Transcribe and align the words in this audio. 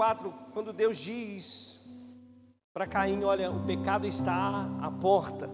4, 0.00 0.32
quando 0.54 0.72
Deus 0.72 0.96
diz 0.96 1.86
para 2.72 2.86
Caim: 2.86 3.22
Olha, 3.22 3.50
o 3.50 3.66
pecado 3.66 4.06
está 4.06 4.66
à 4.80 4.90
porta. 4.90 5.50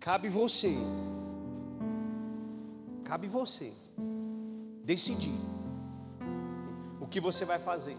Cabe 0.00 0.28
você, 0.28 0.74
cabe 3.04 3.28
você 3.28 3.72
decidir 4.82 5.38
o 7.00 7.06
que 7.06 7.20
você 7.20 7.44
vai 7.44 7.60
fazer. 7.60 7.96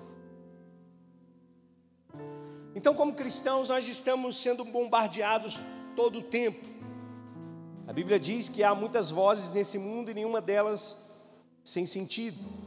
Então, 2.76 2.94
como 2.94 3.14
cristãos, 3.14 3.70
nós 3.70 3.88
estamos 3.88 4.38
sendo 4.40 4.66
bombardeados 4.66 5.62
todo 5.96 6.20
o 6.20 6.24
tempo. 6.24 6.68
A 7.88 7.94
Bíblia 7.94 8.20
diz 8.20 8.50
que 8.50 8.62
há 8.62 8.76
muitas 8.76 9.10
vozes 9.10 9.54
nesse 9.54 9.80
mundo 9.80 10.12
e 10.12 10.14
nenhuma 10.14 10.42
delas 10.42 11.16
sem 11.64 11.86
sentido. 11.86 12.65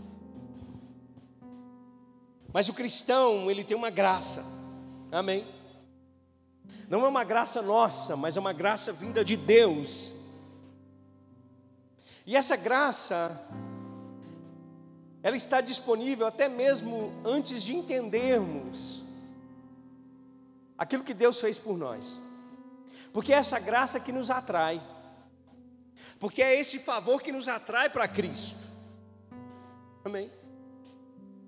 Mas 2.53 2.69
o 2.69 2.75
cristão, 2.75 3.51
ele 3.51 3.63
tem 3.63 3.77
uma 3.77 3.91
graça, 3.91 4.45
amém? 5.13 5.47
Não 6.89 7.05
é 7.05 7.09
uma 7.09 7.25
graça 7.25 7.61
nossa, 7.61 8.17
mas 8.17 8.37
é 8.37 8.41
uma 8.41 8.53
graça 8.53 8.93
vinda 8.93 9.23
de 9.23 9.37
Deus. 9.37 10.15
E 12.25 12.35
essa 12.35 12.57
graça, 12.57 13.31
ela 15.23 15.37
está 15.37 15.61
disponível 15.61 16.27
até 16.27 16.49
mesmo 16.49 17.13
antes 17.25 17.63
de 17.63 17.77
entendermos 17.77 19.05
aquilo 20.79 21.05
que 21.05 21.15
Deus 21.15 21.41
fez 21.41 21.59
por 21.59 21.77
nós. 21.77 22.23
Porque 23.13 23.33
é 23.33 23.37
essa 23.37 23.59
graça 23.59 24.01
que 24.01 24.13
nos 24.13 24.31
atrai. 24.31 24.83
Porque 26.19 26.43
é 26.43 26.59
esse 26.59 26.79
favor 26.79 27.21
que 27.21 27.33
nos 27.33 27.49
atrai 27.49 27.91
para 27.91 28.09
Cristo. 28.09 28.59
Amém. 30.05 30.31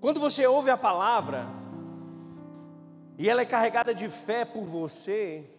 Quando 0.01 0.19
você 0.19 0.45
ouve 0.45 0.69
a 0.69 0.75
palavra 0.75 1.47
e 3.17 3.29
ela 3.29 3.41
é 3.41 3.45
carregada 3.45 3.95
de 3.95 4.09
fé 4.09 4.43
por 4.43 4.65
você, 4.65 5.49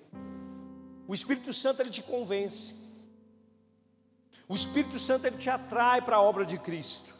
o 1.08 1.14
Espírito 1.14 1.52
Santo 1.54 1.80
ele 1.80 1.90
te 1.90 2.02
convence. 2.02 2.82
O 4.46 4.54
Espírito 4.54 4.98
Santo 4.98 5.26
ele 5.26 5.38
te 5.38 5.48
atrai 5.48 6.02
para 6.02 6.16
a 6.16 6.20
obra 6.20 6.44
de 6.44 6.58
Cristo. 6.58 7.14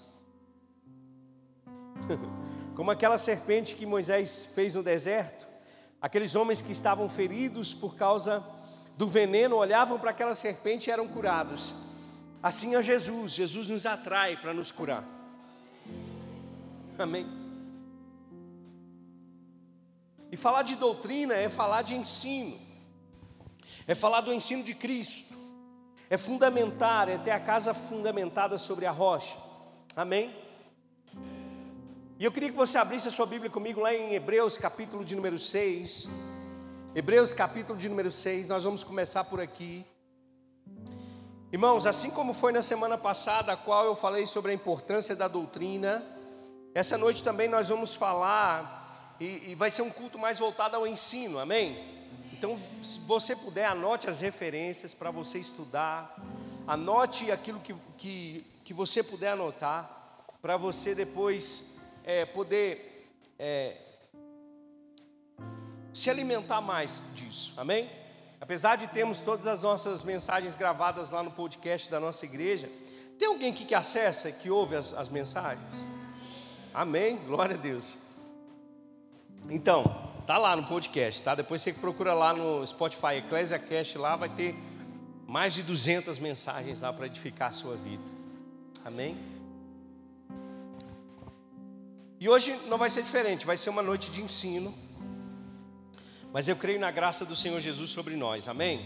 Como 2.77 2.91
aquela 2.91 3.17
serpente 3.17 3.77
que 3.77 3.87
Moisés 3.87 4.53
fez 4.55 4.75
no 4.75 4.83
deserto, 4.83 5.53
Aqueles 6.03 6.34
homens 6.34 6.61
que 6.61 6.73
estavam 6.73 7.09
feridos 7.09 7.73
por 7.73 7.95
causa 7.95 8.45
do 8.97 9.06
veneno 9.06 9.55
olhavam 9.55 10.00
para 10.00 10.11
aquela 10.11 10.34
serpente 10.34 10.91
e 10.91 10.93
eram 10.93 11.06
curados. 11.06 11.75
Assim 12.43 12.75
é 12.75 12.83
Jesus, 12.83 13.31
Jesus 13.31 13.69
nos 13.69 13.87
atrai 13.87 14.37
para 14.37 14.53
nos 14.53 14.73
curar. 14.73 15.05
Amém. 17.03 17.27
E 20.31 20.36
falar 20.36 20.62
de 20.62 20.77
doutrina 20.77 21.34
é 21.34 21.48
falar 21.48 21.83
de 21.83 21.94
ensino, 21.94 22.59
é 23.86 23.94
falar 23.94 24.22
do 24.22 24.33
ensino 24.33 24.62
de 24.62 24.75
Cristo, 24.75 25.36
é 26.09 26.17
fundamentar, 26.17 27.09
é 27.09 27.19
ter 27.19 27.33
a 27.33 27.41
casa 27.41 27.75
fundamentada 27.75 28.56
sobre 28.56 28.86
a 28.86 28.91
rocha. 28.91 29.39
Amém? 29.94 30.34
E 32.19 32.25
eu 32.25 32.31
queria 32.31 32.50
que 32.50 32.56
você 32.56 32.78
abrisse 32.78 33.09
a 33.09 33.11
sua 33.11 33.27
Bíblia 33.27 33.50
comigo 33.50 33.81
lá 33.81 33.92
em 33.92 34.14
Hebreus, 34.14 34.56
capítulo 34.56 35.05
de 35.05 35.16
número 35.16 35.39
6. 35.39 36.09
Hebreus, 36.94 37.34
capítulo 37.34 37.78
de 37.78 37.89
número 37.89 38.12
6, 38.12 38.48
nós 38.48 38.64
vamos 38.64 38.84
começar 38.84 39.25
por 39.25 39.41
aqui. 39.41 39.84
Irmãos, 41.50 41.87
assim 41.87 42.11
como 42.11 42.33
foi 42.33 42.53
na 42.53 42.62
semana 42.62 42.97
passada, 42.97 43.53
a 43.53 43.56
qual 43.56 43.84
eu 43.87 43.94
falei 43.94 44.25
sobre 44.25 44.53
a 44.53 44.55
importância 44.55 45.16
da 45.16 45.28
doutrina, 45.28 46.03
essa 46.75 46.97
noite 46.97 47.23
também 47.23 47.48
nós 47.48 47.69
vamos 47.69 47.95
falar, 47.95 49.17
e, 49.20 49.51
e 49.51 49.55
vai 49.55 49.70
ser 49.70 49.83
um 49.83 49.91
culto 49.91 50.19
mais 50.19 50.39
voltado 50.39 50.77
ao 50.77 50.87
ensino, 50.87 51.39
amém? 51.39 51.78
Então, 52.33 52.59
se 52.83 52.98
você 53.01 53.37
puder, 53.37 53.67
anote 53.67 54.09
as 54.09 54.20
referências 54.20 54.94
para 54.94 55.10
você 55.10 55.38
estudar, 55.38 56.16
anote 56.66 57.31
aquilo 57.31 57.60
que, 57.60 57.75
que, 57.99 58.47
que 58.65 58.75
você 58.75 59.03
puder 59.03 59.33
anotar, 59.33 59.88
para 60.41 60.56
você 60.56 60.94
depois 60.94 62.00
é, 62.05 62.25
poder 62.25 63.15
é, 63.39 63.77
se 65.93 66.10
alimentar 66.10 66.60
mais 66.60 67.04
disso, 67.15 67.54
amém? 67.59 67.89
Apesar 68.41 68.75
de 68.75 68.89
termos 68.89 69.22
todas 69.22 69.47
as 69.47 69.62
nossas 69.62 70.03
mensagens 70.03 70.56
gravadas 70.56 71.10
lá 71.10 71.22
no 71.22 71.31
podcast 71.31 71.89
da 71.89 72.00
nossa 72.00 72.25
igreja, 72.25 72.69
tem 73.19 73.28
alguém 73.28 73.53
que, 73.53 73.65
que 73.65 73.75
acessa, 73.75 74.33
que 74.33 74.50
ouve 74.50 74.75
as, 74.75 74.93
as 74.94 75.09
mensagens? 75.09 75.91
Amém? 76.75 77.19
Glória 77.27 77.55
a 77.55 77.59
Deus. 77.59 77.99
Então, 79.50 79.84
tá 80.27 80.38
lá 80.38 80.56
no 80.56 80.65
podcast, 80.65 81.22
tá? 81.22 81.34
Depois 81.34 81.60
você 81.60 81.72
procura 81.75 82.15
lá 82.15 82.33
no 82.33 82.66
Spotify, 82.66 83.16
EcclesiaCast, 83.19 83.99
lá 83.99 84.16
vai 84.16 84.31
ter 84.31 84.55
mais 85.27 85.53
de 85.53 85.62
200 85.62 86.19
mensagens 86.19 86.81
lá 86.81 86.91
para 86.91 87.06
edificar 87.06 87.49
a 87.49 87.53
sua 87.53 87.77
vida. 87.77 88.03
Amém? 88.84 89.19
E 92.19 92.27
hoje 92.27 92.56
não 92.69 92.78
vai 92.78 92.89
ser 92.89 93.03
diferente, 93.03 93.44
vai 93.44 93.59
ser 93.59 93.69
uma 93.69 93.83
noite 93.83 94.10
de 94.10 94.22
ensino. 94.22 94.72
Mas 96.33 96.49
eu 96.49 96.56
creio 96.56 96.81
na 96.81 96.91
graça 96.91 97.27
do 97.27 97.37
Senhor 97.37 97.60
Jesus 97.60 97.91
sobre 97.91 98.16
nós, 98.16 98.49
amém? 98.49 98.81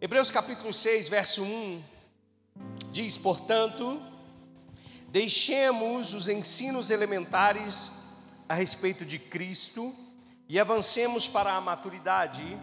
Hebreus 0.00 0.30
capítulo 0.30 0.72
6, 0.72 1.08
verso 1.08 1.42
1 1.42 1.82
diz: 2.92 3.18
Portanto, 3.18 4.00
deixemos 5.12 6.14
os 6.14 6.28
ensinos 6.28 6.90
elementares 6.90 7.92
a 8.48 8.54
respeito 8.54 9.04
de 9.04 9.18
Cristo 9.18 9.94
e 10.48 10.58
avancemos 10.58 11.28
para 11.28 11.52
a 11.52 11.60
maturidade, 11.60 12.58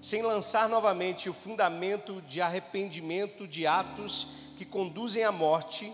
sem 0.00 0.22
lançar 0.22 0.68
novamente 0.68 1.28
o 1.28 1.34
fundamento 1.34 2.22
de 2.22 2.40
arrependimento 2.40 3.46
de 3.46 3.66
atos 3.66 4.28
que 4.56 4.64
conduzem 4.64 5.24
à 5.24 5.32
morte, 5.32 5.92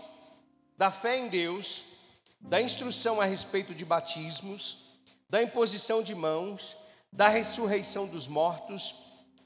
da 0.77 0.89
fé 0.91 1.17
em 1.17 1.27
Deus 1.27 1.97
da 2.39 2.61
instrução 2.61 3.19
a 3.19 3.25
respeito 3.25 3.73
de 3.73 3.83
batismos, 3.83 4.99
da 5.27 5.41
imposição 5.41 6.03
de 6.03 6.13
mãos, 6.13 6.77
da 7.11 7.27
ressurreição 7.27 8.07
dos 8.07 8.27
mortos 8.27 8.95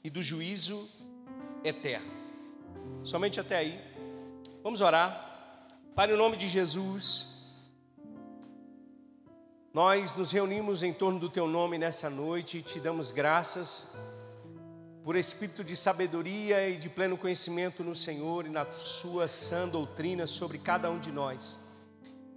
e 0.04 0.10
do 0.10 0.22
juízo 0.22 0.88
eterno. 1.64 2.12
Somente 3.02 3.40
até 3.40 3.56
aí. 3.56 3.80
Vamos 4.62 4.82
orar. 4.82 5.31
Pai, 5.94 6.06
no 6.06 6.16
nome 6.16 6.38
de 6.38 6.48
Jesus, 6.48 7.52
nós 9.74 10.16
nos 10.16 10.32
reunimos 10.32 10.82
em 10.82 10.90
torno 10.90 11.18
do 11.18 11.28
Teu 11.28 11.46
nome 11.46 11.76
nessa 11.76 12.08
noite 12.08 12.56
e 12.56 12.62
te 12.62 12.80
damos 12.80 13.10
graças 13.10 13.94
por 15.04 15.16
espírito 15.16 15.62
de 15.62 15.76
sabedoria 15.76 16.66
e 16.66 16.78
de 16.78 16.88
pleno 16.88 17.18
conhecimento 17.18 17.84
no 17.84 17.94
Senhor 17.94 18.46
e 18.46 18.48
na 18.48 18.72
Sua 18.72 19.28
sã 19.28 19.68
doutrina 19.68 20.26
sobre 20.26 20.56
cada 20.56 20.90
um 20.90 20.98
de 20.98 21.12
nós. 21.12 21.58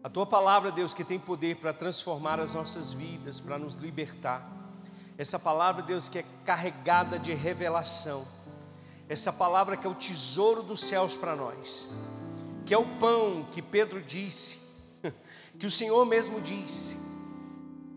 A 0.03 0.09
tua 0.09 0.25
palavra, 0.25 0.69
Deus, 0.69 0.93
que 0.93 1.05
tem 1.05 1.17
poder 1.17 1.55
para 1.55 1.71
transformar 1.71 2.41
as 2.41 2.53
nossas 2.53 2.91
vidas, 2.91 3.39
para 3.39 3.57
nos 3.57 3.77
libertar. 3.77 4.45
Essa 5.17 5.39
palavra, 5.39 5.81
Deus, 5.81 6.09
que 6.09 6.19
é 6.19 6.25
carregada 6.45 7.17
de 7.17 7.33
revelação. 7.33 8.27
Essa 9.07 9.31
palavra 9.31 9.77
que 9.77 9.87
é 9.87 9.89
o 9.89 9.95
tesouro 9.95 10.61
dos 10.61 10.81
céus 10.81 11.15
para 11.15 11.37
nós. 11.37 11.89
Que 12.65 12.73
é 12.73 12.77
o 12.77 12.85
pão 12.85 13.47
que 13.51 13.61
Pedro 13.61 14.01
disse, 14.01 14.59
que 15.59 15.67
o 15.67 15.71
Senhor 15.71 16.05
mesmo 16.05 16.41
disse. 16.41 16.97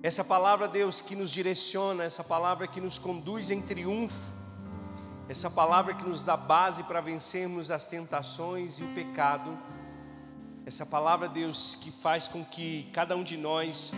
Essa 0.02 0.22
palavra, 0.22 0.68
Deus, 0.68 1.00
que 1.00 1.16
nos 1.16 1.30
direciona, 1.30 2.04
essa 2.04 2.22
palavra 2.22 2.68
que 2.68 2.80
nos 2.80 2.98
conduz 2.98 3.50
em 3.50 3.60
triunfo. 3.60 4.32
Essa 5.28 5.50
palavra 5.50 5.94
que 5.94 6.04
nos 6.04 6.24
dá 6.24 6.36
base 6.36 6.82
para 6.84 7.00
vencermos 7.00 7.70
as 7.70 7.86
tentações 7.86 8.78
e 8.78 8.84
o 8.84 8.94
pecado 8.94 9.58
essa 10.68 10.84
palavra, 10.84 11.30
Deus, 11.30 11.74
que 11.76 11.90
faz 11.90 12.28
com 12.28 12.44
que 12.44 12.90
cada 12.92 13.16
um 13.16 13.22
de 13.22 13.38
nós 13.38 13.90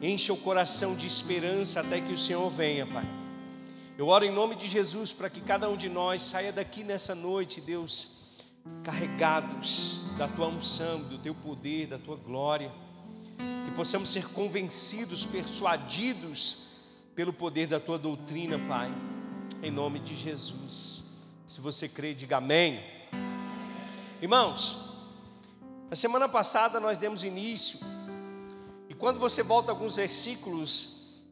encha 0.00 0.32
o 0.32 0.36
coração 0.36 0.94
de 0.94 1.08
esperança 1.08 1.80
até 1.80 2.00
que 2.00 2.12
o 2.12 2.16
Senhor 2.16 2.48
venha, 2.48 2.86
Pai. 2.86 3.04
Eu 3.98 4.06
oro 4.06 4.24
em 4.24 4.32
nome 4.32 4.54
de 4.54 4.68
Jesus 4.68 5.12
para 5.12 5.28
que 5.28 5.40
cada 5.40 5.68
um 5.68 5.76
de 5.76 5.88
nós 5.88 6.22
saia 6.22 6.52
daqui 6.52 6.84
nessa 6.84 7.16
noite, 7.16 7.60
Deus, 7.60 8.17
carregados 8.82 10.00
da 10.16 10.26
tua 10.26 10.48
unção, 10.48 11.02
do 11.02 11.18
teu 11.18 11.34
poder, 11.34 11.86
da 11.86 11.98
tua 11.98 12.16
glória, 12.16 12.72
que 13.64 13.70
possamos 13.70 14.08
ser 14.10 14.26
convencidos, 14.28 15.26
persuadidos 15.26 16.68
pelo 17.14 17.32
poder 17.32 17.66
da 17.66 17.78
tua 17.78 17.98
doutrina, 17.98 18.58
Pai, 18.68 18.92
em 19.62 19.70
nome 19.70 19.98
de 19.98 20.14
Jesus. 20.14 21.04
Se 21.46 21.60
você 21.60 21.88
crê, 21.88 22.14
diga 22.14 22.38
amém. 22.38 22.80
Irmãos, 24.20 24.96
na 25.90 25.96
semana 25.96 26.28
passada 26.28 26.80
nós 26.80 26.98
demos 26.98 27.24
início, 27.24 27.78
e 28.88 28.94
quando 28.94 29.18
você 29.18 29.42
volta 29.42 29.70
alguns 29.70 29.96
versículos 29.96 31.22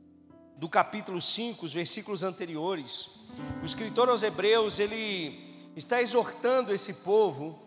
do 0.57 0.69
capítulo 0.69 1.21
5, 1.21 1.65
os 1.65 1.73
versículos 1.73 2.23
anteriores, 2.23 3.11
o 3.63 3.65
escritor 3.65 4.09
aos 4.09 4.23
Hebreus, 4.23 4.79
ele 4.79 5.46
está 5.77 6.01
exortando 6.01 6.73
esse 6.73 6.95
povo, 6.95 7.61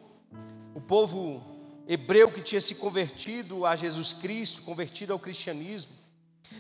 o 0.74 0.82
povo 0.82 1.44
hebreu 1.88 2.32
que 2.32 2.42
tinha 2.42 2.60
se 2.60 2.76
convertido 2.76 3.66
a 3.66 3.76
Jesus 3.76 4.14
Cristo, 4.14 4.64
convertido 4.64 5.14
ao 5.14 5.20
cristianismo, 5.20 5.94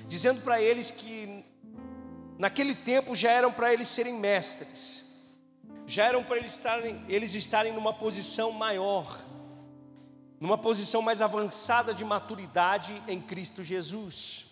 dizendo 0.08 0.42
para 0.42 0.62
eles 0.62 0.92
que 0.92 1.44
naquele 2.38 2.76
tempo 2.76 3.16
já 3.16 3.32
eram 3.32 3.52
para 3.52 3.74
eles 3.74 3.88
serem 3.88 4.20
mestres, 4.20 5.34
já 5.88 6.06
eram 6.06 6.24
para 6.24 6.38
eles 6.38 6.56
estarem, 6.56 7.04
eles 7.10 7.34
estarem 7.34 7.74
numa 7.74 7.94
posição 7.94 8.52
maior, 8.52 9.20
numa 10.40 10.58
posição 10.58 11.02
mais 11.02 11.20
avançada 11.20 11.96
de 11.96 12.06
maturidade 12.06 13.02
em 13.08 13.20
Cristo 13.20 13.64
Jesus. 13.64 14.49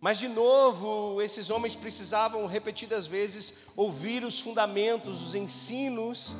Mas 0.00 0.18
de 0.18 0.28
novo, 0.28 1.20
esses 1.22 1.50
homens 1.50 1.74
precisavam 1.74 2.46
repetidas 2.46 3.06
vezes 3.06 3.68
ouvir 3.76 4.24
os 4.24 4.38
fundamentos, 4.40 5.22
os 5.22 5.34
ensinos 5.34 6.36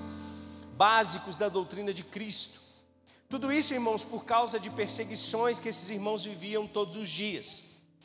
básicos 0.77 1.39
da 1.39 1.49
doutrina 1.49 1.93
de 1.93 2.05
Cristo. 2.05 2.61
Tudo 3.29 3.51
isso, 3.51 3.75
irmãos, 3.75 4.05
por 4.05 4.25
causa 4.25 4.61
de 4.61 4.71
perseguições 4.71 5.59
que 5.59 5.69
esses 5.69 5.91
irmãos 5.91 6.25
viviam 6.25 6.67
todos 6.67 6.97
os 6.97 7.09
dias. 7.09 7.65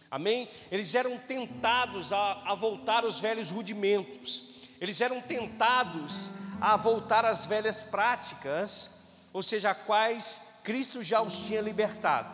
Amém? 0.10 0.50
Eles 0.72 0.96
eram 0.96 1.18
tentados 1.18 2.12
a, 2.12 2.42
a 2.46 2.56
voltar 2.56 3.04
aos 3.04 3.20
velhos 3.20 3.52
rudimentos. 3.52 4.52
Eles 4.80 5.00
eram 5.00 5.22
tentados 5.22 6.32
a 6.60 6.76
voltar 6.76 7.24
às 7.24 7.46
velhas 7.46 7.84
práticas, 7.84 9.20
ou 9.32 9.44
seja, 9.44 9.72
a 9.72 9.76
quais 9.76 10.42
Cristo 10.64 11.04
já 11.04 11.22
os 11.22 11.38
tinha 11.38 11.62
libertado. 11.62 12.30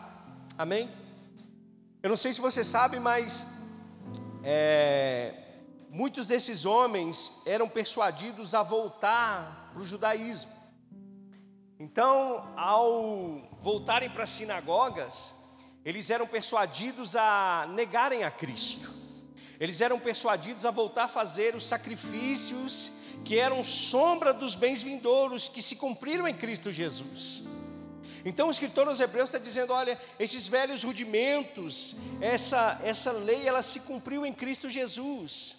Amém? 0.58 0.90
Eu 2.02 2.10
não 2.10 2.18
sei 2.18 2.32
se 2.32 2.40
você 2.40 2.64
sabe, 2.64 3.00
mas 3.00 3.66
é, 4.44 5.34
muitos 5.90 6.28
desses 6.28 6.64
homens 6.64 7.42
eram 7.46 7.68
persuadidos 7.68 8.54
a 8.54 8.62
voltar 8.62 9.72
para 9.74 9.82
o 9.82 9.86
judaísmo. 9.86 10.52
Então, 11.80 12.54
ao 12.56 13.50
voltarem 13.60 14.10
para 14.10 14.24
as 14.26 14.30
sinagogas, 14.30 15.34
eles 15.84 16.12
eram 16.12 16.28
persuadidos 16.28 17.16
a 17.16 17.68
negarem 17.74 18.24
a 18.24 18.30
Cristo. 18.30 18.94
Eles 19.60 19.82
eram 19.82 20.00
persuadidos 20.00 20.66
a 20.68 20.72
voltar 20.72 21.06
a 21.06 21.08
fazer 21.08 21.56
os 21.56 21.68
sacrifícios 21.68 22.92
que 23.26 23.40
eram 23.40 23.64
sombra 23.64 24.34
dos 24.34 24.56
bens 24.56 24.84
vindouros 24.84 25.50
que 25.50 25.64
se 25.64 25.76
cumpriram 25.76 26.28
em 26.28 26.36
Cristo 26.36 26.72
Jesus. 26.72 27.57
Então 28.28 28.48
o 28.48 28.52
escritor 28.52 28.90
aos 28.90 29.00
Hebreus 29.00 29.30
está 29.30 29.40
dizendo: 29.40 29.72
olha, 29.72 29.98
esses 30.20 30.50
velhos 30.50 30.84
rudimentos, 30.84 31.96
essa, 32.20 32.78
essa 32.84 33.14
lei, 33.14 33.48
ela 33.48 33.62
se 33.62 33.80
cumpriu 33.82 34.26
em 34.26 34.34
Cristo 34.34 34.70
Jesus. 34.70 35.56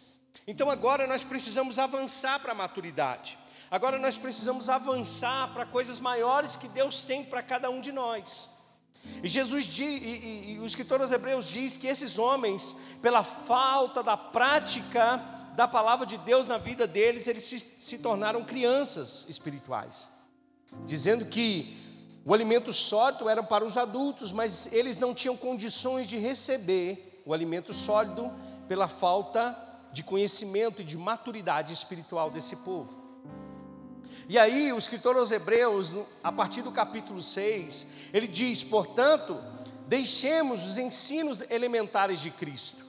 Então 0.47 0.69
agora 0.69 1.07
nós 1.07 1.25
precisamos 1.25 1.79
avançar 1.79 2.39
para 2.41 2.53
a 2.53 2.55
maturidade. 2.55 3.39
Agora 3.71 3.99
nós 3.99 4.19
precisamos 4.19 4.69
avançar 4.69 5.55
para 5.55 5.65
coisas 5.65 5.99
maiores 5.99 6.57
que 6.57 6.69
Deus 6.69 7.01
tem 7.01 7.25
para 7.25 7.43
cada 7.43 7.71
um 7.71 7.81
de 7.81 7.91
nós. 7.91 8.51
E 9.23 9.29
Jesus 9.29 9.65
diz, 9.65 10.03
e, 10.03 10.07
e, 10.07 10.53
e 10.53 10.59
o 10.59 10.67
escritor 10.67 11.01
aos 11.01 11.11
Hebreus 11.11 11.49
diz 11.49 11.79
que 11.79 11.87
esses 11.87 12.19
homens, 12.19 12.77
pela 13.01 13.25
falta 13.25 14.03
da 14.03 14.17
prática 14.17 15.25
da 15.55 15.67
palavra 15.67 16.05
de 16.05 16.19
Deus 16.19 16.47
na 16.47 16.59
vida 16.59 16.87
deles, 16.87 17.27
eles 17.27 17.45
se, 17.45 17.59
se 17.59 17.99
tornaram 17.99 18.45
crianças 18.45 19.27
espirituais, 19.27 20.11
dizendo 20.85 21.25
que 21.25 21.88
o 22.29 22.35
alimento 22.35 22.75
sólido 22.75 23.27
era 23.27 23.43
para 23.43 23.65
os 23.65 23.79
adultos, 23.79 24.33
mas 24.33 24.71
eles 24.71 24.99
não 24.99 25.15
tinham 25.15 25.35
condições 25.35 26.07
de 26.07 26.19
receber 26.19 27.23
o 27.25 27.33
alimento 27.33 27.73
sólido 27.73 28.31
pela 28.69 28.87
falta 28.87 29.57
de 29.95 30.03
conhecimento 30.03 30.83
e 30.83 30.85
de 30.85 30.99
maturidade 30.99 31.73
espiritual 31.73 32.31
desse 32.31 32.57
povo. 32.57 32.95
E 34.29 34.39
aí, 34.39 34.71
o 34.75 34.77
escritor 34.77 35.17
aos 35.17 35.33
Hebreus, 35.33 35.97
a 36.23 36.31
partir 36.31 36.61
do 36.61 36.71
capítulo 36.71 37.23
6, 37.23 37.87
ele 38.13 38.29
diz: 38.29 38.63
portanto, 38.63 39.43
deixemos 39.87 40.67
os 40.67 40.77
ensinos 40.77 41.41
elementares 41.51 42.21
de 42.21 42.31
Cristo. 42.31 42.85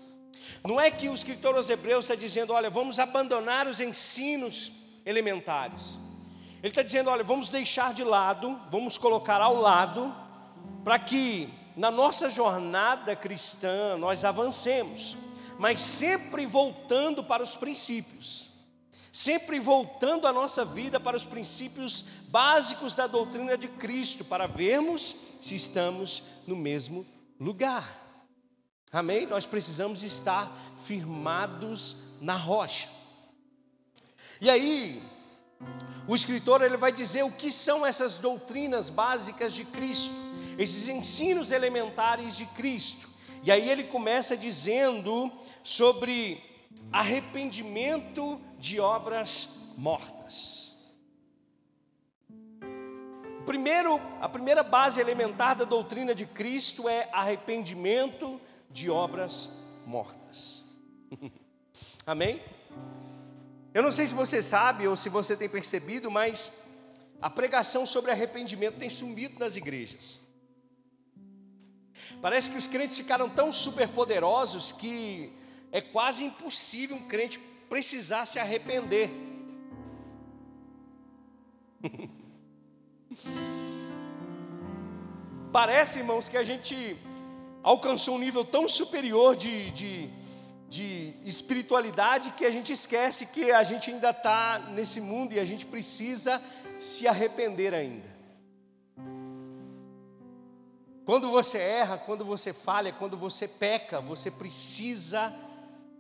Não 0.66 0.82
é 0.82 0.92
que 0.92 1.08
o 1.08 1.14
escritor 1.14 1.56
aos 1.56 1.70
Hebreus 1.70 2.04
está 2.04 2.16
dizendo, 2.16 2.52
olha, 2.52 2.70
vamos 2.70 3.00
abandonar 3.00 3.68
os 3.68 3.80
ensinos 3.80 4.74
elementares. 5.06 5.98
Ele 6.62 6.70
está 6.70 6.82
dizendo: 6.82 7.10
olha, 7.10 7.24
vamos 7.24 7.50
deixar 7.50 7.94
de 7.94 8.04
lado, 8.04 8.60
vamos 8.70 8.98
colocar 8.98 9.42
ao 9.42 9.56
lado, 9.56 10.14
para 10.84 11.00
que 11.00 11.54
na 11.76 11.90
nossa 11.90 12.30
jornada 12.30 13.16
cristã 13.16 13.98
nós 13.98 14.26
avancemos, 14.26 15.18
mas 15.58 15.80
sempre 15.80 16.46
voltando 16.46 17.24
para 17.24 17.42
os 17.42 17.56
princípios, 17.56 18.50
sempre 19.12 19.60
voltando 19.60 20.28
a 20.28 20.34
nossa 20.34 20.66
vida 20.66 21.00
para 21.00 21.16
os 21.16 21.24
princípios 21.24 22.04
básicos 22.28 22.94
da 22.94 23.08
doutrina 23.08 23.58
de 23.58 23.68
Cristo, 23.68 24.26
para 24.26 24.46
vermos 24.46 25.16
se 25.42 25.56
estamos 25.56 26.24
no 26.46 26.56
mesmo 26.56 27.06
lugar. 27.40 27.98
Amém? 28.92 29.26
Nós 29.26 29.46
precisamos 29.46 30.04
estar 30.04 30.52
firmados 30.78 31.96
na 32.20 32.36
rocha. 32.36 32.90
E 34.42 34.50
aí, 34.50 35.04
o 36.08 36.16
escritor 36.16 36.62
ele 36.62 36.78
vai 36.78 36.92
dizer 36.92 37.24
o 37.24 37.32
que 37.32 37.52
são 37.52 37.86
essas 37.86 38.18
doutrinas 38.18 38.90
básicas 38.90 39.54
de 39.54 39.64
Cristo, 39.66 40.16
esses 40.58 40.88
ensinos 40.88 41.52
elementares 41.52 42.36
de 42.36 42.46
Cristo. 42.48 43.08
E 43.44 43.52
aí 43.52 43.70
ele 43.70 43.84
começa 43.84 44.36
dizendo 44.36 45.32
sobre 45.64 46.44
arrependimento 46.92 48.42
de 48.58 48.80
obras 48.80 49.74
mortas. 49.78 50.70
Primeiro, 53.46 54.00
a 54.22 54.30
primeira 54.30 54.62
base 54.62 55.02
elementar 55.02 55.56
da 55.56 55.66
doutrina 55.66 56.14
de 56.14 56.26
Cristo 56.26 56.88
é 56.88 57.10
arrependimento 57.12 58.40
de 58.70 58.90
obras 58.90 59.66
mortas. 59.86 60.66
Amém? 62.06 62.42
Eu 63.74 63.83
não 63.83 63.92
sei 63.92 64.07
se 64.07 64.13
você 64.13 64.42
sabe 64.42 64.88
ou 64.88 64.95
se 64.95 65.10
você 65.10 65.38
tem 65.38 65.48
percebido, 65.48 66.10
mas 66.10 66.68
a 67.21 67.30
pregação 67.30 67.86
sobre 67.86 68.10
arrependimento 68.12 68.80
tem 68.80 68.89
sumido 68.89 69.38
nas 69.39 69.56
igrejas. 69.56 70.27
Parece 72.21 72.50
que 72.50 72.57
os 72.57 72.66
crentes 72.66 72.98
ficaram 72.98 73.30
tão 73.30 73.51
superpoderosos 73.51 74.71
que 74.71 75.31
é 75.71 75.81
quase 75.81 76.24
impossível 76.24 76.98
um 76.98 77.07
crente 77.07 77.39
precisar 77.69 78.25
se 78.25 78.39
arrepender. 78.39 79.12
Parece, 85.51 86.00
irmãos, 86.00 86.27
que 86.30 86.38
a 86.38 86.44
gente 86.44 86.98
alcançou 87.62 88.16
um 88.16 88.19
nível 88.19 88.44
tão 88.44 88.68
superior 88.68 89.35
de, 89.35 89.69
de 89.71 90.09
de 90.69 91.16
espiritualidade 91.26 92.31
que 92.31 92.45
a 92.45 92.52
gente 92.52 92.71
esquece 92.71 93.26
que 93.26 93.52
a 93.52 93.64
gente 93.64 93.90
ainda 93.90 94.11
está 94.11 94.59
nesse 94.59 95.02
mundo 95.02 95.33
e 95.33 95.40
a 95.40 95.44
gente 95.44 95.66
precisa 95.66 96.40
se 96.80 97.07
arrepender 97.07 97.73
ainda. 97.73 98.07
Quando 101.06 101.31
você 101.31 101.57
erra, 101.57 101.97
quando 101.97 102.23
você 102.23 102.54
falha, 102.54 102.94
quando 102.94 103.18
você 103.18 103.47
peca, 103.47 103.99
você 103.99 104.30
precisa 104.30 105.33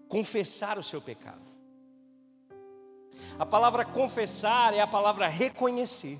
confessar 0.07 0.77
o 0.77 0.83
seu 0.83 1.01
pecado. 1.01 1.41
A 3.39 3.45
palavra 3.45 3.83
confessar 3.83 4.75
é 4.75 4.81
a 4.81 4.87
palavra 4.87 5.27
reconhecer. 5.27 6.19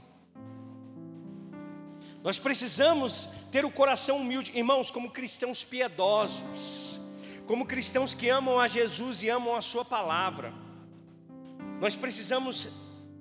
Nós 2.24 2.39
precisamos 2.39 3.29
ter 3.51 3.63
o 3.63 3.72
coração 3.72 4.18
humilde, 4.18 4.58
irmãos, 4.58 4.89
como 4.89 5.12
cristãos 5.12 5.63
piedosos 5.63 7.09
como 7.50 7.65
cristãos 7.65 8.13
que 8.13 8.29
amam 8.29 8.60
a 8.60 8.68
Jesus 8.68 9.24
e 9.24 9.27
amam 9.27 9.56
a 9.56 9.62
Sua 9.62 9.84
palavra, 9.84 10.53
nós 11.82 11.96
precisamos, 11.96 12.68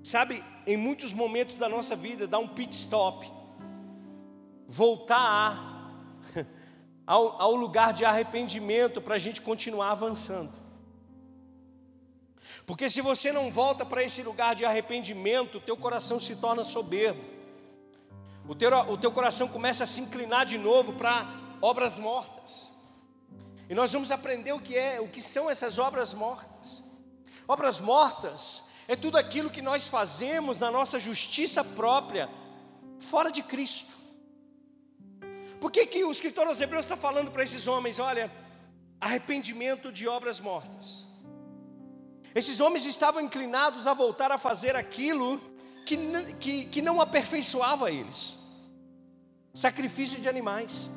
sabe, 0.04 0.44
em 0.66 0.76
muitos 0.76 1.14
momentos 1.14 1.56
da 1.56 1.66
nossa 1.66 1.96
vida, 1.96 2.26
dar 2.26 2.38
um 2.38 2.46
pit 2.46 2.74
stop, 2.74 3.26
voltar 4.68 5.94
ao, 7.06 7.40
ao 7.40 7.54
lugar 7.54 7.94
de 7.94 8.04
arrependimento 8.04 9.00
para 9.00 9.14
a 9.14 9.18
gente 9.18 9.40
continuar 9.40 9.92
avançando. 9.92 10.52
Porque 12.66 12.90
se 12.90 13.00
você 13.00 13.32
não 13.32 13.50
volta 13.50 13.86
para 13.86 14.04
esse 14.04 14.22
lugar 14.22 14.54
de 14.54 14.62
arrependimento, 14.62 15.56
o 15.56 15.62
teu 15.62 15.74
coração 15.74 16.20
se 16.20 16.36
torna 16.36 16.64
soberbo. 16.64 17.24
O 18.46 18.54
teu, 18.54 18.70
o 18.90 18.98
teu 18.98 19.10
coração 19.10 19.48
começa 19.48 19.84
a 19.84 19.86
se 19.86 20.02
inclinar 20.02 20.44
de 20.44 20.58
novo 20.58 20.92
para 20.92 21.26
obras 21.62 21.98
mortas. 21.98 22.76
E 23.68 23.74
nós 23.74 23.92
vamos 23.92 24.10
aprender 24.10 24.52
o 24.52 24.60
que 24.60 24.76
é, 24.76 25.00
o 25.00 25.08
que 25.08 25.20
são 25.20 25.50
essas 25.50 25.78
obras 25.78 26.14
mortas. 26.14 26.82
Obras 27.46 27.80
mortas 27.80 28.68
é 28.86 28.96
tudo 28.96 29.18
aquilo 29.18 29.50
que 29.50 29.60
nós 29.60 29.86
fazemos 29.86 30.60
na 30.60 30.70
nossa 30.70 30.98
justiça 30.98 31.62
própria, 31.62 32.28
fora 32.98 33.30
de 33.30 33.42
Cristo. 33.42 33.94
Por 35.60 35.70
que, 35.70 35.84
que 35.86 36.04
o 36.04 36.10
escritor 36.10 36.46
aos 36.46 36.60
Hebreus 36.60 36.84
está 36.84 36.96
falando 36.96 37.30
para 37.30 37.42
esses 37.42 37.66
homens? 37.66 37.98
Olha, 37.98 38.30
arrependimento 39.00 39.92
de 39.92 40.08
obras 40.08 40.40
mortas. 40.40 41.06
Esses 42.34 42.60
homens 42.60 42.86
estavam 42.86 43.20
inclinados 43.20 43.86
a 43.86 43.94
voltar 43.94 44.30
a 44.30 44.38
fazer 44.38 44.76
aquilo 44.76 45.40
que, 45.84 45.96
que, 46.38 46.64
que 46.66 46.82
não 46.82 47.00
aperfeiçoava 47.00 47.90
eles. 47.90 48.38
sacrifício 49.52 50.20
de 50.20 50.28
animais, 50.28 50.90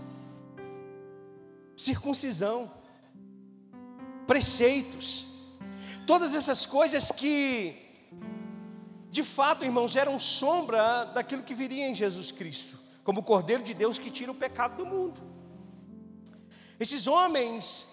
circuncisão, 1.82 2.72
preceitos, 4.28 5.26
todas 6.06 6.36
essas 6.36 6.66
coisas 6.66 7.12
que, 7.12 7.76
de 9.10 9.24
fato, 9.24 9.66
irmãos, 9.66 9.96
eram 9.96 10.20
sombra 10.20 11.06
daquilo 11.06 11.42
que 11.42 11.56
viria 11.56 11.88
em 11.88 11.96
Jesus 11.96 12.32
Cristo, 12.32 12.78
como 13.04 13.22
o 13.22 13.24
Cordeiro 13.24 13.64
de 13.64 13.74
Deus 13.74 13.98
que 13.98 14.12
tira 14.12 14.32
o 14.32 14.36
pecado 14.36 14.78
do 14.78 14.86
mundo. 14.86 15.20
Esses 16.80 17.08
homens, 17.08 17.88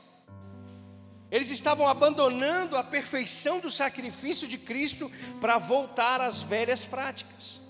eles 1.31 1.51
estavam 1.51 1.89
abandonando 1.89 2.77
a 2.77 2.85
perfeição 2.85 3.59
do 3.59 3.71
sacrifício 3.71 4.47
de 4.47 4.59
Cristo 4.59 5.11
para 5.41 5.57
voltar 5.57 6.21
às 6.21 6.43
velhas 6.43 6.85
práticas. 6.85 7.61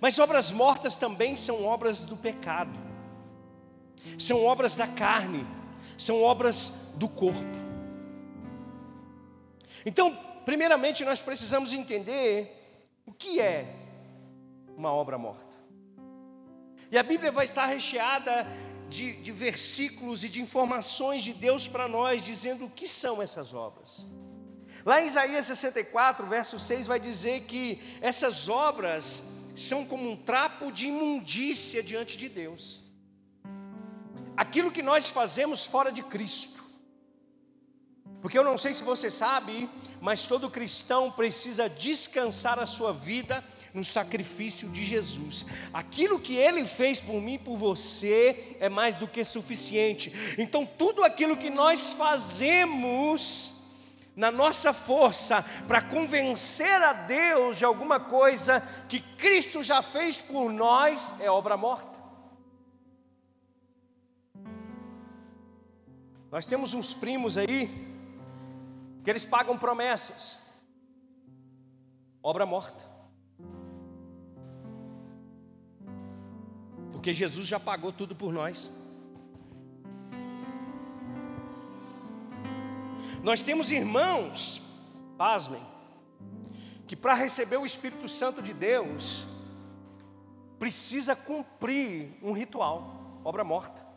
Mas 0.00 0.18
obras 0.18 0.50
mortas 0.50 0.96
também 0.96 1.36
são 1.36 1.64
obras 1.64 2.06
do 2.06 2.16
pecado, 2.16 2.87
são 4.18 4.44
obras 4.44 4.76
da 4.76 4.86
carne, 4.86 5.46
são 5.96 6.22
obras 6.22 6.94
do 6.96 7.08
corpo. 7.08 7.58
Então, 9.84 10.16
primeiramente, 10.44 11.04
nós 11.04 11.20
precisamos 11.20 11.72
entender 11.72 12.82
o 13.06 13.12
que 13.12 13.40
é 13.40 13.74
uma 14.76 14.92
obra 14.92 15.16
morta. 15.16 15.58
E 16.90 16.98
a 16.98 17.02
Bíblia 17.02 17.30
vai 17.30 17.44
estar 17.44 17.66
recheada 17.66 18.46
de, 18.88 19.16
de 19.16 19.32
versículos 19.32 20.24
e 20.24 20.28
de 20.28 20.40
informações 20.40 21.22
de 21.22 21.32
Deus 21.32 21.68
para 21.68 21.86
nós, 21.86 22.24
dizendo 22.24 22.64
o 22.64 22.70
que 22.70 22.88
são 22.88 23.20
essas 23.20 23.52
obras. 23.52 24.06
Lá 24.84 25.02
em 25.02 25.06
Isaías 25.06 25.46
64, 25.46 26.26
verso 26.26 26.58
6, 26.58 26.86
vai 26.86 26.98
dizer 26.98 27.42
que 27.42 27.80
essas 28.00 28.48
obras 28.48 29.22
são 29.54 29.84
como 29.84 30.10
um 30.10 30.16
trapo 30.16 30.72
de 30.72 30.88
imundícia 30.88 31.82
diante 31.82 32.16
de 32.16 32.28
Deus. 32.28 32.87
Aquilo 34.38 34.70
que 34.70 34.84
nós 34.84 35.10
fazemos 35.10 35.66
fora 35.66 35.90
de 35.90 36.00
Cristo. 36.00 36.62
Porque 38.22 38.38
eu 38.38 38.44
não 38.44 38.56
sei 38.56 38.72
se 38.72 38.84
você 38.84 39.10
sabe, 39.10 39.68
mas 40.00 40.28
todo 40.28 40.48
cristão 40.48 41.10
precisa 41.10 41.68
descansar 41.68 42.56
a 42.56 42.64
sua 42.64 42.92
vida 42.92 43.42
no 43.74 43.82
sacrifício 43.82 44.68
de 44.68 44.84
Jesus. 44.84 45.44
Aquilo 45.74 46.20
que 46.20 46.36
ele 46.36 46.64
fez 46.64 47.00
por 47.00 47.20
mim 47.20 47.34
e 47.34 47.38
por 47.38 47.56
você 47.56 48.56
é 48.60 48.68
mais 48.68 48.94
do 48.94 49.08
que 49.08 49.24
suficiente. 49.24 50.12
Então, 50.38 50.64
tudo 50.64 51.02
aquilo 51.02 51.36
que 51.36 51.50
nós 51.50 51.90
fazemos 51.94 53.54
na 54.14 54.30
nossa 54.30 54.72
força 54.72 55.44
para 55.66 55.82
convencer 55.82 56.80
a 56.80 56.92
Deus 56.92 57.58
de 57.58 57.64
alguma 57.64 57.98
coisa 57.98 58.62
que 58.88 59.00
Cristo 59.00 59.64
já 59.64 59.82
fez 59.82 60.20
por 60.20 60.52
nós 60.52 61.12
é 61.18 61.28
obra 61.28 61.56
morta. 61.56 61.97
Nós 66.30 66.46
temos 66.46 66.74
uns 66.74 66.92
primos 66.92 67.38
aí 67.38 67.88
que 69.02 69.08
eles 69.08 69.24
pagam 69.24 69.56
promessas. 69.56 70.38
Obra 72.22 72.44
morta. 72.44 72.84
Porque 76.92 77.12
Jesus 77.12 77.46
já 77.46 77.58
pagou 77.58 77.92
tudo 77.92 78.14
por 78.14 78.32
nós. 78.32 78.70
Nós 83.22 83.42
temos 83.42 83.70
irmãos, 83.70 84.62
pasmem, 85.16 85.62
que 86.86 86.94
para 86.94 87.14
receber 87.14 87.56
o 87.56 87.64
Espírito 87.64 88.08
Santo 88.08 88.42
de 88.42 88.52
Deus, 88.52 89.26
precisa 90.58 91.16
cumprir 91.16 92.18
um 92.22 92.32
ritual, 92.32 93.20
obra 93.24 93.42
morta. 93.42 93.87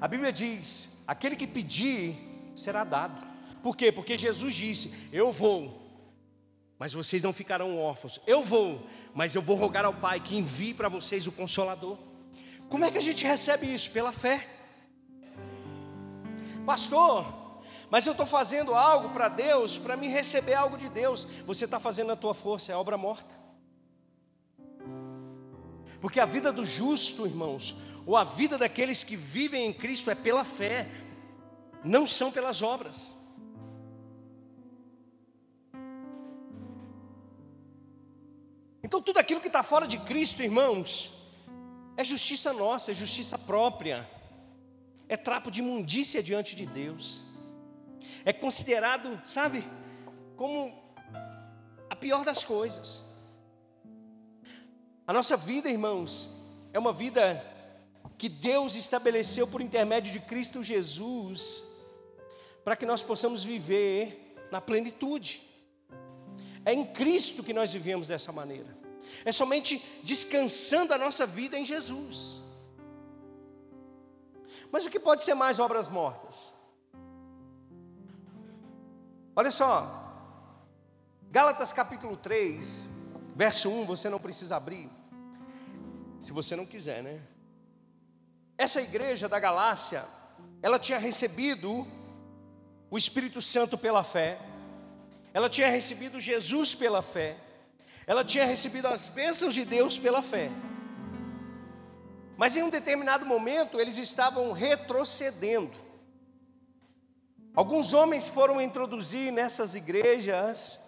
A 0.00 0.06
Bíblia 0.06 0.32
diz: 0.32 1.02
aquele 1.06 1.36
que 1.36 1.46
pedir 1.46 2.16
será 2.54 2.84
dado. 2.84 3.26
Por 3.62 3.76
quê? 3.76 3.90
Porque 3.90 4.16
Jesus 4.16 4.54
disse: 4.54 5.08
Eu 5.12 5.32
vou, 5.32 5.82
mas 6.78 6.92
vocês 6.92 7.22
não 7.22 7.32
ficarão 7.32 7.78
órfãos. 7.78 8.20
Eu 8.26 8.42
vou, 8.42 8.86
mas 9.14 9.34
eu 9.34 9.42
vou 9.42 9.56
rogar 9.56 9.84
ao 9.84 9.94
Pai 9.94 10.20
que 10.20 10.36
envie 10.36 10.74
para 10.74 10.88
vocês 10.88 11.26
o 11.26 11.32
Consolador. 11.32 11.98
Como 12.68 12.84
é 12.84 12.90
que 12.90 12.98
a 12.98 13.02
gente 13.02 13.24
recebe 13.24 13.72
isso? 13.72 13.90
Pela 13.90 14.12
fé. 14.12 14.46
Pastor, 16.64 17.26
mas 17.90 18.06
eu 18.06 18.12
estou 18.12 18.26
fazendo 18.26 18.74
algo 18.74 19.08
para 19.10 19.28
Deus, 19.28 19.78
para 19.78 19.96
me 19.96 20.06
receber 20.06 20.54
algo 20.54 20.76
de 20.76 20.88
Deus. 20.88 21.26
Você 21.46 21.64
está 21.64 21.80
fazendo 21.80 22.12
a 22.12 22.16
tua 22.16 22.34
força, 22.34 22.72
é 22.72 22.76
obra 22.76 22.98
morta. 22.98 23.34
Porque 26.00 26.20
a 26.20 26.26
vida 26.26 26.52
do 26.52 26.64
justo, 26.64 27.26
irmãos, 27.26 27.74
ou 28.08 28.16
a 28.16 28.24
vida 28.24 28.56
daqueles 28.56 29.04
que 29.04 29.14
vivem 29.14 29.66
em 29.66 29.72
Cristo 29.72 30.10
é 30.10 30.14
pela 30.14 30.42
fé, 30.42 30.88
não 31.84 32.06
são 32.06 32.32
pelas 32.32 32.62
obras. 32.62 33.14
Então, 38.82 39.02
tudo 39.02 39.18
aquilo 39.18 39.42
que 39.42 39.48
está 39.48 39.62
fora 39.62 39.86
de 39.86 39.98
Cristo, 39.98 40.42
irmãos, 40.42 41.12
é 41.98 42.02
justiça 42.02 42.50
nossa, 42.54 42.92
é 42.92 42.94
justiça 42.94 43.36
própria, 43.36 44.08
é 45.06 45.14
trapo 45.14 45.50
de 45.50 45.60
imundícia 45.60 46.22
diante 46.22 46.56
de 46.56 46.64
Deus, 46.64 47.22
é 48.24 48.32
considerado, 48.32 49.20
sabe, 49.22 49.62
como 50.34 50.72
a 51.90 51.94
pior 51.94 52.24
das 52.24 52.42
coisas. 52.42 53.04
A 55.06 55.12
nossa 55.12 55.36
vida, 55.36 55.68
irmãos, 55.68 56.30
é 56.72 56.78
uma 56.78 56.92
vida 56.92 57.47
que 58.18 58.28
Deus 58.28 58.74
estabeleceu 58.74 59.46
por 59.46 59.60
intermédio 59.60 60.12
de 60.12 60.18
Cristo 60.18 60.62
Jesus, 60.62 61.62
para 62.64 62.74
que 62.74 62.84
nós 62.84 63.00
possamos 63.00 63.44
viver 63.44 64.36
na 64.50 64.60
plenitude. 64.60 65.40
É 66.64 66.74
em 66.74 66.84
Cristo 66.84 67.44
que 67.44 67.54
nós 67.54 67.72
vivemos 67.72 68.08
dessa 68.08 68.32
maneira. 68.32 68.76
É 69.24 69.30
somente 69.30 69.82
descansando 70.02 70.92
a 70.92 70.98
nossa 70.98 71.24
vida 71.24 71.56
em 71.56 71.64
Jesus. 71.64 72.42
Mas 74.72 74.84
o 74.84 74.90
que 74.90 74.98
pode 74.98 75.22
ser 75.22 75.34
mais 75.34 75.60
obras 75.60 75.88
mortas? 75.88 76.52
Olha 79.34 79.52
só, 79.52 80.08
Gálatas 81.30 81.72
capítulo 81.72 82.16
3, 82.16 82.88
verso 83.36 83.70
1, 83.70 83.84
você 83.84 84.10
não 84.10 84.18
precisa 84.18 84.56
abrir, 84.56 84.90
se 86.18 86.32
você 86.32 86.56
não 86.56 86.66
quiser, 86.66 87.02
né? 87.04 87.22
Essa 88.58 88.82
igreja 88.82 89.28
da 89.28 89.38
Galácia, 89.38 90.04
ela 90.60 90.80
tinha 90.80 90.98
recebido 90.98 91.86
o 92.90 92.98
Espírito 92.98 93.40
Santo 93.40 93.78
pela 93.78 94.02
fé, 94.02 94.36
ela 95.32 95.48
tinha 95.48 95.70
recebido 95.70 96.18
Jesus 96.18 96.74
pela 96.74 97.00
fé, 97.00 97.36
ela 98.04 98.24
tinha 98.24 98.44
recebido 98.44 98.88
as 98.88 99.06
bênçãos 99.06 99.54
de 99.54 99.64
Deus 99.64 99.96
pela 99.96 100.20
fé. 100.20 100.50
Mas 102.36 102.56
em 102.56 102.64
um 102.64 102.70
determinado 102.70 103.24
momento 103.24 103.80
eles 103.80 103.96
estavam 103.96 104.50
retrocedendo. 104.50 105.76
Alguns 107.54 107.92
homens 107.92 108.28
foram 108.28 108.60
introduzir 108.60 109.30
nessas 109.32 109.76
igrejas 109.76 110.84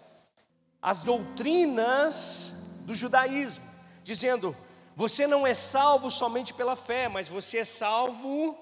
as 0.81 1.03
doutrinas 1.03 2.81
do 2.85 2.93
judaísmo, 2.93 3.65
dizendo: 4.03 4.55
você 5.01 5.25
não 5.25 5.47
é 5.47 5.55
salvo 5.55 6.11
somente 6.11 6.53
pela 6.53 6.75
fé, 6.75 7.07
mas 7.07 7.27
você 7.27 7.57
é 7.57 7.65
salvo 7.65 8.55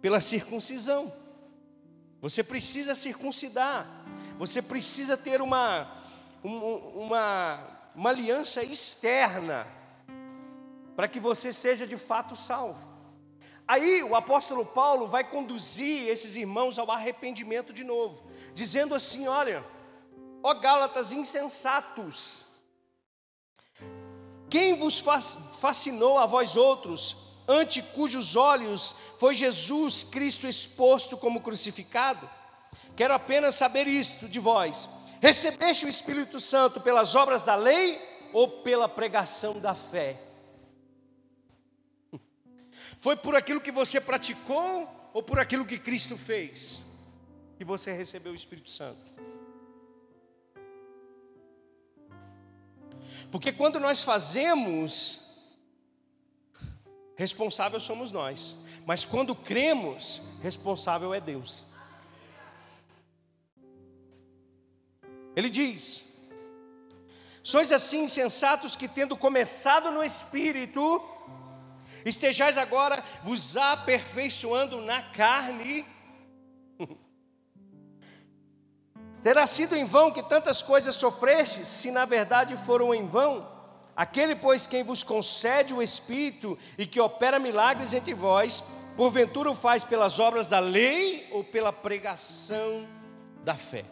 pela 0.00 0.20
circuncisão. 0.20 1.12
Você 2.20 2.44
precisa 2.44 2.94
circuncidar. 2.94 3.84
Você 4.38 4.62
precisa 4.62 5.16
ter 5.16 5.42
uma, 5.42 5.90
uma, 6.44 7.90
uma 7.96 8.10
aliança 8.10 8.62
externa 8.62 9.66
para 10.94 11.08
que 11.08 11.18
você 11.18 11.52
seja 11.52 11.84
de 11.84 11.96
fato 11.96 12.36
salvo. 12.36 12.88
Aí 13.66 14.04
o 14.04 14.14
apóstolo 14.14 14.64
Paulo 14.64 15.08
vai 15.08 15.24
conduzir 15.24 16.06
esses 16.06 16.36
irmãos 16.36 16.78
ao 16.78 16.92
arrependimento 16.92 17.72
de 17.72 17.82
novo, 17.82 18.24
dizendo 18.54 18.94
assim: 18.94 19.26
olha, 19.26 19.64
ó 20.44 20.54
Gálatas 20.54 21.12
insensatos, 21.12 22.51
quem 24.52 24.74
vos 24.74 25.02
fascinou 25.60 26.18
a 26.18 26.26
vós 26.26 26.56
outros, 26.56 27.16
ante 27.48 27.80
cujos 27.80 28.36
olhos 28.36 28.94
foi 29.16 29.34
Jesus 29.34 30.02
Cristo 30.04 30.46
exposto 30.46 31.16
como 31.16 31.40
crucificado? 31.40 32.28
Quero 32.94 33.14
apenas 33.14 33.54
saber 33.54 33.88
isto 33.88 34.28
de 34.28 34.38
vós: 34.38 34.90
recebeste 35.22 35.86
o 35.86 35.88
Espírito 35.88 36.38
Santo 36.38 36.82
pelas 36.82 37.14
obras 37.14 37.44
da 37.46 37.54
lei 37.54 37.98
ou 38.30 38.46
pela 38.46 38.86
pregação 38.86 39.58
da 39.58 39.74
fé? 39.74 40.20
Foi 42.98 43.16
por 43.16 43.34
aquilo 43.34 43.58
que 43.58 43.72
você 43.72 44.02
praticou 44.02 44.86
ou 45.14 45.22
por 45.22 45.38
aquilo 45.38 45.64
que 45.64 45.78
Cristo 45.78 46.14
fez 46.14 46.84
que 47.56 47.64
você 47.64 47.90
recebeu 47.90 48.32
o 48.32 48.36
Espírito 48.36 48.68
Santo? 48.68 49.00
Porque 53.32 53.50
quando 53.50 53.80
nós 53.80 54.02
fazemos 54.02 55.22
responsável 57.16 57.80
somos 57.80 58.12
nós. 58.12 58.58
Mas 58.84 59.06
quando 59.06 59.34
cremos, 59.34 60.22
responsável 60.42 61.14
é 61.14 61.20
Deus. 61.20 61.64
Ele 65.34 65.48
diz: 65.48 66.28
Sois 67.42 67.72
assim 67.72 68.04
insensatos 68.04 68.76
que, 68.76 68.86
tendo 68.86 69.16
começado 69.16 69.90
no 69.90 70.04
espírito, 70.04 71.02
estejais 72.04 72.58
agora 72.58 73.02
vos 73.22 73.56
aperfeiçoando 73.56 74.82
na 74.82 75.00
carne. 75.00 75.86
Terá 79.22 79.46
sido 79.46 79.76
em 79.76 79.84
vão 79.84 80.10
que 80.10 80.22
tantas 80.22 80.62
coisas 80.62 80.96
sofrestes, 80.96 81.68
se 81.68 81.90
na 81.90 82.04
verdade 82.04 82.56
foram 82.56 82.92
em 82.92 83.06
vão. 83.06 83.46
Aquele, 83.94 84.34
pois, 84.34 84.66
quem 84.66 84.82
vos 84.82 85.02
concede 85.02 85.72
o 85.72 85.82
Espírito 85.82 86.58
e 86.76 86.86
que 86.86 87.00
opera 87.00 87.38
milagres 87.38 87.94
entre 87.94 88.14
vós, 88.14 88.64
porventura 88.96 89.50
o 89.50 89.54
faz 89.54 89.84
pelas 89.84 90.18
obras 90.18 90.48
da 90.48 90.58
lei 90.58 91.28
ou 91.30 91.44
pela 91.44 91.72
pregação 91.72 92.86
da 93.44 93.56
fé. 93.56 93.84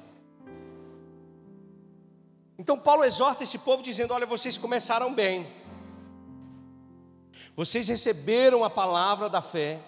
Então 2.58 2.78
Paulo 2.78 3.04
exorta 3.04 3.44
esse 3.44 3.58
povo 3.58 3.82
dizendo: 3.82 4.12
Olha, 4.12 4.26
vocês 4.26 4.58
começaram 4.58 5.14
bem, 5.14 5.46
vocês 7.54 7.88
receberam 7.88 8.64
a 8.64 8.70
palavra 8.70 9.28
da 9.28 9.40
fé, 9.40 9.80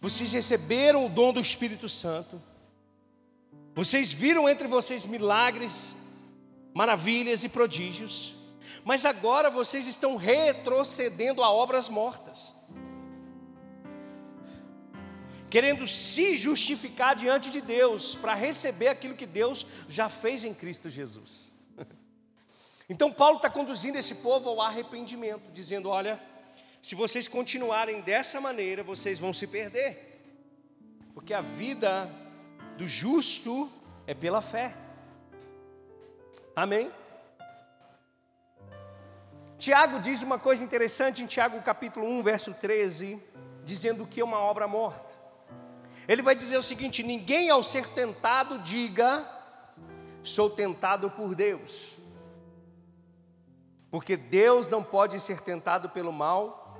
vocês 0.00 0.32
receberam 0.32 1.04
o 1.04 1.08
dom 1.08 1.32
do 1.32 1.40
Espírito 1.40 1.88
Santo, 1.88 2.40
vocês 3.78 4.12
viram 4.12 4.48
entre 4.48 4.66
vocês 4.66 5.06
milagres, 5.06 5.94
maravilhas 6.74 7.44
e 7.44 7.48
prodígios, 7.48 8.34
mas 8.84 9.06
agora 9.06 9.48
vocês 9.50 9.86
estão 9.86 10.16
retrocedendo 10.16 11.44
a 11.44 11.50
obras 11.52 11.88
mortas, 11.88 12.56
querendo 15.48 15.86
se 15.86 16.36
justificar 16.36 17.14
diante 17.14 17.52
de 17.52 17.60
Deus 17.60 18.16
para 18.16 18.34
receber 18.34 18.88
aquilo 18.88 19.14
que 19.14 19.26
Deus 19.26 19.64
já 19.88 20.08
fez 20.08 20.44
em 20.44 20.52
Cristo 20.52 20.90
Jesus. 20.90 21.56
Então, 22.90 23.12
Paulo 23.12 23.36
está 23.36 23.48
conduzindo 23.48 23.96
esse 23.96 24.16
povo 24.16 24.48
ao 24.48 24.60
arrependimento, 24.60 25.52
dizendo: 25.52 25.88
olha, 25.88 26.18
se 26.82 26.96
vocês 26.96 27.28
continuarem 27.28 28.00
dessa 28.00 28.40
maneira, 28.40 28.82
vocês 28.82 29.20
vão 29.20 29.32
se 29.32 29.46
perder, 29.46 30.20
porque 31.14 31.32
a 31.32 31.42
vida 31.42 32.10
do 32.78 32.86
justo 32.86 33.68
é 34.06 34.14
pela 34.14 34.40
fé. 34.40 34.72
Amém? 36.54 36.92
Tiago 39.58 39.98
diz 39.98 40.22
uma 40.22 40.38
coisa 40.38 40.62
interessante 40.62 41.20
em 41.20 41.26
Tiago 41.26 41.60
capítulo 41.60 42.06
1, 42.06 42.22
verso 42.22 42.54
13, 42.54 43.20
dizendo 43.64 44.06
que 44.06 44.20
é 44.20 44.24
uma 44.24 44.38
obra 44.38 44.68
morta. 44.68 45.16
Ele 46.06 46.22
vai 46.22 46.36
dizer 46.36 46.56
o 46.56 46.62
seguinte: 46.62 47.02
ninguém 47.02 47.50
ao 47.50 47.64
ser 47.64 47.88
tentado 47.88 48.60
diga, 48.60 49.28
sou 50.22 50.48
tentado 50.48 51.10
por 51.10 51.34
Deus. 51.34 51.98
Porque 53.90 54.16
Deus 54.16 54.70
não 54.70 54.84
pode 54.84 55.18
ser 55.18 55.40
tentado 55.40 55.88
pelo 55.88 56.12
mal 56.12 56.78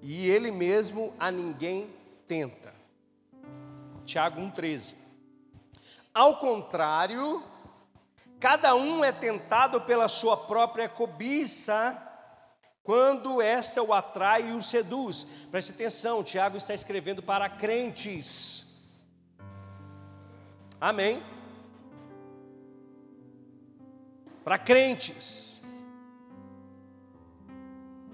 e 0.00 0.26
Ele 0.30 0.50
mesmo 0.50 1.12
a 1.20 1.30
ninguém 1.30 1.90
tenta. 2.26 2.72
Tiago 4.06 4.40
1,13. 4.40 5.07
Ao 6.14 6.36
contrário, 6.36 7.42
cada 8.40 8.74
um 8.74 9.04
é 9.04 9.12
tentado 9.12 9.80
pela 9.80 10.08
sua 10.08 10.36
própria 10.36 10.88
cobiça, 10.88 12.04
quando 12.82 13.42
esta 13.42 13.82
o 13.82 13.92
atrai 13.92 14.48
e 14.48 14.52
o 14.52 14.62
seduz. 14.62 15.24
Preste 15.50 15.72
atenção, 15.72 16.24
Tiago 16.24 16.56
está 16.56 16.72
escrevendo 16.72 17.22
para 17.22 17.48
crentes. 17.48 18.96
Amém? 20.80 21.22
Para 24.42 24.58
crentes. 24.58 25.62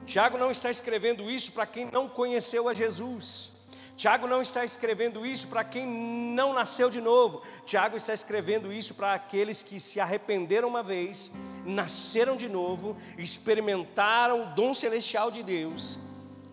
Tiago 0.05 0.37
não 0.37 0.51
está 0.51 0.71
escrevendo 0.71 1.31
isso 1.31 1.53
para 1.53 1.67
quem 1.67 1.91
não 1.91 2.09
conheceu 2.09 2.69
a 2.69 2.75
Jesus. 2.75 3.54
Tiago 3.97 4.27
não 4.27 4.43
está 4.43 4.65
escrevendo 4.65 5.25
isso 5.25 5.47
para 5.47 5.63
quem 5.63 5.87
não 5.87 6.53
nasceu 6.53 6.91
de 6.91 7.01
novo. 7.01 7.43
Tiago 7.65 7.97
está 7.97 8.13
escrevendo 8.13 8.73
isso 8.73 8.95
para 8.95 9.15
aqueles 9.15 9.63
que 9.63 9.79
se 9.79 10.01
arrependeram 10.01 10.69
uma 10.69 10.83
vez, 10.83 11.31
nasceram 11.65 12.37
de 12.37 12.49
novo, 12.49 12.97
experimentaram 13.17 14.43
o 14.43 14.47
dom 14.55 14.75
celestial 14.75 15.31
de 15.31 15.43
Deus. 15.43 16.01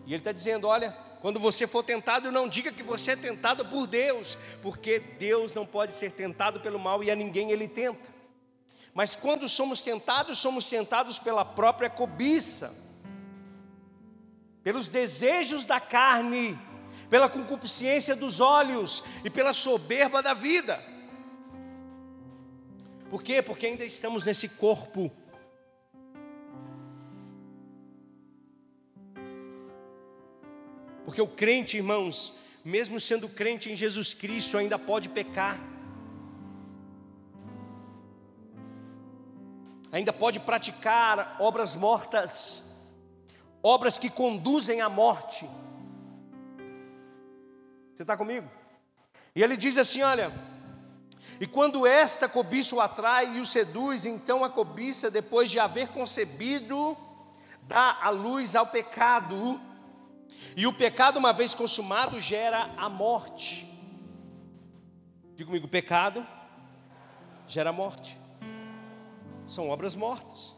E 0.06 0.12
ele 0.12 0.20
está 0.20 0.30
dizendo: 0.30 0.68
olha, 0.68 0.96
quando 1.20 1.40
você 1.40 1.66
for 1.66 1.82
tentado, 1.82 2.30
não 2.30 2.48
diga 2.48 2.70
que 2.70 2.82
você 2.82 3.12
é 3.12 3.16
tentado 3.16 3.64
por 3.66 3.88
Deus, 3.88 4.38
porque 4.62 5.00
Deus 5.00 5.54
não 5.54 5.66
pode 5.66 5.92
ser 5.92 6.12
tentado 6.12 6.60
pelo 6.60 6.78
mal 6.78 7.02
e 7.02 7.10
a 7.10 7.16
ninguém 7.16 7.50
ele 7.50 7.66
tenta. 7.66 8.08
Mas 8.94 9.16
quando 9.16 9.48
somos 9.48 9.82
tentados, 9.82 10.38
somos 10.38 10.68
tentados 10.68 11.18
pela 11.18 11.44
própria 11.44 11.90
cobiça 11.90 12.82
pelos 14.62 14.88
desejos 14.88 15.66
da 15.66 15.80
carne, 15.80 16.58
pela 17.12 17.28
concupiscência 17.28 18.16
dos 18.16 18.40
olhos 18.40 19.04
e 19.22 19.28
pela 19.28 19.52
soberba 19.52 20.22
da 20.22 20.32
vida. 20.32 20.82
Por 23.10 23.22
quê? 23.22 23.42
Porque 23.42 23.66
ainda 23.66 23.84
estamos 23.84 24.24
nesse 24.24 24.48
corpo. 24.48 25.12
Porque 31.04 31.20
o 31.20 31.28
crente, 31.28 31.76
irmãos, 31.76 32.38
mesmo 32.64 32.98
sendo 32.98 33.28
crente 33.28 33.70
em 33.70 33.76
Jesus 33.76 34.14
Cristo, 34.14 34.56
ainda 34.56 34.78
pode 34.78 35.10
pecar. 35.10 35.60
Ainda 39.92 40.14
pode 40.14 40.40
praticar 40.40 41.36
obras 41.38 41.76
mortas 41.76 42.72
obras 43.62 43.98
que 43.98 44.10
conduzem 44.10 44.80
à 44.80 44.88
morte. 44.88 45.46
Você 47.94 48.02
está 48.02 48.16
comigo? 48.16 48.48
E 49.34 49.42
ele 49.42 49.56
diz 49.56 49.78
assim: 49.78 50.02
olha, 50.02 50.32
e 51.40 51.46
quando 51.46 51.86
esta 51.86 52.28
cobiça 52.28 52.74
o 52.74 52.80
atrai 52.80 53.36
e 53.36 53.40
o 53.40 53.44
seduz, 53.44 54.06
então 54.06 54.44
a 54.44 54.50
cobiça, 54.50 55.10
depois 55.10 55.50
de 55.50 55.58
haver 55.58 55.88
concebido, 55.88 56.96
dá 57.62 57.98
a 58.02 58.10
luz 58.10 58.54
ao 58.54 58.66
pecado, 58.66 59.60
e 60.56 60.66
o 60.66 60.72
pecado, 60.72 61.18
uma 61.18 61.32
vez 61.32 61.54
consumado, 61.54 62.18
gera 62.18 62.70
a 62.76 62.88
morte. 62.88 63.68
Diga 65.34 65.46
comigo: 65.46 65.68
pecado 65.68 66.26
gera 67.46 67.72
morte, 67.72 68.18
são 69.46 69.68
obras 69.68 69.94
mortas. 69.94 70.56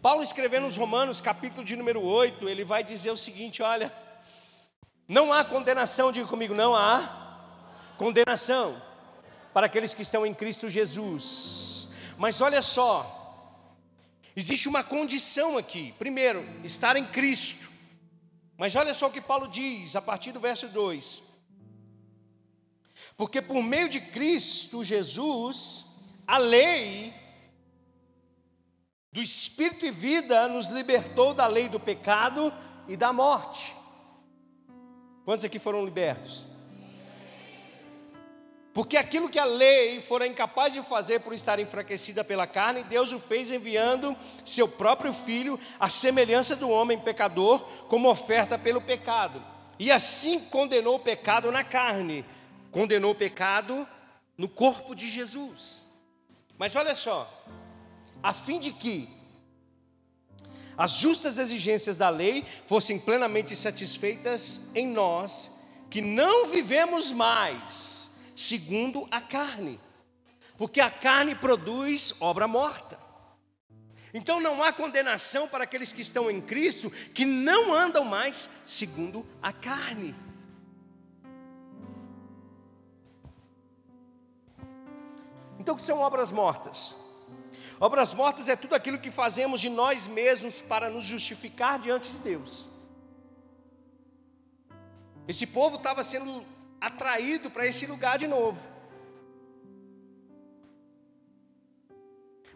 Paulo 0.00 0.22
escrevendo 0.22 0.62
nos 0.62 0.78
Romanos, 0.78 1.20
capítulo 1.20 1.62
de 1.62 1.76
número 1.76 2.02
8, 2.02 2.48
ele 2.48 2.64
vai 2.64 2.82
dizer 2.82 3.10
o 3.10 3.16
seguinte: 3.16 3.62
olha, 3.62 3.92
não 5.10 5.32
há 5.32 5.44
condenação, 5.44 6.12
diga 6.12 6.28
comigo, 6.28 6.54
não 6.54 6.72
há 6.72 7.34
condenação 7.98 8.80
para 9.52 9.66
aqueles 9.66 9.92
que 9.92 10.02
estão 10.02 10.24
em 10.24 10.32
Cristo 10.32 10.70
Jesus. 10.70 11.88
Mas 12.16 12.40
olha 12.40 12.62
só, 12.62 13.58
existe 14.36 14.68
uma 14.68 14.84
condição 14.84 15.58
aqui. 15.58 15.92
Primeiro, 15.98 16.48
estar 16.62 16.94
em 16.94 17.04
Cristo. 17.04 17.68
Mas 18.56 18.76
olha 18.76 18.94
só 18.94 19.08
o 19.08 19.10
que 19.10 19.20
Paulo 19.20 19.48
diz 19.48 19.96
a 19.96 20.00
partir 20.00 20.30
do 20.30 20.38
verso 20.38 20.68
2: 20.68 21.20
Porque 23.16 23.42
por 23.42 23.60
meio 23.64 23.88
de 23.88 24.00
Cristo 24.00 24.84
Jesus, 24.84 25.86
a 26.24 26.38
lei 26.38 27.12
do 29.10 29.20
Espírito 29.20 29.84
e 29.84 29.90
vida 29.90 30.46
nos 30.46 30.68
libertou 30.68 31.34
da 31.34 31.48
lei 31.48 31.68
do 31.68 31.80
pecado 31.80 32.54
e 32.86 32.96
da 32.96 33.12
morte. 33.12 33.79
Quantos 35.24 35.44
aqui 35.44 35.58
foram 35.58 35.84
libertos? 35.84 36.46
Porque 38.72 38.96
aquilo 38.96 39.28
que 39.28 39.38
a 39.38 39.44
lei 39.44 40.00
fora 40.00 40.26
incapaz 40.26 40.72
de 40.72 40.82
fazer 40.82 41.20
por 41.20 41.34
estar 41.34 41.58
enfraquecida 41.58 42.22
pela 42.22 42.46
carne, 42.46 42.84
Deus 42.84 43.12
o 43.12 43.18
fez 43.18 43.50
enviando 43.50 44.16
seu 44.44 44.68
próprio 44.68 45.12
filho, 45.12 45.58
à 45.78 45.88
semelhança 45.88 46.54
do 46.54 46.70
homem 46.70 46.98
pecador, 46.98 47.60
como 47.88 48.08
oferta 48.08 48.56
pelo 48.56 48.80
pecado. 48.80 49.42
E 49.78 49.90
assim 49.90 50.38
condenou 50.38 50.96
o 50.96 51.00
pecado 51.00 51.50
na 51.50 51.64
carne, 51.64 52.24
condenou 52.70 53.10
o 53.10 53.14
pecado 53.14 53.86
no 54.38 54.48
corpo 54.48 54.94
de 54.94 55.08
Jesus. 55.08 55.86
Mas 56.56 56.76
olha 56.76 56.94
só, 56.94 57.28
a 58.22 58.32
fim 58.32 58.60
de 58.60 58.72
que 58.72 59.19
as 60.80 60.92
justas 60.92 61.36
exigências 61.36 61.98
da 61.98 62.08
lei 62.08 62.42
fossem 62.64 62.98
plenamente 62.98 63.54
satisfeitas 63.54 64.70
em 64.74 64.86
nós, 64.86 65.60
que 65.90 66.00
não 66.00 66.46
vivemos 66.46 67.12
mais 67.12 68.10
segundo 68.34 69.06
a 69.10 69.20
carne, 69.20 69.78
porque 70.56 70.80
a 70.80 70.88
carne 70.88 71.34
produz 71.34 72.14
obra 72.18 72.48
morta, 72.48 72.98
Então 74.14 74.40
não 74.40 74.62
há 74.62 74.72
condenação 74.72 75.46
para 75.46 75.64
aqueles 75.64 75.92
que 75.92 76.00
estão 76.00 76.30
em 76.30 76.40
Cristo, 76.40 76.90
que 77.14 77.26
não 77.26 77.74
andam 77.74 78.02
mais 78.02 78.48
segundo 78.66 79.26
a 79.42 79.52
carne. 79.52 80.14
Então, 85.58 85.74
o 85.74 85.76
que 85.76 85.82
são 85.82 85.98
obras 85.98 86.32
mortas? 86.32 86.96
Obras 87.80 88.12
mortas 88.12 88.50
é 88.50 88.54
tudo 88.54 88.74
aquilo 88.74 88.98
que 88.98 89.10
fazemos 89.10 89.58
de 89.58 89.70
nós 89.70 90.06
mesmos 90.06 90.60
para 90.60 90.90
nos 90.90 91.02
justificar 91.02 91.78
diante 91.78 92.12
de 92.12 92.18
Deus. 92.18 92.68
Esse 95.26 95.46
povo 95.46 95.76
estava 95.76 96.04
sendo 96.04 96.44
atraído 96.78 97.50
para 97.50 97.66
esse 97.66 97.86
lugar 97.86 98.18
de 98.18 98.26
novo. 98.28 98.68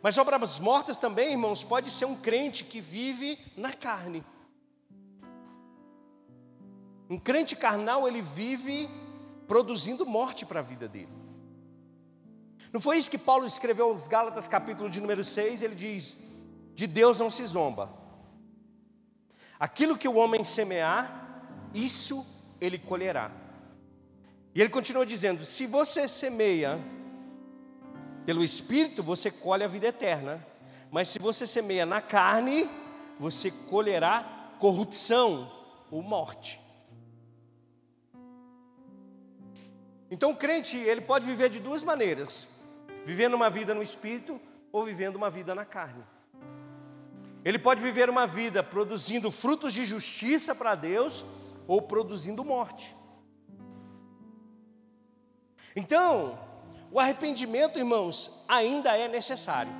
Mas 0.03 0.19
obras 0.19 0.61
mortas 0.61 0.99
também, 0.99 1.31
irmãos, 1.33 1.65
pode 1.65 1.91
ser 1.91 2.05
um 2.05 2.21
crente 2.21 2.63
que 2.63 2.79
vive 2.79 3.39
na 3.57 3.73
carne. 3.73 4.23
Um 7.09 7.19
crente 7.19 7.57
carnal, 7.57 8.07
ele 8.07 8.21
vive 8.21 8.91
produzindo 9.49 10.05
morte 10.05 10.45
para 10.45 10.61
a 10.61 10.63
vida 10.63 10.87
dele. 10.87 11.24
Não 12.75 12.81
foi 12.81 12.99
isso 12.99 13.09
que 13.09 13.17
Paulo 13.17 13.47
escreveu 13.47 13.91
aos 13.91 14.09
Gálatas, 14.09 14.49
capítulo 14.49 14.91
de 14.91 15.01
número 15.01 15.23
6? 15.23 15.63
Ele 15.63 15.77
diz: 15.77 16.19
De 16.75 16.89
Deus 16.89 17.21
não 17.21 17.31
se 17.31 17.47
zomba. 17.47 17.89
Aquilo 19.61 19.97
que 19.97 20.09
o 20.09 20.17
homem 20.17 20.43
semear, 20.43 21.47
isso 21.73 22.27
ele 22.61 22.77
colherá. 22.77 23.31
E 24.53 24.61
ele 24.61 24.71
continua 24.71 25.07
dizendo: 25.07 25.45
Se 25.45 25.69
você 25.69 26.09
semeia 26.09 26.81
pelo 28.27 28.43
Espírito, 28.43 29.05
você 29.05 29.31
colhe 29.31 29.63
a 29.63 29.69
vida 29.69 29.87
eterna. 29.87 30.45
Mas 30.91 31.11
se 31.11 31.21
você 31.21 31.47
semeia 31.47 31.87
na 31.87 32.01
carne, 32.01 32.69
você 33.21 33.53
colherá 33.71 34.57
corrupção 34.59 35.49
ou 35.93 36.03
morte. 36.03 36.61
Então 40.11 40.33
o 40.33 40.37
crente, 40.37 40.77
ele 40.77 41.03
pode 41.03 41.25
viver 41.25 41.49
de 41.49 41.61
duas 41.61 41.85
maneiras 41.85 42.53
vivendo 43.05 43.35
uma 43.35 43.51
vida 43.51 43.75
no 43.75 43.83
espírito 43.83 44.41
ou 44.73 44.83
vivendo 44.83 45.17
uma 45.17 45.31
vida 45.31 45.55
na 45.55 45.65
carne. 45.65 46.05
Ele 47.45 47.59
pode 47.59 47.83
viver 47.83 48.09
uma 48.09 48.27
vida 48.27 48.63
produzindo 48.63 49.31
frutos 49.31 49.73
de 49.75 49.85
justiça 49.85 50.55
para 50.55 50.75
Deus 50.75 51.25
ou 51.67 51.83
produzindo 51.83 52.45
morte. 52.45 52.97
Então, 55.77 56.39
o 56.91 56.99
arrependimento, 56.99 57.79
irmãos, 57.79 58.45
ainda 58.49 58.97
é 58.97 59.09
necessário. 59.09 59.73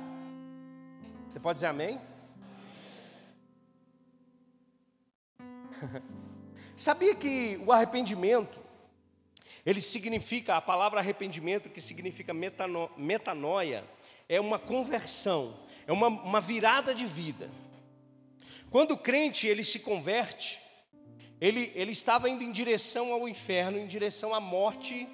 Você 1.27 1.39
pode 1.39 1.57
dizer 1.57 1.67
amém? 1.67 1.99
Sabia 6.75 7.15
que 7.15 7.61
o 7.65 7.71
arrependimento 7.71 8.59
ele 9.65 9.81
significa, 9.81 10.55
a 10.55 10.61
palavra 10.61 10.99
arrependimento, 10.99 11.69
que 11.69 11.81
significa 11.81 12.33
metano, 12.33 12.89
metanoia, 12.95 13.83
é 14.29 14.39
uma 14.39 14.59
conversão, 14.59 15.57
é 15.87 15.91
uma, 15.91 16.07
uma 16.07 16.39
virada 16.39 16.93
de 16.93 17.05
vida. 17.05 17.49
Quando 18.69 18.91
o 18.91 18.97
crente 18.97 19.47
ele 19.47 19.63
se 19.63 19.79
converte, 19.79 20.61
ele, 21.41 21.71
ele 21.73 21.91
estava 21.91 22.29
indo 22.29 22.43
em 22.43 22.51
direção 22.51 23.11
ao 23.11 23.27
inferno, 23.27 23.77
em 23.77 23.87
direção 23.87 24.35
à 24.35 24.39
morte 24.39 25.07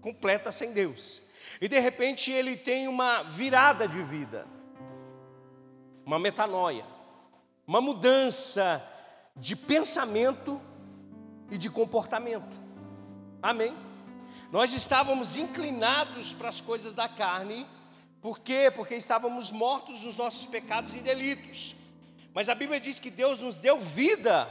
completa 0.00 0.52
sem 0.52 0.74
Deus. 0.74 1.30
E 1.60 1.68
de 1.68 1.78
repente 1.78 2.30
ele 2.30 2.56
tem 2.56 2.88
uma 2.88 3.22
virada 3.22 3.88
de 3.88 4.02
vida, 4.02 4.46
uma 6.04 6.18
metanoia, 6.18 6.84
uma 7.66 7.80
mudança 7.80 8.86
de 9.34 9.56
pensamento 9.56 10.60
e 11.50 11.56
de 11.56 11.70
comportamento. 11.70 12.63
Amém? 13.44 13.76
Nós 14.50 14.72
estávamos 14.72 15.36
inclinados 15.36 16.32
para 16.32 16.48
as 16.48 16.62
coisas 16.62 16.94
da 16.94 17.06
carne, 17.06 17.66
por 18.22 18.40
quê? 18.40 18.72
Porque 18.74 18.94
estávamos 18.94 19.52
mortos 19.52 20.02
nos 20.02 20.16
nossos 20.16 20.46
pecados 20.46 20.96
e 20.96 21.00
delitos. 21.00 21.76
Mas 22.32 22.48
a 22.48 22.54
Bíblia 22.54 22.80
diz 22.80 22.98
que 22.98 23.10
Deus 23.10 23.42
nos 23.42 23.58
deu 23.58 23.78
vida, 23.78 24.48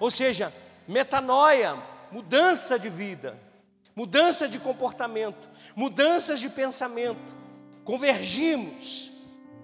ou 0.00 0.10
seja, 0.10 0.52
metanoia, 0.88 1.80
mudança 2.10 2.76
de 2.76 2.88
vida, 2.88 3.40
mudança 3.94 4.48
de 4.48 4.58
comportamento, 4.58 5.48
mudanças 5.76 6.40
de 6.40 6.50
pensamento. 6.50 7.36
Convergimos, 7.84 9.12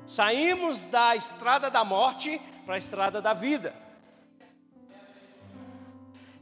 saímos 0.06 0.84
da 0.84 1.16
estrada 1.16 1.68
da 1.68 1.82
morte 1.84 2.40
para 2.64 2.76
a 2.76 2.78
estrada 2.78 3.20
da 3.20 3.34
vida. 3.34 3.81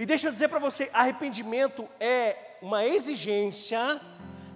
E 0.01 0.07
deixa 0.07 0.29
eu 0.29 0.33
dizer 0.33 0.49
para 0.49 0.59
você: 0.59 0.89
arrependimento 0.95 1.87
é 2.01 2.57
uma 2.63 2.87
exigência 2.87 4.01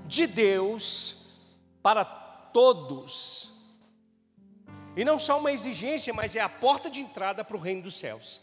de 0.06 0.26
Deus 0.26 1.58
para 1.82 2.02
todos. 2.02 3.52
E 4.96 5.04
não 5.04 5.18
só 5.18 5.38
uma 5.38 5.52
exigência, 5.52 6.14
mas 6.14 6.34
é 6.34 6.40
a 6.40 6.48
porta 6.48 6.88
de 6.88 7.02
entrada 7.02 7.44
para 7.44 7.58
o 7.58 7.60
reino 7.60 7.82
dos 7.82 7.94
céus. 7.94 8.40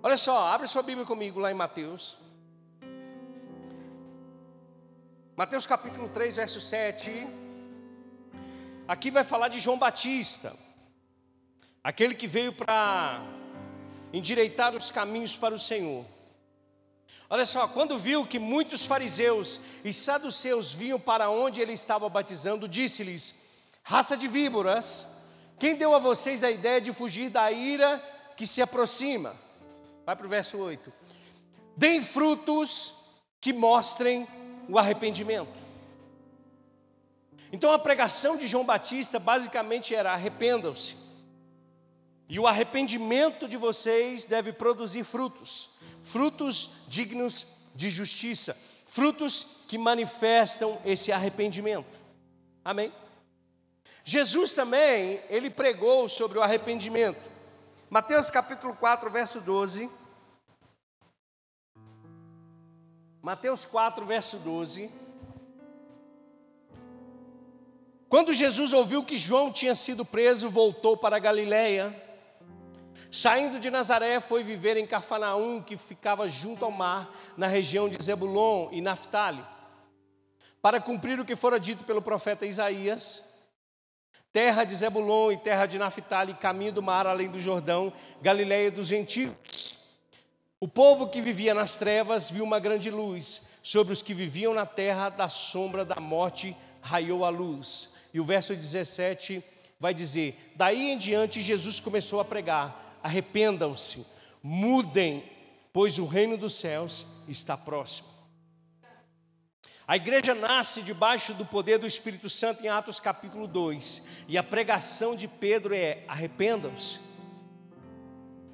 Olha 0.00 0.16
só, 0.16 0.46
abre 0.46 0.68
sua 0.68 0.84
Bíblia 0.84 1.04
comigo 1.04 1.40
lá 1.40 1.50
em 1.50 1.54
Mateus. 1.54 2.16
Mateus 5.34 5.66
capítulo 5.66 6.08
3, 6.08 6.36
verso 6.36 6.60
7. 6.60 7.10
Aqui 8.86 9.10
vai 9.10 9.24
falar 9.24 9.48
de 9.48 9.58
João 9.58 9.76
Batista, 9.76 10.56
aquele 11.82 12.14
que 12.14 12.28
veio 12.28 12.52
para 12.52 13.35
endireitar 14.16 14.74
os 14.74 14.90
caminhos 14.90 15.36
para 15.36 15.54
o 15.54 15.58
Senhor. 15.58 16.04
Olha 17.28 17.44
só, 17.44 17.66
quando 17.66 17.98
viu 17.98 18.24
que 18.24 18.38
muitos 18.38 18.84
fariseus 18.86 19.60
e 19.84 19.92
saduceus 19.92 20.72
vinham 20.72 20.98
para 20.98 21.28
onde 21.28 21.60
ele 21.60 21.72
estava 21.72 22.08
batizando, 22.08 22.68
disse-lhes: 22.68 23.34
Raça 23.82 24.16
de 24.16 24.28
víboras, 24.28 25.06
quem 25.58 25.74
deu 25.74 25.94
a 25.94 25.98
vocês 25.98 26.44
a 26.44 26.50
ideia 26.50 26.80
de 26.80 26.92
fugir 26.92 27.30
da 27.30 27.50
ira 27.50 28.02
que 28.36 28.46
se 28.46 28.62
aproxima? 28.62 29.34
Vai 30.04 30.14
para 30.14 30.26
o 30.26 30.30
verso 30.30 30.56
8. 30.56 30.92
Deem 31.76 32.00
frutos 32.00 32.94
que 33.40 33.52
mostrem 33.52 34.26
o 34.68 34.78
arrependimento. 34.78 35.66
Então 37.52 37.72
a 37.72 37.78
pregação 37.78 38.36
de 38.36 38.46
João 38.46 38.64
Batista 38.64 39.18
basicamente 39.18 39.94
era: 39.94 40.12
arrependam-se. 40.12 41.05
E 42.28 42.40
o 42.40 42.46
arrependimento 42.46 43.46
de 43.46 43.56
vocês 43.56 44.26
deve 44.26 44.52
produzir 44.52 45.04
frutos, 45.04 45.70
frutos 46.02 46.70
dignos 46.88 47.46
de 47.74 47.88
justiça, 47.88 48.56
frutos 48.88 49.62
que 49.68 49.78
manifestam 49.78 50.80
esse 50.84 51.12
arrependimento. 51.12 51.98
Amém? 52.64 52.92
Jesus 54.04 54.54
também, 54.54 55.22
ele 55.28 55.50
pregou 55.50 56.08
sobre 56.08 56.38
o 56.38 56.42
arrependimento. 56.42 57.30
Mateus 57.88 58.28
capítulo 58.28 58.74
4, 58.74 59.08
verso 59.08 59.40
12. 59.40 59.88
Mateus 63.22 63.64
4, 63.64 64.04
verso 64.04 64.36
12. 64.38 64.90
Quando 68.08 68.32
Jesus 68.32 68.72
ouviu 68.72 69.04
que 69.04 69.16
João 69.16 69.52
tinha 69.52 69.74
sido 69.74 70.04
preso, 70.04 70.48
voltou 70.48 70.96
para 70.96 71.18
Galiléia 71.18 72.05
Saindo 73.16 73.58
de 73.58 73.70
Nazaré, 73.70 74.20
foi 74.20 74.44
viver 74.44 74.76
em 74.76 74.86
Cafarnaum, 74.86 75.62
que 75.62 75.78
ficava 75.78 76.26
junto 76.26 76.66
ao 76.66 76.70
mar, 76.70 77.10
na 77.34 77.46
região 77.46 77.88
de 77.88 77.96
Zebulon 78.04 78.68
e 78.70 78.82
Naftali, 78.82 79.42
para 80.60 80.82
cumprir 80.82 81.18
o 81.18 81.24
que 81.24 81.34
fora 81.34 81.58
dito 81.58 81.82
pelo 81.84 82.02
profeta 82.02 82.44
Isaías: 82.44 83.24
terra 84.34 84.64
de 84.64 84.74
Zebulon 84.74 85.32
e 85.32 85.38
terra 85.38 85.64
de 85.64 85.78
Naftali, 85.78 86.34
caminho 86.34 86.72
do 86.72 86.82
mar 86.82 87.06
além 87.06 87.30
do 87.30 87.40
Jordão, 87.40 87.90
Galiléia 88.20 88.70
dos 88.70 88.88
gentios. 88.88 89.32
O 90.60 90.68
povo 90.68 91.08
que 91.08 91.22
vivia 91.22 91.54
nas 91.54 91.74
trevas 91.74 92.30
viu 92.30 92.44
uma 92.44 92.60
grande 92.60 92.90
luz, 92.90 93.48
sobre 93.62 93.94
os 93.94 94.02
que 94.02 94.12
viviam 94.12 94.52
na 94.52 94.66
terra 94.66 95.08
da 95.08 95.26
sombra 95.26 95.86
da 95.86 95.98
morte 95.98 96.54
raiou 96.82 97.24
a 97.24 97.30
luz. 97.30 97.88
E 98.12 98.20
o 98.20 98.24
verso 98.24 98.54
17 98.54 99.42
vai 99.80 99.94
dizer: 99.94 100.52
Daí 100.54 100.90
em 100.90 100.98
diante 100.98 101.40
Jesus 101.40 101.80
começou 101.80 102.20
a 102.20 102.24
pregar 102.26 102.84
arrependam-se, 103.02 104.06
mudem, 104.42 105.30
pois 105.72 105.98
o 105.98 106.06
reino 106.06 106.36
dos 106.36 106.54
céus 106.54 107.06
está 107.28 107.56
próximo. 107.56 108.08
A 109.88 109.96
igreja 109.96 110.34
nasce 110.34 110.82
debaixo 110.82 111.32
do 111.32 111.46
poder 111.46 111.78
do 111.78 111.86
Espírito 111.86 112.28
Santo 112.28 112.64
em 112.64 112.68
Atos 112.68 112.98
capítulo 112.98 113.46
2, 113.46 114.24
e 114.26 114.36
a 114.36 114.42
pregação 114.42 115.14
de 115.14 115.28
Pedro 115.28 115.72
é: 115.74 116.04
arrependam-se 116.08 116.98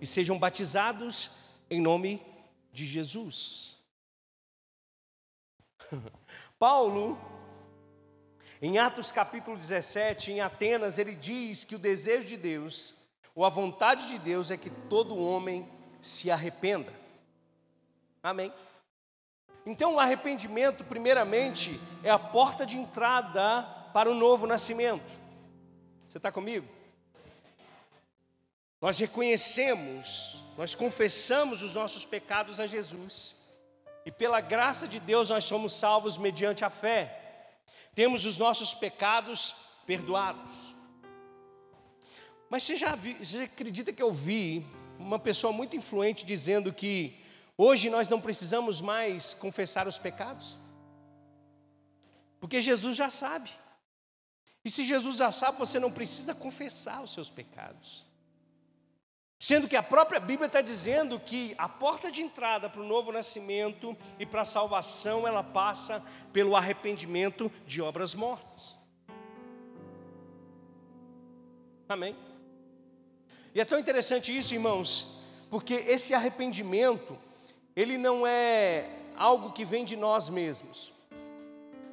e 0.00 0.07
sejam 0.07 0.38
batizados 0.38 1.31
em 1.70 1.81
nome 1.81 2.20
de 2.72 2.85
Jesus. 2.85 3.83
Paulo, 6.59 7.18
Em 8.61 8.78
Atos 8.78 9.11
capítulo 9.11 9.57
17, 9.57 10.33
em 10.33 10.40
Atenas, 10.40 10.96
ele 10.96 11.16
diz 11.16 11.64
que 11.64 11.74
o 11.74 11.78
desejo 11.78 12.28
de 12.28 12.37
Deus, 12.37 12.94
ou 13.34 13.44
a 13.44 13.48
vontade 13.48 14.08
de 14.08 14.18
Deus 14.18 14.50
é 14.50 14.56
que 14.56 14.70
todo 14.70 15.16
homem 15.16 15.68
se 16.00 16.30
arrependa. 16.30 16.92
Amém? 18.22 18.52
Então, 19.64 19.94
o 19.94 20.00
arrependimento, 20.00 20.84
primeiramente, 20.84 21.80
é 22.02 22.10
a 22.10 22.18
porta 22.18 22.66
de 22.66 22.76
entrada 22.76 23.62
para 23.92 24.10
o 24.10 24.14
novo 24.14 24.46
nascimento. 24.46 25.04
Você 26.08 26.18
está 26.18 26.32
comigo? 26.32 26.68
Nós 28.80 28.98
reconhecemos, 28.98 30.42
nós 30.58 30.74
confessamos 30.74 31.62
os 31.62 31.74
nossos 31.74 32.04
pecados 32.04 32.58
a 32.58 32.66
Jesus, 32.66 33.58
e 34.04 34.10
pela 34.10 34.40
graça 34.40 34.88
de 34.88 34.98
Deus 34.98 35.30
nós 35.30 35.44
somos 35.44 35.72
salvos 35.72 36.16
mediante 36.16 36.64
a 36.64 36.70
fé 36.70 37.20
temos 37.94 38.24
os 38.24 38.38
nossos 38.38 38.72
pecados 38.74 39.54
perdoados. 39.86 40.74
Mas 42.52 42.64
você 42.64 42.76
já 42.76 42.94
vi, 42.94 43.14
você 43.14 43.44
acredita 43.44 43.94
que 43.94 44.02
eu 44.02 44.12
vi 44.12 44.66
uma 44.98 45.18
pessoa 45.18 45.54
muito 45.54 45.74
influente 45.74 46.22
dizendo 46.22 46.70
que 46.70 47.18
hoje 47.56 47.88
nós 47.88 48.10
não 48.10 48.20
precisamos 48.20 48.78
mais 48.78 49.32
confessar 49.32 49.88
os 49.88 49.98
pecados? 49.98 50.58
Porque 52.38 52.60
Jesus 52.60 52.94
já 52.94 53.08
sabe. 53.08 53.48
E 54.62 54.68
se 54.68 54.84
Jesus 54.84 55.16
já 55.16 55.32
sabe, 55.32 55.58
você 55.58 55.80
não 55.80 55.90
precisa 55.90 56.34
confessar 56.34 57.02
os 57.02 57.14
seus 57.14 57.30
pecados. 57.30 58.04
Sendo 59.40 59.66
que 59.66 59.74
a 59.74 59.82
própria 59.82 60.20
Bíblia 60.20 60.46
está 60.46 60.60
dizendo 60.60 61.18
que 61.18 61.54
a 61.56 61.70
porta 61.70 62.12
de 62.12 62.20
entrada 62.20 62.68
para 62.68 62.82
o 62.82 62.86
novo 62.86 63.10
nascimento 63.10 63.96
e 64.18 64.26
para 64.26 64.42
a 64.42 64.44
salvação, 64.44 65.26
ela 65.26 65.42
passa 65.42 66.06
pelo 66.34 66.54
arrependimento 66.54 67.50
de 67.66 67.80
obras 67.80 68.12
mortas. 68.12 68.76
Amém? 71.88 72.14
E 73.54 73.60
é 73.60 73.64
tão 73.64 73.78
interessante 73.78 74.36
isso, 74.36 74.54
irmãos, 74.54 75.18
porque 75.50 75.74
esse 75.74 76.14
arrependimento, 76.14 77.16
ele 77.76 77.98
não 77.98 78.26
é 78.26 78.88
algo 79.16 79.52
que 79.52 79.64
vem 79.64 79.84
de 79.84 79.96
nós 79.96 80.30
mesmos. 80.30 80.92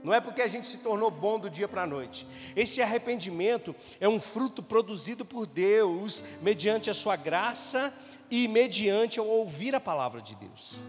Não 0.04 0.14
é 0.14 0.22
porque 0.22 0.42
a 0.42 0.48
gente 0.48 0.66
se 0.66 0.78
tornou 0.78 1.12
bom 1.12 1.38
do 1.38 1.50
dia 1.50 1.68
para 1.68 1.84
a 1.84 1.88
noite. 1.88 2.26
Esse 2.56 2.82
arrependimento 2.82 3.76
é 4.00 4.08
um 4.08 4.20
fruto 4.20 4.64
produzido 4.64 5.26
por 5.26 5.46
Deus 5.46 6.24
mediante 6.42 6.90
a 6.90 6.94
sua 6.94 7.18
graça 7.18 7.94
e 8.32 8.48
mediante 8.48 9.20
ao 9.20 9.28
ouvir 9.28 9.76
a 9.76 9.80
palavra 9.80 10.22
de 10.22 10.36
Deus. 10.36 10.82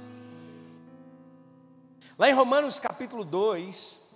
Lá 2.17 2.29
em 2.29 2.35
Romanos 2.35 2.79
capítulo 2.79 3.25
2, 3.25 4.11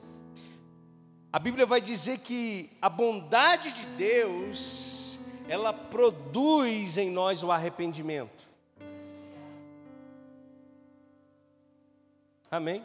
a 1.32 1.38
Bíblia 1.38 1.66
vai 1.66 1.80
dizer 1.80 2.18
que 2.18 2.70
a 2.80 2.88
bondade 2.88 3.72
de 3.72 3.86
Deus, 3.96 5.03
ela 5.48 5.72
produz 5.72 6.96
em 6.98 7.10
nós 7.10 7.42
o 7.42 7.50
arrependimento. 7.52 8.44
Amém? 12.50 12.84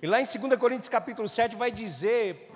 E 0.00 0.06
lá 0.06 0.20
em 0.20 0.24
2 0.24 0.58
Coríntios 0.58 0.88
capítulo 0.88 1.28
7 1.28 1.56
vai 1.56 1.70
dizer 1.70 2.52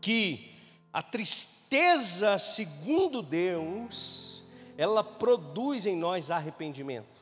que 0.00 0.54
a 0.92 1.02
tristeza 1.02 2.38
segundo 2.38 3.22
Deus, 3.22 4.44
ela 4.76 5.02
produz 5.02 5.86
em 5.86 5.96
nós 5.96 6.30
arrependimento. 6.30 7.20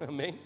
Amém? 0.00 0.38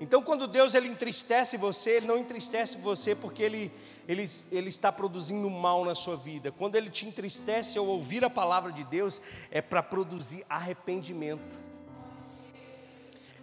Então, 0.00 0.22
quando 0.22 0.48
Deus 0.48 0.74
ele 0.74 0.88
entristece 0.88 1.56
você, 1.56 1.90
Ele 1.90 2.06
não 2.06 2.16
entristece 2.16 2.78
você 2.78 3.14
porque 3.14 3.42
ele, 3.42 3.70
ele, 4.08 4.28
ele 4.50 4.68
está 4.68 4.90
produzindo 4.90 5.48
mal 5.48 5.84
na 5.84 5.94
sua 5.94 6.16
vida. 6.16 6.50
Quando 6.52 6.76
Ele 6.76 6.90
te 6.90 7.06
entristece 7.06 7.78
ao 7.78 7.86
ouvir 7.86 8.24
a 8.24 8.30
palavra 8.30 8.72
de 8.72 8.84
Deus, 8.84 9.20
é 9.50 9.60
para 9.60 9.82
produzir 9.82 10.44
arrependimento, 10.48 11.60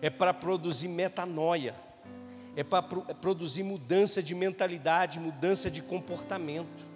é 0.02 0.10
para 0.10 0.34
produzir 0.34 0.88
metanoia 0.88 1.76
é 2.58 2.64
para 2.64 2.84
é 3.08 3.14
produzir 3.14 3.62
mudança 3.62 4.22
de 4.22 4.34
mentalidade, 4.34 5.20
mudança 5.20 5.70
de 5.70 5.80
comportamento. 5.80 6.88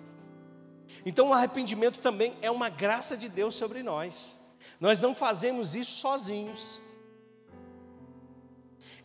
Então, 1.05 1.29
o 1.29 1.33
arrependimento 1.33 1.99
também 1.99 2.33
é 2.41 2.49
uma 2.49 2.67
graça 2.67 3.15
de 3.15 3.29
Deus 3.29 3.53
sobre 3.53 3.83
nós. 3.83 4.43
Nós 4.79 4.99
não 4.99 5.13
fazemos 5.13 5.75
isso 5.75 5.99
sozinhos. 5.99 6.81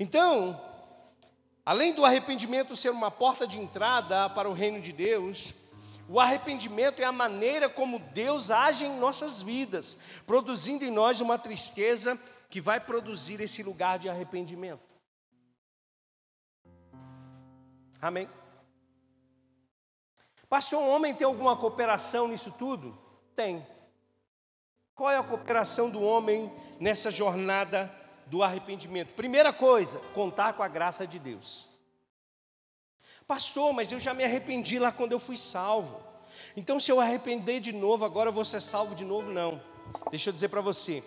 Então, 0.00 0.58
além 1.66 1.92
do 1.92 2.04
arrependimento 2.04 2.76
ser 2.76 2.90
uma 2.90 3.10
porta 3.10 3.44
de 3.44 3.58
entrada 3.58 4.30
para 4.30 4.48
o 4.48 4.52
reino 4.52 4.80
de 4.80 4.92
Deus, 4.92 5.52
o 6.08 6.20
arrependimento 6.20 7.00
é 7.00 7.04
a 7.04 7.10
maneira 7.10 7.68
como 7.68 7.98
Deus 7.98 8.52
age 8.52 8.86
em 8.86 8.96
nossas 9.00 9.42
vidas, 9.42 9.98
produzindo 10.24 10.84
em 10.84 10.90
nós 10.92 11.20
uma 11.20 11.36
tristeza 11.36 12.16
que 12.48 12.60
vai 12.60 12.78
produzir 12.78 13.40
esse 13.40 13.64
lugar 13.64 13.98
de 13.98 14.08
arrependimento. 14.08 14.94
Amém? 18.00 18.28
Pastor, 20.48 20.80
um 20.80 20.88
homem 20.88 21.12
tem 21.12 21.26
alguma 21.26 21.56
cooperação 21.56 22.28
nisso 22.28 22.54
tudo? 22.56 22.96
Tem. 23.34 23.66
Qual 24.94 25.10
é 25.10 25.18
a 25.18 25.24
cooperação 25.24 25.90
do 25.90 26.00
homem 26.00 26.52
nessa 26.78 27.10
jornada 27.10 27.92
do 28.26 28.42
arrependimento? 28.42 29.14
Primeira 29.14 29.52
coisa, 29.52 29.98
contar 30.14 30.52
com 30.54 30.62
a 30.62 30.68
graça 30.68 31.06
de 31.06 31.18
Deus. 31.18 31.68
Pastor, 33.26 33.72
mas 33.72 33.90
eu 33.90 33.98
já 33.98 34.14
me 34.14 34.24
arrependi 34.24 34.78
lá 34.78 34.92
quando 34.92 35.12
eu 35.12 35.18
fui 35.18 35.36
salvo. 35.36 36.00
Então, 36.56 36.78
se 36.78 36.92
eu 36.92 37.00
arrepender 37.00 37.60
de 37.60 37.72
novo, 37.72 38.04
agora 38.04 38.28
eu 38.28 38.32
vou 38.32 38.44
ser 38.44 38.60
salvo 38.60 38.94
de 38.94 39.04
novo? 39.04 39.30
Não. 39.32 39.60
Deixa 40.10 40.28
eu 40.28 40.32
dizer 40.32 40.48
para 40.48 40.60
você: 40.60 41.02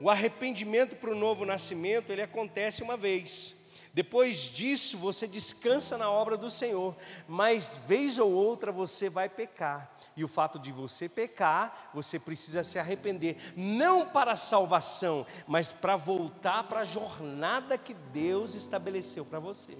o 0.00 0.10
arrependimento 0.10 0.96
para 0.96 1.10
o 1.10 1.14
novo 1.14 1.44
nascimento, 1.44 2.10
ele 2.10 2.22
acontece 2.22 2.82
uma 2.82 2.96
vez. 2.96 3.64
Depois 3.92 4.36
disso, 4.36 4.98
você 4.98 5.26
descansa 5.26 5.96
na 5.96 6.10
obra 6.10 6.36
do 6.36 6.50
Senhor, 6.50 6.96
mas 7.28 7.80
vez 7.86 8.18
ou 8.18 8.30
outra 8.32 8.72
você 8.72 9.08
vai 9.08 9.28
pecar. 9.28 9.93
E 10.16 10.22
o 10.22 10.28
fato 10.28 10.58
de 10.58 10.70
você 10.70 11.08
pecar, 11.08 11.90
você 11.92 12.20
precisa 12.20 12.62
se 12.62 12.78
arrepender, 12.78 13.52
não 13.56 14.08
para 14.08 14.32
a 14.32 14.36
salvação, 14.36 15.26
mas 15.46 15.72
para 15.72 15.96
voltar 15.96 16.64
para 16.64 16.80
a 16.80 16.84
jornada 16.84 17.76
que 17.76 17.94
Deus 17.94 18.54
estabeleceu 18.54 19.24
para 19.24 19.40
você. 19.40 19.76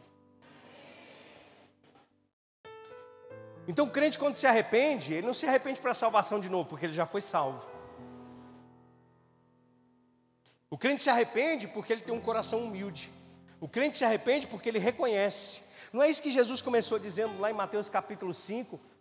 Então, 3.66 3.86
o 3.86 3.90
crente, 3.90 4.18
quando 4.18 4.34
se 4.34 4.46
arrepende, 4.46 5.14
ele 5.14 5.26
não 5.26 5.32
se 5.32 5.46
arrepende 5.46 5.80
para 5.80 5.92
a 5.92 5.94
salvação 5.94 6.40
de 6.40 6.48
novo, 6.48 6.68
porque 6.68 6.86
ele 6.86 6.92
já 6.92 7.06
foi 7.06 7.20
salvo. 7.20 7.64
O 10.68 10.76
crente 10.76 11.02
se 11.02 11.08
arrepende 11.08 11.68
porque 11.68 11.92
ele 11.92 12.02
tem 12.02 12.14
um 12.14 12.20
coração 12.20 12.64
humilde. 12.64 13.10
O 13.60 13.68
crente 13.68 13.96
se 13.96 14.04
arrepende 14.04 14.46
porque 14.48 14.68
ele 14.68 14.80
reconhece. 14.80 15.62
Não 15.92 16.02
é 16.02 16.10
isso 16.10 16.20
que 16.20 16.32
Jesus 16.32 16.60
começou 16.60 16.98
dizendo 16.98 17.38
lá 17.40 17.50
em 17.50 17.54
Mateus 17.54 17.88
capítulo 17.88 18.34
5? 18.34 18.93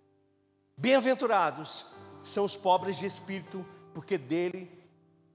Bem-aventurados 0.76 1.86
são 2.24 2.44
os 2.44 2.56
pobres 2.56 2.98
de 2.98 3.06
espírito, 3.06 3.66
porque 3.94 4.18
dele, 4.18 4.72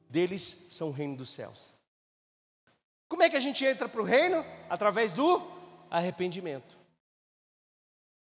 deles 0.08 0.66
são 0.70 0.88
o 0.88 0.92
reino 0.92 1.16
dos 1.16 1.30
céus. 1.30 1.74
Como 3.08 3.22
é 3.22 3.30
que 3.30 3.36
a 3.36 3.40
gente 3.40 3.64
entra 3.64 3.88
para 3.88 4.00
o 4.00 4.04
reino? 4.04 4.44
Através 4.68 5.12
do 5.12 5.42
arrependimento. 5.90 6.76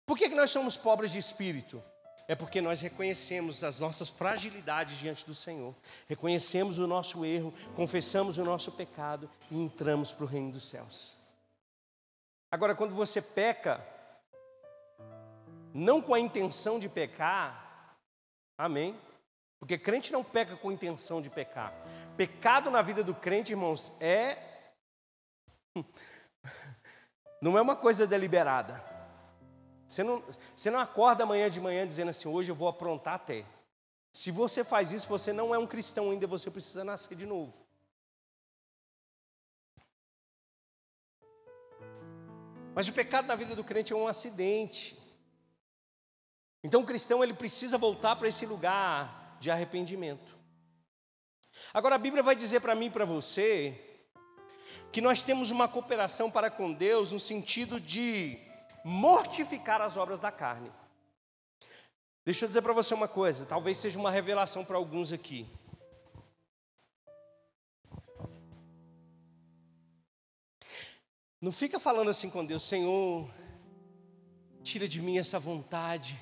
Por 0.07 0.17
que, 0.17 0.29
que 0.29 0.35
nós 0.35 0.51
somos 0.51 0.77
pobres 0.77 1.13
de 1.13 1.19
espírito? 1.19 1.83
É 2.27 2.35
porque 2.35 2.61
nós 2.61 2.81
reconhecemos 2.81 3.65
as 3.65 3.81
nossas 3.81 4.09
fragilidades 4.09 4.99
diante 4.99 5.27
do 5.27 5.35
Senhor, 5.35 5.75
reconhecemos 6.09 6.79
o 6.79 6.87
nosso 6.87 7.25
erro, 7.25 7.53
confessamos 7.75 8.39
o 8.39 8.45
nosso 8.45 8.71
pecado 8.73 9.29
e 9.51 9.57
entramos 9.57 10.13
para 10.13 10.25
o 10.25 10.29
reino 10.29 10.53
dos 10.53 10.69
céus. 10.69 11.17
Agora, 12.51 12.75
quando 12.75 12.95
você 12.95 13.21
peca, 13.21 13.85
não 15.75 16.01
com 16.01 16.15
a 16.15 16.21
intenção 16.21 16.79
de 16.79 16.89
pecar, 16.89 17.97
amém? 18.59 18.99
Porque 19.59 19.77
crente 19.77 20.13
não 20.13 20.25
peca 20.25 20.57
com 20.57 20.73
intenção 20.73 21.21
de 21.21 21.29
pecar. 21.29 21.75
Pecado 22.17 22.71
na 22.71 22.81
vida 22.81 23.05
do 23.05 23.15
crente, 23.15 23.53
irmãos, 23.53 23.95
é. 24.01 24.39
Não 27.43 27.57
é 27.57 27.63
uma 27.63 27.75
coisa 27.75 28.07
deliberada. 28.07 28.85
Você 29.89 30.03
não, 30.05 30.23
você 30.55 30.71
não 30.71 30.79
acorda 30.79 31.25
amanhã 31.25 31.49
de 31.49 31.59
manhã 31.59 31.87
dizendo 31.87 32.11
assim, 32.11 32.29
hoje 32.29 32.53
eu 32.53 32.55
vou 32.55 32.69
aprontar 32.69 33.15
até. 33.15 33.47
Se 34.13 34.31
você 34.31 34.63
faz 34.63 34.93
isso, 34.93 35.09
você 35.09 35.33
não 35.33 35.55
é 35.55 35.59
um 35.59 35.67
cristão 35.67 36.11
ainda, 36.11 36.27
você 36.27 36.51
precisa 36.51 36.85
nascer 36.85 37.17
de 37.17 37.25
novo. 37.25 37.55
Mas 42.75 42.89
o 42.89 42.93
pecado 42.93 43.27
na 43.27 43.35
vida 43.35 43.57
do 43.57 43.65
crente 43.65 43.93
é 43.93 43.97
um 43.97 44.07
acidente. 44.07 45.00
Então 46.63 46.83
o 46.83 46.87
cristão 46.87 47.23
ele 47.23 47.33
precisa 47.33 47.79
voltar 47.79 48.17
para 48.17 48.29
esse 48.29 48.45
lugar 48.47 49.37
de 49.41 49.51
arrependimento. 49.51 50.39
Agora 51.73 51.95
a 51.95 51.99
Bíblia 51.99 52.23
vai 52.23 52.37
dizer 52.37 52.61
para 52.61 52.75
mim 52.75 52.87
e 52.87 52.91
para 52.91 53.05
você 53.05 53.79
que 54.93 55.01
nós 55.01 55.23
temos 55.23 55.51
uma 55.51 55.69
cooperação 55.69 56.31
para 56.31 56.51
com 56.51 56.73
Deus 56.73 57.13
no 57.13 57.21
sentido 57.21 57.81
de 57.81 58.39
mortificar 58.85 59.81
as 59.81 59.97
obras 59.97 60.21
da 60.21 60.31
carne. 60.31 60.71
Deixa 62.25 62.45
eu 62.45 62.49
dizer 62.49 62.63
para 62.63 62.73
você 62.73 62.93
uma 62.93 63.09
coisa, 63.09 63.47
talvez 63.47 63.79
seja 63.79 63.99
uma 63.99 64.11
revelação 64.11 64.65
para 64.65 64.77
alguns 64.77 65.13
aqui. 65.13 65.49
Não 71.41 71.51
fica 71.51 71.81
falando 71.81 72.11
assim 72.11 72.29
com 72.29 72.45
Deus, 72.45 72.63
Senhor, 72.63 73.31
tira 74.63 74.87
de 74.87 75.01
mim 75.01 75.17
essa 75.17 75.39
vontade, 75.39 76.21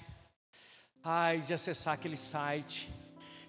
ai, 1.11 1.41
de 1.41 1.55
acessar 1.55 1.95
aquele 1.95 2.19
site, 2.19 2.91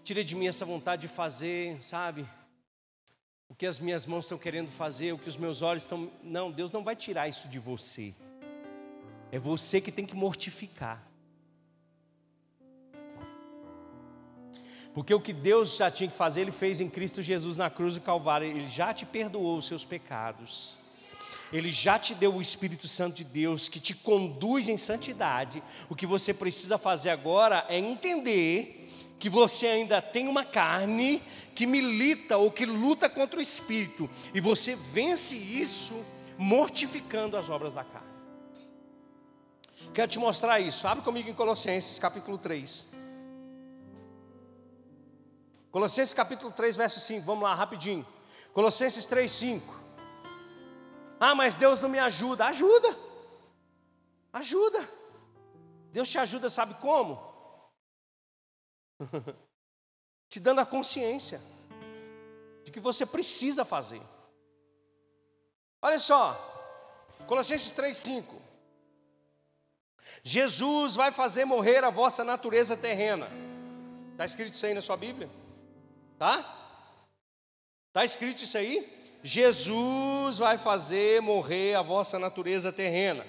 tira 0.02 0.24
de 0.24 0.34
mim 0.34 0.48
essa 0.48 0.64
vontade 0.64 1.02
de 1.02 1.08
fazer, 1.10 1.84
sabe? 1.84 2.26
O 3.50 3.54
que 3.54 3.66
as 3.66 3.80
minhas 3.80 4.06
mãos 4.06 4.24
estão 4.24 4.38
querendo 4.38 4.70
fazer, 4.70 5.12
o 5.12 5.18
que 5.18 5.28
os 5.28 5.36
meus 5.36 5.62
olhos 5.62 5.84
estão. 5.84 6.10
Não, 6.24 6.50
Deus 6.50 6.72
não 6.72 6.86
vai 6.86 6.96
tirar 6.96 7.28
isso 7.28 7.50
de 7.50 7.60
você. 7.60 8.16
É 9.30 9.38
você 9.38 9.82
que 9.82 9.92
tem 9.92 10.06
que 10.06 10.16
mortificar. 10.16 11.06
Porque 14.94 15.14
o 15.14 15.20
que 15.20 15.34
Deus 15.34 15.76
já 15.76 15.92
tinha 15.92 16.10
que 16.10 16.16
fazer, 16.16 16.42
Ele 16.42 16.54
fez 16.54 16.80
em 16.80 16.90
Cristo 16.90 17.22
Jesus 17.22 17.58
na 17.58 17.70
cruz 17.70 17.96
do 17.96 18.02
Calvário. 18.02 18.48
Ele 18.48 18.70
já 18.70 18.94
te 18.94 19.06
perdoou 19.06 19.58
os 19.58 19.68
seus 19.68 19.84
pecados. 19.84 20.80
Ele 21.52 21.72
já 21.72 21.98
te 21.98 22.14
deu 22.14 22.36
o 22.36 22.42
Espírito 22.42 22.88
Santo 22.88 23.18
de 23.18 23.24
Deus 23.24 23.68
que 23.68 23.80
te 23.80 23.94
conduz 23.94 24.70
em 24.70 24.78
santidade. 24.78 25.64
O 25.90 25.96
que 25.96 26.06
você 26.06 26.34
precisa 26.34 26.78
fazer 26.78 27.10
agora 27.10 27.66
é 27.68 27.78
entender 27.78 28.88
que 29.18 29.30
você 29.30 29.68
ainda 29.68 30.02
tem 30.02 30.28
uma 30.28 30.46
carne 30.46 31.22
que 31.54 31.66
milita 31.66 32.38
ou 32.38 32.52
que 32.52 32.66
luta 32.66 33.10
contra 33.10 33.40
o 33.40 33.42
Espírito. 33.42 34.10
E 34.34 34.40
você 34.40 34.76
vence 34.76 35.36
isso 35.36 36.06
mortificando 36.38 37.36
as 37.36 37.50
obras 37.50 37.74
da 37.74 37.84
carne. 37.84 38.08
Quero 39.94 40.12
te 40.12 40.20
mostrar 40.20 40.60
isso. 40.60 40.88
Abre 40.88 41.04
comigo 41.04 41.30
em 41.30 41.34
Colossenses 41.34 41.98
capítulo 41.98 42.38
3. 42.38 42.90
Colossenses 45.72 46.14
capítulo 46.14 46.52
3, 46.52 46.76
verso 46.76 47.00
5. 47.00 47.26
Vamos 47.26 47.44
lá, 47.44 47.54
rapidinho. 47.54 48.06
Colossenses 48.54 49.06
3, 49.06 49.30
5. 49.30 49.79
Ah, 51.20 51.36
mas 51.36 51.56
Deus 51.56 51.82
não 51.82 51.90
me 51.90 52.00
ajuda. 52.00 52.46
Ajuda. 52.46 52.98
Ajuda. 54.32 54.90
Deus 55.92 56.10
te 56.10 56.18
ajuda, 56.18 56.50
sabe 56.50 56.76
como? 56.76 57.20
te 60.30 60.40
dando 60.40 60.62
a 60.62 60.66
consciência 60.66 61.42
de 62.64 62.72
que 62.72 62.80
você 62.80 63.06
precisa 63.06 63.66
fazer. 63.66 64.02
Olha 65.82 65.98
só, 65.98 66.38
Colossenses 67.28 67.74
5. 67.98 68.50
Jesus 70.24 70.96
vai 70.96 71.12
fazer 71.12 71.46
morrer 71.46 71.84
a 71.84 71.90
vossa 71.90 72.24
natureza 72.24 72.76
terrena. 72.76 73.28
Está 74.12 74.26
escrito 74.26 74.54
isso 74.54 74.66
aí 74.66 74.74
na 74.74 74.82
sua 74.82 74.98
Bíblia? 74.98 75.30
Tá? 76.18 76.40
Está 77.88 78.04
escrito 78.04 78.44
isso 78.44 78.58
aí? 78.58 78.99
Jesus 79.22 80.38
vai 80.38 80.58
fazer 80.58 81.22
morrer 81.22 81.76
a 81.76 81.82
vossa 81.82 82.18
natureza 82.18 82.72
terrena. 82.72 83.26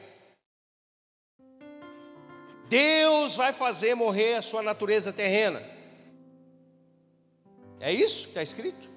Deus 2.69 3.35
vai 3.35 3.53
fazer 3.53 3.95
morrer 3.97 4.35
a 4.35 4.43
sua 4.43 4.63
natureza 4.63 5.13
terrena. 5.13 5.61
É 7.81 7.93
isso 7.93 8.25
que 8.25 8.29
está 8.29 8.43
escrito? 8.43 8.89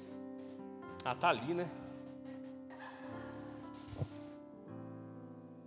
Ah, 1.03 1.13
está 1.13 1.29
ali, 1.29 1.53
né? 1.53 1.69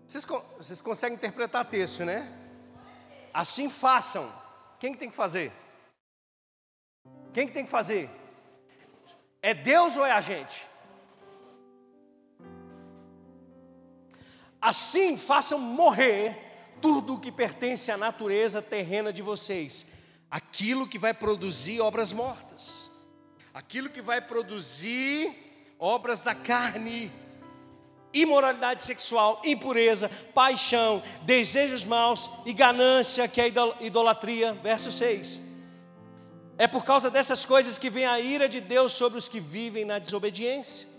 Vocês, 0.06 0.24
vocês 0.56 0.80
conseguem 0.80 1.16
interpretar 1.16 1.64
texto, 1.64 2.04
né? 2.04 2.32
Assim 3.34 3.68
façam. 3.68 4.32
Quem 4.78 4.92
que 4.92 4.98
tem 4.98 5.10
que 5.10 5.16
fazer? 5.16 5.52
Quem 7.34 7.46
que 7.46 7.52
tem 7.52 7.64
que 7.64 7.70
fazer? 7.70 8.08
É 9.42 9.52
Deus 9.52 9.96
ou 9.96 10.06
é 10.06 10.12
a 10.12 10.20
gente? 10.20 10.65
Assim 14.66 15.16
façam 15.16 15.60
morrer 15.60 16.36
tudo 16.82 17.14
o 17.14 17.20
que 17.20 17.30
pertence 17.30 17.92
à 17.92 17.96
natureza 17.96 18.60
terrena 18.60 19.12
de 19.12 19.22
vocês, 19.22 19.86
aquilo 20.28 20.88
que 20.88 20.98
vai 20.98 21.14
produzir 21.14 21.80
obras 21.80 22.12
mortas, 22.12 22.90
aquilo 23.54 23.88
que 23.88 24.02
vai 24.02 24.20
produzir 24.20 25.32
obras 25.78 26.24
da 26.24 26.34
carne 26.34 27.12
imoralidade 28.12 28.82
sexual, 28.82 29.40
impureza, 29.44 30.10
paixão, 30.34 31.00
desejos 31.22 31.84
maus 31.84 32.28
e 32.44 32.52
ganância, 32.52 33.28
que 33.28 33.40
é 33.40 33.52
idolatria. 33.80 34.52
Verso 34.54 34.90
6. 34.90 35.40
É 36.58 36.66
por 36.66 36.84
causa 36.84 37.08
dessas 37.08 37.44
coisas 37.44 37.78
que 37.78 37.88
vem 37.88 38.04
a 38.04 38.18
ira 38.18 38.48
de 38.48 38.60
Deus 38.60 38.90
sobre 38.90 39.16
os 39.16 39.28
que 39.28 39.38
vivem 39.38 39.84
na 39.84 40.00
desobediência. 40.00 40.95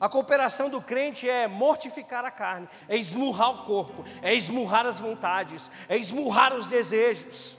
A 0.00 0.08
cooperação 0.08 0.70
do 0.70 0.80
crente 0.80 1.28
é 1.28 1.46
mortificar 1.46 2.24
a 2.24 2.30
carne, 2.30 2.66
é 2.88 2.96
esmurrar 2.96 3.50
o 3.50 3.66
corpo, 3.66 4.02
é 4.22 4.34
esmurrar 4.34 4.86
as 4.86 4.98
vontades, 4.98 5.70
é 5.90 5.96
esmurrar 5.96 6.54
os 6.54 6.68
desejos. 6.68 7.58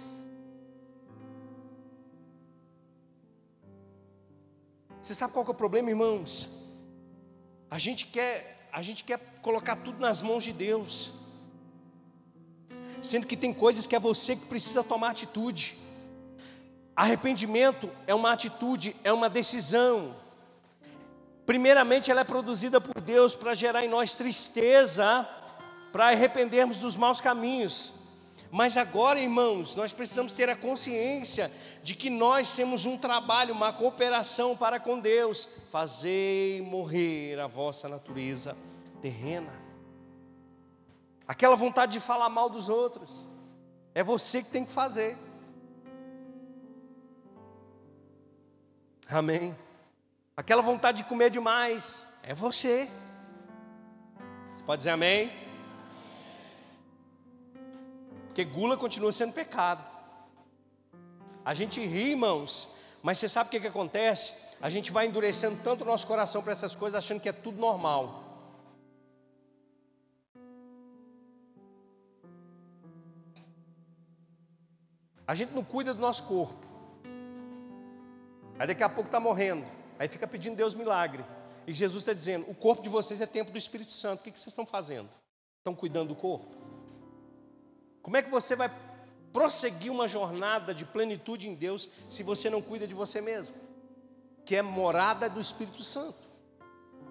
Você 5.04 5.14
sabe 5.14 5.34
qual 5.34 5.46
é 5.46 5.50
o 5.52 5.54
problema, 5.54 5.90
irmãos? 5.90 6.50
A 7.70 7.78
gente 7.78 8.08
quer, 8.08 8.68
a 8.74 8.82
gente 8.82 9.04
quer 9.04 9.20
colocar 9.44 9.76
tudo 9.76 10.00
nas 10.00 10.22
mãos 10.24 10.44
de 10.44 10.52
Deus. 10.52 11.14
Sendo 13.04 13.28
que 13.28 13.38
tem 13.38 13.54
coisas 13.54 13.86
que 13.86 13.96
é 13.96 14.00
você 14.00 14.36
que 14.36 14.48
precisa 14.48 14.84
tomar 14.84 15.12
atitude. 15.12 15.78
Arrependimento 16.96 17.90
é 18.08 18.16
uma 18.16 18.32
atitude, 18.32 18.96
é 19.04 19.14
uma 19.14 19.30
decisão. 19.30 20.16
Primeiramente, 21.52 22.10
ela 22.10 22.22
é 22.22 22.24
produzida 22.24 22.80
por 22.80 23.02
Deus 23.02 23.36
para 23.36 23.54
gerar 23.54 23.84
em 23.84 23.90
nós 23.90 24.16
tristeza, 24.16 25.28
para 25.92 26.08
arrependermos 26.08 26.80
dos 26.80 26.96
maus 26.96 27.20
caminhos. 27.20 28.08
Mas 28.50 28.78
agora, 28.78 29.20
irmãos, 29.20 29.76
nós 29.76 29.92
precisamos 29.92 30.32
ter 30.32 30.50
a 30.50 30.56
consciência 30.56 31.52
de 31.84 31.94
que 31.94 32.10
nós 32.10 32.56
temos 32.56 32.86
um 32.86 32.98
trabalho, 32.98 33.54
uma 33.54 33.74
cooperação 33.74 34.56
para 34.56 34.80
com 34.80 34.98
Deus. 34.98 35.46
Fazei 35.70 36.62
morrer 36.62 37.38
a 37.38 37.48
vossa 37.48 37.90
natureza 37.90 38.56
terrena. 39.02 39.52
Aquela 41.28 41.58
vontade 41.58 41.92
de 41.92 42.00
falar 42.00 42.30
mal 42.30 42.50
dos 42.50 42.70
outros, 42.70 43.28
é 43.94 44.02
você 44.02 44.42
que 44.42 44.52
tem 44.52 44.64
que 44.64 44.72
fazer. 44.72 45.18
Amém. 49.10 49.54
Aquela 50.36 50.62
vontade 50.62 51.00
de 51.00 51.04
comer 51.04 51.30
demais, 51.30 52.08
é 52.24 52.34
você. 52.34 52.90
Você 54.56 54.64
pode 54.66 54.80
dizer 54.80 54.92
amém? 54.92 55.32
Porque 58.28 58.46
gula 58.46 58.78
continua 58.78 59.12
sendo 59.12 59.34
pecado. 59.34 59.86
A 61.44 61.54
gente 61.54 61.86
ri, 61.86 62.12
irmãos, 62.12 62.74
mas 63.04 63.18
você 63.18 63.28
sabe 63.28 63.48
o 63.48 63.52
que, 63.52 63.60
que 63.60 63.68
acontece? 63.68 64.34
A 64.62 64.70
gente 64.70 64.92
vai 64.92 65.08
endurecendo 65.08 65.62
tanto 65.64 65.84
o 65.84 65.86
nosso 65.86 66.08
coração 66.08 66.42
para 66.42 66.52
essas 66.52 66.76
coisas, 66.76 66.98
achando 66.98 67.20
que 67.20 67.28
é 67.28 67.34
tudo 67.34 67.60
normal. 67.60 68.24
A 75.28 75.34
gente 75.34 75.54
não 75.54 75.64
cuida 75.64 75.94
do 75.94 76.00
nosso 76.00 76.28
corpo. 76.28 76.66
Aí 78.60 78.68
daqui 78.68 78.84
a 78.84 78.90
pouco 78.90 79.08
está 79.08 79.20
morrendo. 79.20 79.81
Aí 80.02 80.08
fica 80.08 80.26
pedindo 80.26 80.56
Deus 80.56 80.74
milagre. 80.74 81.24
E 81.68 81.72
Jesus 81.72 82.02
está 82.02 82.12
dizendo: 82.12 82.50
o 82.50 82.56
corpo 82.56 82.82
de 82.82 82.90
vocês 82.90 83.22
é 83.22 83.28
templo 83.28 83.52
do 83.52 83.58
Espírito 83.60 83.94
Santo. 83.94 84.22
O 84.22 84.24
que, 84.24 84.32
que 84.32 84.40
vocês 84.40 84.52
estão 84.52 84.66
fazendo? 84.66 85.08
Estão 85.60 85.76
cuidando 85.76 86.08
do 86.08 86.16
corpo? 86.16 86.48
Como 88.02 88.18
é 88.18 88.24
que 88.24 88.30
você 88.32 88.56
vai 88.56 88.74
prosseguir 89.32 89.92
uma 89.92 90.08
jornada 90.08 90.74
de 90.74 90.86
plenitude 90.86 91.48
em 91.48 91.54
Deus 91.54 91.88
se 92.10 92.24
você 92.24 92.50
não 92.50 92.64
cuida 92.64 92.88
de 92.88 92.96
você 92.96 93.22
mesmo? 93.22 93.56
Que 94.44 94.56
é 94.56 94.64
morada 94.64 95.30
do 95.30 95.40
Espírito 95.40 95.84
Santo, 95.84 96.18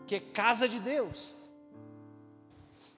que 0.05 0.17
é 0.17 0.21
casa 0.21 0.69
de 0.69 0.81
Deus. 0.81 1.37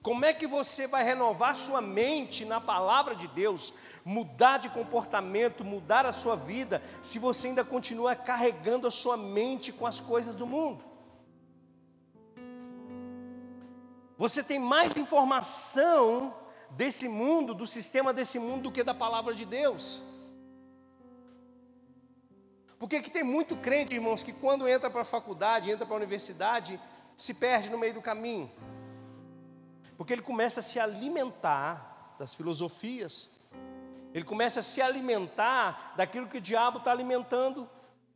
Como 0.03 0.25
é 0.25 0.33
que 0.33 0.45
você 0.45 0.85
vai 0.85 1.01
renovar 1.01 1.55
sua 1.55 1.79
mente 1.79 2.43
na 2.43 2.59
palavra 2.59 3.15
de 3.15 3.25
Deus, 3.25 3.73
mudar 4.03 4.57
de 4.57 4.69
comportamento, 4.69 5.63
mudar 5.63 6.05
a 6.05 6.11
sua 6.11 6.35
vida, 6.35 6.83
se 7.01 7.17
você 7.17 7.47
ainda 7.47 7.63
continua 7.63 8.13
carregando 8.13 8.85
a 8.85 8.91
sua 8.91 9.15
mente 9.15 9.71
com 9.71 9.87
as 9.87 10.01
coisas 10.01 10.35
do 10.35 10.45
mundo? 10.45 10.83
Você 14.17 14.43
tem 14.43 14.59
mais 14.59 14.93
informação 14.97 16.35
desse 16.71 17.07
mundo, 17.07 17.53
do 17.53 17.65
sistema 17.65 18.11
desse 18.11 18.37
mundo, 18.37 18.63
do 18.63 18.71
que 18.73 18.83
da 18.83 18.93
palavra 18.93 19.33
de 19.33 19.45
Deus. 19.45 20.03
Porque 22.77 23.01
que 23.01 23.09
tem 23.09 23.23
muito 23.23 23.55
crente, 23.55 23.95
irmãos, 23.95 24.21
que 24.21 24.33
quando 24.33 24.67
entra 24.67 24.89
para 24.89 25.03
a 25.03 25.05
faculdade, 25.05 25.71
entra 25.71 25.85
para 25.85 25.95
a 25.95 25.97
universidade, 25.97 26.77
se 27.15 27.35
perde 27.35 27.69
no 27.69 27.77
meio 27.77 27.93
do 27.93 28.01
caminho. 28.01 28.51
Porque 30.03 30.11
ele 30.11 30.21
começa 30.21 30.59
a 30.59 30.63
se 30.63 30.81
alimentar 30.81 32.13
das 32.19 32.33
filosofias, 32.33 33.39
ele 34.13 34.25
começa 34.25 34.59
a 34.59 34.63
se 34.63 34.81
alimentar 34.81 35.93
daquilo 35.95 36.27
que 36.27 36.39
o 36.39 36.41
diabo 36.41 36.79
está 36.79 36.91
alimentando 36.91 37.69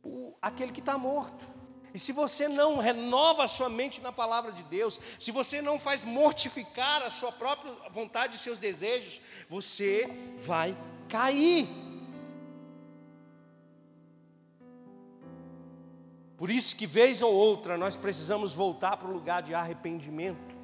o, 0.04 0.34
aquele 0.42 0.70
que 0.70 0.80
está 0.80 0.98
morto. 0.98 1.48
E 1.94 1.98
se 1.98 2.12
você 2.12 2.46
não 2.46 2.76
renova 2.76 3.44
a 3.44 3.48
sua 3.48 3.70
mente 3.70 4.02
na 4.02 4.12
palavra 4.12 4.52
de 4.52 4.62
Deus, 4.64 5.00
se 5.18 5.30
você 5.30 5.62
não 5.62 5.78
faz 5.78 6.04
mortificar 6.04 7.00
a 7.00 7.08
sua 7.08 7.32
própria 7.32 7.72
vontade 7.90 8.36
e 8.36 8.38
seus 8.38 8.58
desejos, 8.58 9.22
você 9.48 10.06
vai 10.40 10.76
cair. 11.08 11.66
Por 16.36 16.50
isso 16.50 16.76
que 16.76 16.86
vez 16.86 17.22
ou 17.22 17.32
outra 17.32 17.78
nós 17.78 17.96
precisamos 17.96 18.52
voltar 18.52 18.98
para 18.98 19.08
o 19.08 19.12
lugar 19.14 19.40
de 19.40 19.54
arrependimento. 19.54 20.57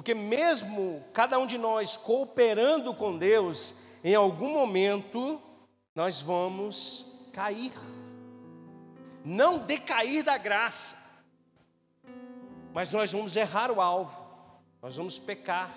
Porque 0.00 0.14
mesmo 0.14 1.04
cada 1.12 1.38
um 1.38 1.46
de 1.46 1.58
nós 1.58 1.94
cooperando 1.94 2.94
com 2.94 3.18
Deus, 3.18 3.82
em 4.02 4.14
algum 4.14 4.50
momento 4.50 5.38
nós 5.94 6.22
vamos 6.22 7.20
cair. 7.34 7.74
Não 9.22 9.58
decair 9.58 10.24
da 10.24 10.38
graça. 10.38 10.96
Mas 12.72 12.90
nós 12.94 13.12
vamos 13.12 13.36
errar 13.36 13.70
o 13.70 13.78
alvo. 13.78 14.26
Nós 14.80 14.96
vamos 14.96 15.18
pecar. 15.18 15.70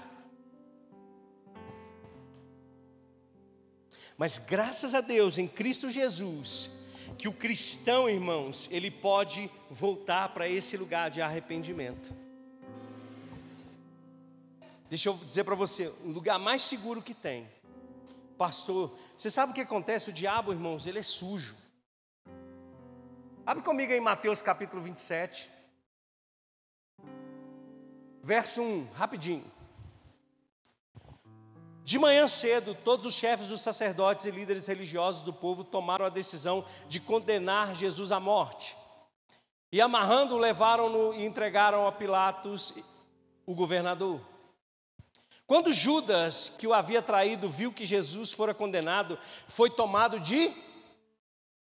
Mas 4.17 4.37
graças 4.37 4.95
a 4.95 5.01
Deus, 5.01 5.37
em 5.37 5.49
Cristo 5.49 5.89
Jesus, 5.89 6.71
que 7.17 7.27
o 7.27 7.33
cristão, 7.33 8.09
irmãos, 8.09 8.69
ele 8.71 8.89
pode 8.89 9.51
voltar 9.69 10.29
para 10.29 10.47
esse 10.47 10.77
lugar 10.77 11.11
de 11.11 11.21
arrependimento. 11.21 12.22
Deixa 14.93 15.09
eu 15.09 15.15
dizer 15.15 15.43
para 15.43 15.55
você, 15.55 15.87
o 16.03 16.09
lugar 16.09 16.37
mais 16.37 16.61
seguro 16.61 17.01
que 17.01 17.15
tem. 17.15 17.49
Pastor, 18.37 18.95
você 19.17 19.31
sabe 19.31 19.51
o 19.51 19.55
que 19.55 19.61
acontece? 19.61 20.11
O 20.11 20.13
diabo, 20.13 20.51
irmãos, 20.51 20.85
ele 20.85 20.99
é 20.99 21.01
sujo. 21.01 21.57
Abre 23.43 23.63
comigo 23.63 23.91
em 23.91 23.99
Mateus 23.99 24.39
capítulo 24.39 24.83
27. 24.83 25.49
Verso 28.21 28.61
1, 28.61 28.91
rapidinho. 28.93 29.51
De 31.83 31.97
manhã 31.97 32.27
cedo, 32.27 32.77
todos 32.83 33.07
os 33.07 33.15
chefes 33.15 33.47
dos 33.47 33.61
sacerdotes 33.61 34.25
e 34.25 34.29
líderes 34.29 34.67
religiosos 34.67 35.23
do 35.23 35.33
povo 35.33 35.63
tomaram 35.63 36.05
a 36.05 36.09
decisão 36.09 36.63
de 36.87 36.99
condenar 36.99 37.73
Jesus 37.73 38.11
à 38.11 38.19
morte. 38.19 38.77
E 39.71 39.81
amarrando-o, 39.81 40.37
levaram-no 40.37 41.15
e 41.15 41.25
entregaram 41.25 41.87
a 41.87 41.91
Pilatos, 41.91 42.75
o 43.43 43.55
governador. 43.55 44.32
Quando 45.45 45.73
Judas, 45.73 46.55
que 46.57 46.65
o 46.65 46.73
havia 46.73 47.01
traído, 47.01 47.49
viu 47.49 47.71
que 47.71 47.85
Jesus 47.85 48.31
fora 48.31 48.53
condenado, 48.53 49.19
foi 49.47 49.69
tomado 49.69 50.19
de 50.19 50.53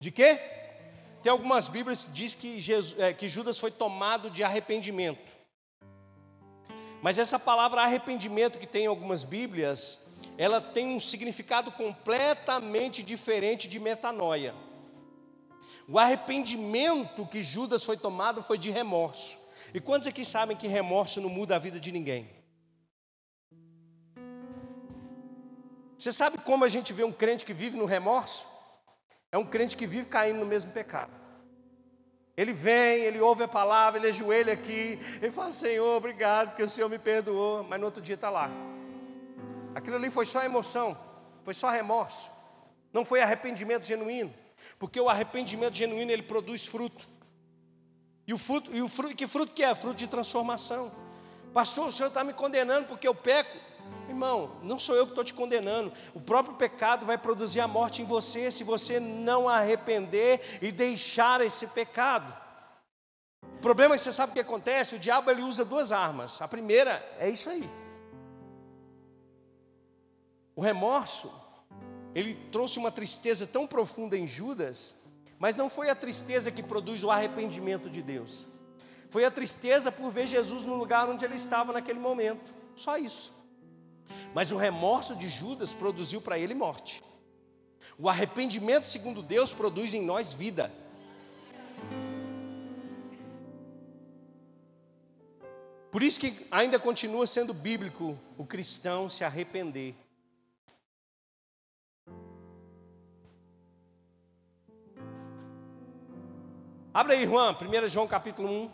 de 0.01 0.11
quê? 0.11 0.39
Tem 1.21 1.29
algumas 1.29 1.67
Bíblias 1.67 2.05
que 2.05 2.13
diz 2.13 2.33
que, 2.33 2.61
Jesus, 2.61 2.97
é, 2.97 3.11
que 3.11 3.27
Judas 3.27 3.59
foi 3.59 3.69
tomado 3.69 4.29
de 4.29 4.45
arrependimento. 4.45 5.37
Mas 7.01 7.19
essa 7.19 7.37
palavra 7.37 7.81
arrependimento 7.81 8.57
que 8.57 8.65
tem 8.65 8.85
em 8.85 8.87
algumas 8.87 9.25
Bíblias, 9.25 10.17
ela 10.37 10.61
tem 10.61 10.87
um 10.87 10.99
significado 11.01 11.69
completamente 11.73 13.03
diferente 13.03 13.67
de 13.67 13.77
metanoia. 13.77 14.55
O 15.85 15.99
arrependimento 15.99 17.25
que 17.25 17.41
Judas 17.41 17.83
foi 17.83 17.97
tomado 17.97 18.41
foi 18.41 18.57
de 18.57 18.71
remorso. 18.71 19.37
E 19.73 19.81
quantos 19.81 20.07
aqui 20.07 20.23
sabem 20.23 20.55
que 20.55 20.67
remorso 20.67 21.19
não 21.19 21.29
muda 21.29 21.57
a 21.57 21.59
vida 21.59 21.77
de 21.77 21.91
ninguém? 21.91 22.38
Você 25.99 26.13
sabe 26.13 26.37
como 26.37 26.63
a 26.63 26.69
gente 26.69 26.93
vê 26.93 27.03
um 27.03 27.11
crente 27.11 27.43
que 27.43 27.51
vive 27.51 27.77
no 27.77 27.83
remorso? 27.83 28.47
É 29.29 29.37
um 29.37 29.45
crente 29.45 29.75
que 29.75 29.85
vive 29.85 30.07
caindo 30.07 30.39
no 30.39 30.45
mesmo 30.45 30.71
pecado. 30.71 31.11
Ele 32.37 32.53
vem, 32.53 33.03
ele 33.03 33.19
ouve 33.19 33.43
a 33.43 33.49
palavra, 33.49 33.99
ele 33.99 34.07
ajoelha 34.07 34.53
aqui, 34.53 34.97
ele 35.21 35.29
fala: 35.29 35.51
Senhor, 35.51 35.97
obrigado, 35.97 36.51
porque 36.51 36.63
o 36.63 36.69
Senhor 36.69 36.87
me 36.87 36.97
perdoou, 36.97 37.65
mas 37.65 37.77
no 37.77 37.85
outro 37.85 38.01
dia 38.01 38.15
está 38.15 38.29
lá. 38.29 38.49
Aquilo 39.75 39.97
ali 39.97 40.09
foi 40.09 40.25
só 40.25 40.41
emoção, 40.41 40.97
foi 41.43 41.53
só 41.53 41.69
remorso, 41.69 42.31
não 42.93 43.03
foi 43.03 43.21
arrependimento 43.21 43.85
genuíno, 43.85 44.33
porque 44.79 45.01
o 45.01 45.09
arrependimento 45.09 45.75
genuíno 45.75 46.11
ele 46.11 46.23
produz 46.23 46.65
fruto. 46.65 47.05
E 48.25 48.33
o 48.33 48.37
fruto, 48.37 48.73
e 48.73 48.81
o 48.81 48.87
fruto, 48.87 49.15
que 49.15 49.27
fruto 49.27 49.53
que 49.53 49.65
é? 49.65 49.75
Fruto 49.75 49.97
de 49.97 50.07
transformação. 50.07 50.89
Pastor, 51.53 51.87
o 51.87 51.91
senhor 51.91 52.07
está 52.07 52.23
me 52.23 52.31
condenando 52.31 52.87
porque 52.87 53.05
eu 53.05 53.13
peco. 53.13 53.68
Irmão, 54.07 54.57
não 54.63 54.79
sou 54.79 54.95
eu 54.95 55.05
que 55.05 55.11
estou 55.11 55.23
te 55.23 55.33
condenando. 55.33 55.93
O 56.13 56.19
próprio 56.19 56.55
pecado 56.55 57.05
vai 57.05 57.17
produzir 57.17 57.59
a 57.59 57.67
morte 57.67 58.01
em 58.01 58.05
você 58.05 58.49
se 58.49 58.63
você 58.63 58.99
não 58.99 59.47
arrepender 59.47 60.59
e 60.61 60.71
deixar 60.71 61.41
esse 61.41 61.67
pecado. 61.67 62.35
O 63.43 63.61
problema 63.61 63.93
é 63.93 63.97
que 63.97 64.03
você 64.03 64.11
sabe 64.11 64.31
o 64.31 64.33
que 64.33 64.39
acontece? 64.39 64.95
O 64.95 64.99
diabo 64.99 65.29
ele 65.29 65.41
usa 65.41 65.63
duas 65.63 65.91
armas. 65.91 66.41
A 66.41 66.47
primeira 66.47 67.05
é 67.19 67.29
isso 67.29 67.49
aí. 67.49 67.69
O 70.55 70.61
remorso, 70.61 71.31
ele 72.13 72.33
trouxe 72.51 72.79
uma 72.79 72.91
tristeza 72.91 73.45
tão 73.45 73.67
profunda 73.67 74.17
em 74.17 74.25
Judas, 74.25 75.03
mas 75.37 75.55
não 75.55 75.69
foi 75.69 75.89
a 75.89 75.95
tristeza 75.95 76.51
que 76.51 76.63
produz 76.63 77.03
o 77.03 77.11
arrependimento 77.11 77.89
de 77.89 78.01
Deus. 78.01 78.49
Foi 79.09 79.23
a 79.23 79.31
tristeza 79.31 79.91
por 79.91 80.09
ver 80.09 80.27
Jesus 80.27 80.65
no 80.65 80.75
lugar 80.75 81.07
onde 81.09 81.23
ele 81.23 81.35
estava 81.35 81.71
naquele 81.71 81.99
momento. 81.99 82.53
Só 82.75 82.97
isso. 82.97 83.38
Mas 84.33 84.51
o 84.51 84.57
remorso 84.57 85.15
de 85.15 85.29
Judas 85.29 85.73
produziu 85.73 86.21
para 86.21 86.37
ele 86.37 86.53
morte. 86.53 87.03
O 87.97 88.09
arrependimento, 88.09 88.85
segundo 88.85 89.21
Deus, 89.21 89.53
produz 89.53 89.93
em 89.93 90.01
nós 90.01 90.33
vida. 90.33 90.71
Por 95.91 96.03
isso 96.03 96.19
que 96.19 96.47
ainda 96.51 96.77
continua 96.77 97.25
sendo 97.25 97.53
bíblico 97.53 98.17
o 98.37 98.45
cristão 98.45 99.09
se 99.09 99.23
arrepender. 99.23 99.95
Abra 106.93 107.13
aí, 107.13 107.25
Juan, 107.25 107.55
1 107.55 107.87
João 107.87 108.07
capítulo 108.07 108.49
1. 108.49 108.71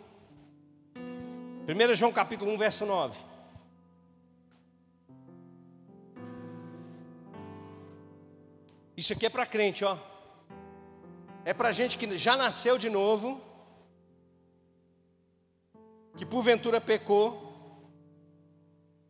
1 1.68 1.94
João 1.94 2.12
capítulo 2.12 2.52
1, 2.52 2.58
verso 2.58 2.84
9. 2.84 3.35
Isso 8.96 9.12
aqui 9.12 9.26
é 9.26 9.30
para 9.30 9.44
crente, 9.44 9.84
ó. 9.84 9.98
É 11.44 11.52
para 11.52 11.70
gente 11.70 11.98
que 11.98 12.16
já 12.16 12.34
nasceu 12.34 12.78
de 12.78 12.88
novo, 12.88 13.40
que 16.16 16.24
porventura 16.24 16.80
pecou. 16.80 17.44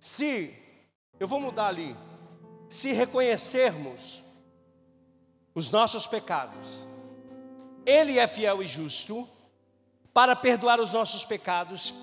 Se, 0.00 0.52
eu 1.20 1.28
vou 1.28 1.40
mudar 1.40 1.68
ali, 1.68 1.96
se 2.68 2.92
reconhecermos 2.92 4.22
os 5.54 5.70
nossos 5.70 6.06
pecados, 6.06 6.84
ele 7.86 8.18
é 8.18 8.26
fiel 8.26 8.62
e 8.62 8.66
justo 8.66 9.26
para 10.12 10.34
perdoar 10.34 10.80
os 10.80 10.92
nossos 10.92 11.24
pecados 11.24 11.94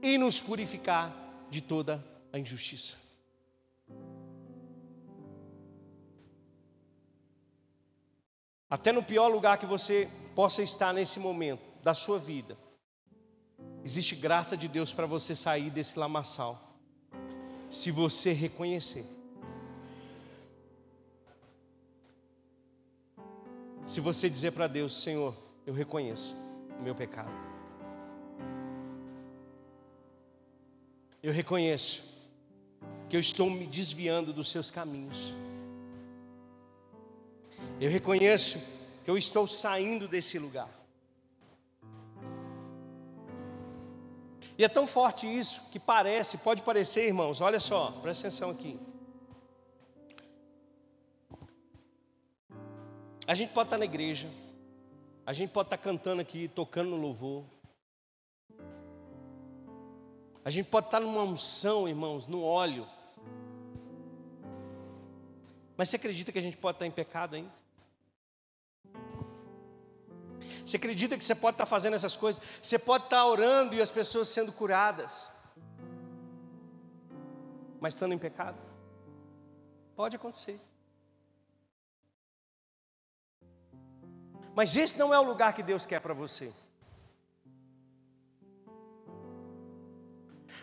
e 0.00 0.16
nos 0.16 0.40
purificar 0.40 1.12
de 1.50 1.60
toda 1.60 2.02
a 2.32 2.38
injustiça. 2.38 3.01
Até 8.72 8.90
no 8.90 9.02
pior 9.02 9.28
lugar 9.28 9.58
que 9.58 9.66
você 9.66 10.08
possa 10.34 10.62
estar 10.62 10.94
nesse 10.94 11.20
momento 11.20 11.60
da 11.82 11.92
sua 11.92 12.18
vida, 12.18 12.56
existe 13.84 14.16
graça 14.16 14.56
de 14.56 14.66
Deus 14.66 14.94
para 14.94 15.04
você 15.04 15.36
sair 15.36 15.68
desse 15.68 15.98
lamaçal, 15.98 16.58
se 17.68 17.90
você 17.90 18.32
reconhecer. 18.32 19.04
Se 23.86 24.00
você 24.00 24.30
dizer 24.30 24.52
para 24.52 24.66
Deus, 24.66 25.02
Senhor, 25.02 25.36
eu 25.66 25.74
reconheço 25.74 26.34
o 26.80 26.82
meu 26.82 26.94
pecado. 26.94 27.30
Eu 31.22 31.30
reconheço 31.30 32.26
que 33.10 33.16
eu 33.16 33.20
estou 33.20 33.50
me 33.50 33.66
desviando 33.66 34.32
dos 34.32 34.50
seus 34.50 34.70
caminhos. 34.70 35.34
Eu 37.80 37.90
reconheço 37.90 38.58
que 39.04 39.10
eu 39.10 39.18
estou 39.18 39.46
saindo 39.46 40.06
desse 40.06 40.38
lugar. 40.38 40.70
E 44.56 44.64
é 44.64 44.68
tão 44.68 44.86
forte 44.86 45.26
isso 45.26 45.70
que 45.70 45.80
parece, 45.80 46.38
pode 46.38 46.62
parecer, 46.62 47.06
irmãos, 47.06 47.40
olha 47.40 47.58
só, 47.58 47.90
presta 48.02 48.28
atenção 48.28 48.50
aqui. 48.50 48.78
A 53.26 53.34
gente 53.34 53.52
pode 53.52 53.68
estar 53.68 53.78
na 53.78 53.84
igreja, 53.84 54.28
A 55.24 55.32
gente 55.32 55.50
pode 55.50 55.66
estar 55.68 55.78
cantando 55.78 56.20
aqui, 56.20 56.48
tocando 56.48 56.90
no 56.90 56.96
louvor. 56.96 57.44
A 60.44 60.50
gente 60.50 60.68
pode 60.68 60.86
estar 60.86 60.98
numa 60.98 61.22
unção, 61.22 61.88
irmãos, 61.88 62.26
no 62.26 62.42
óleo. 62.42 62.86
Mas 65.82 65.88
você 65.88 65.96
acredita 65.96 66.30
que 66.30 66.38
a 66.38 66.42
gente 66.42 66.56
pode 66.56 66.76
estar 66.76 66.86
em 66.86 66.92
pecado 66.92 67.34
ainda? 67.34 67.50
Você 70.64 70.76
acredita 70.76 71.18
que 71.18 71.24
você 71.24 71.34
pode 71.34 71.56
estar 71.56 71.66
fazendo 71.66 71.94
essas 71.94 72.14
coisas? 72.14 72.40
Você 72.62 72.78
pode 72.78 73.06
estar 73.06 73.26
orando 73.26 73.74
e 73.74 73.82
as 73.82 73.90
pessoas 73.90 74.28
sendo 74.28 74.52
curadas, 74.52 75.32
mas 77.80 77.94
estando 77.94 78.14
em 78.14 78.18
pecado? 78.18 78.56
Pode 79.96 80.14
acontecer. 80.14 80.60
Mas 84.54 84.76
esse 84.76 84.96
não 84.96 85.12
é 85.12 85.18
o 85.18 85.24
lugar 85.24 85.52
que 85.52 85.64
Deus 85.64 85.84
quer 85.84 86.00
para 86.00 86.14
você. 86.14 86.54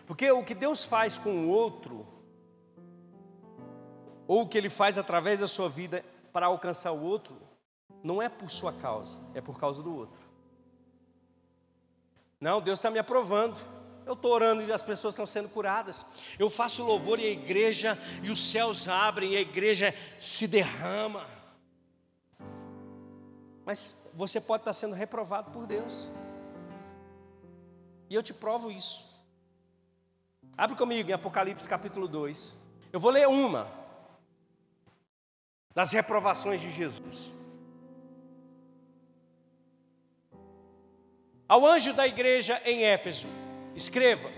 Porque 0.07 0.31
o 0.31 0.45
que 0.45 0.55
Deus 0.55 0.85
faz 0.85 1.17
com 1.17 1.45
o 1.45 1.49
outro, 1.49 2.07
ou 4.29 4.43
o 4.43 4.47
que 4.47 4.59
Ele 4.59 4.69
faz 4.69 4.99
através 4.99 5.39
da 5.39 5.47
sua 5.47 5.67
vida 5.67 6.05
para 6.31 6.45
alcançar 6.45 6.91
o 6.91 7.03
outro, 7.03 7.35
não 8.03 8.21
é 8.21 8.29
por 8.29 8.51
sua 8.51 8.71
causa, 8.71 9.17
é 9.33 9.41
por 9.41 9.59
causa 9.59 9.81
do 9.81 9.93
outro. 9.93 10.21
Não, 12.39 12.61
Deus 12.61 12.77
está 12.77 12.91
me 12.91 12.99
aprovando. 12.99 13.59
Eu 14.05 14.13
estou 14.13 14.31
orando 14.31 14.61
e 14.61 14.71
as 14.71 14.83
pessoas 14.83 15.15
estão 15.15 15.25
sendo 15.25 15.49
curadas. 15.49 16.05
Eu 16.37 16.47
faço 16.47 16.83
louvor 16.83 17.19
e 17.19 17.25
a 17.25 17.31
igreja, 17.31 17.97
e 18.21 18.29
os 18.29 18.51
céus 18.51 18.87
abrem, 18.87 19.33
e 19.33 19.37
a 19.37 19.41
igreja 19.41 19.95
se 20.19 20.47
derrama. 20.47 21.25
Mas 23.65 24.11
você 24.13 24.39
pode 24.39 24.61
estar 24.61 24.73
sendo 24.73 24.93
reprovado 24.93 25.49
por 25.49 25.65
Deus. 25.65 26.11
E 28.07 28.13
eu 28.13 28.21
te 28.21 28.33
provo 28.33 28.71
isso. 28.71 29.07
Abre 30.55 30.75
comigo 30.75 31.09
em 31.09 31.13
Apocalipse 31.13 31.67
capítulo 31.67 32.07
2. 32.07 32.55
Eu 32.93 32.99
vou 32.99 33.09
ler 33.09 33.27
uma 33.27 33.78
das 35.73 35.91
reprovações 35.91 36.61
de 36.61 36.71
Jesus. 36.71 37.33
Ao 41.47 41.65
anjo 41.65 41.93
da 41.93 42.07
igreja 42.07 42.61
em 42.65 42.83
Éfeso, 42.83 43.27
escreva: 43.75 44.29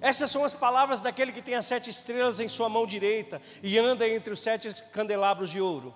Essas 0.00 0.30
são 0.30 0.44
as 0.44 0.54
palavras 0.54 1.02
daquele 1.02 1.32
que 1.32 1.42
tem 1.42 1.54
as 1.54 1.66
sete 1.66 1.90
estrelas 1.90 2.38
em 2.38 2.48
sua 2.48 2.68
mão 2.68 2.86
direita 2.86 3.42
e 3.62 3.78
anda 3.78 4.08
entre 4.08 4.32
os 4.32 4.40
sete 4.40 4.72
candelabros 4.92 5.50
de 5.50 5.60
ouro. 5.60 5.94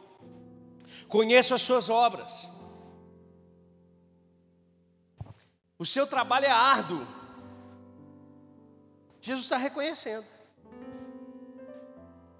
Conheço 1.08 1.54
as 1.54 1.62
suas 1.62 1.88
obras. 1.88 2.48
O 5.78 5.86
seu 5.86 6.06
trabalho 6.06 6.46
é 6.46 6.50
árduo. 6.50 7.06
Jesus 9.20 9.46
está 9.46 9.56
reconhecendo. 9.56 10.26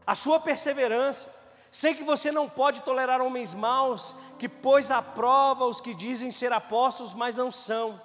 A 0.07 0.15
sua 0.15 0.41
perseverança. 0.41 1.44
Sei 1.75 1.93
que 1.93 2.05
você 2.05 2.31
não 2.31 2.49
pode 2.49 2.83
tolerar 2.83 3.21
homens 3.21 3.53
maus, 3.53 4.15
que 4.39 4.49
pôs 4.49 4.93
à 4.93 5.03
prova 5.03 5.65
os 5.65 5.81
que 5.81 5.93
dizem 5.93 6.31
ser 6.31 6.53
apóstolos, 6.53 7.15
mas 7.15 7.37
não 7.37 7.51
são. 7.51 8.01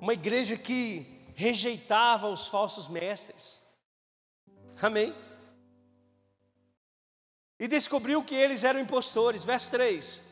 Uma 0.00 0.14
igreja 0.14 0.56
que 0.56 1.06
rejeitava 1.34 2.30
os 2.30 2.46
falsos 2.46 2.88
mestres. 2.88 3.62
Amém? 4.80 5.14
e 7.60 7.68
descobriu 7.68 8.22
que 8.22 8.34
eles 8.34 8.64
eram 8.64 8.80
impostores. 8.80 9.44
Verso 9.44 9.68
3: 9.72 10.22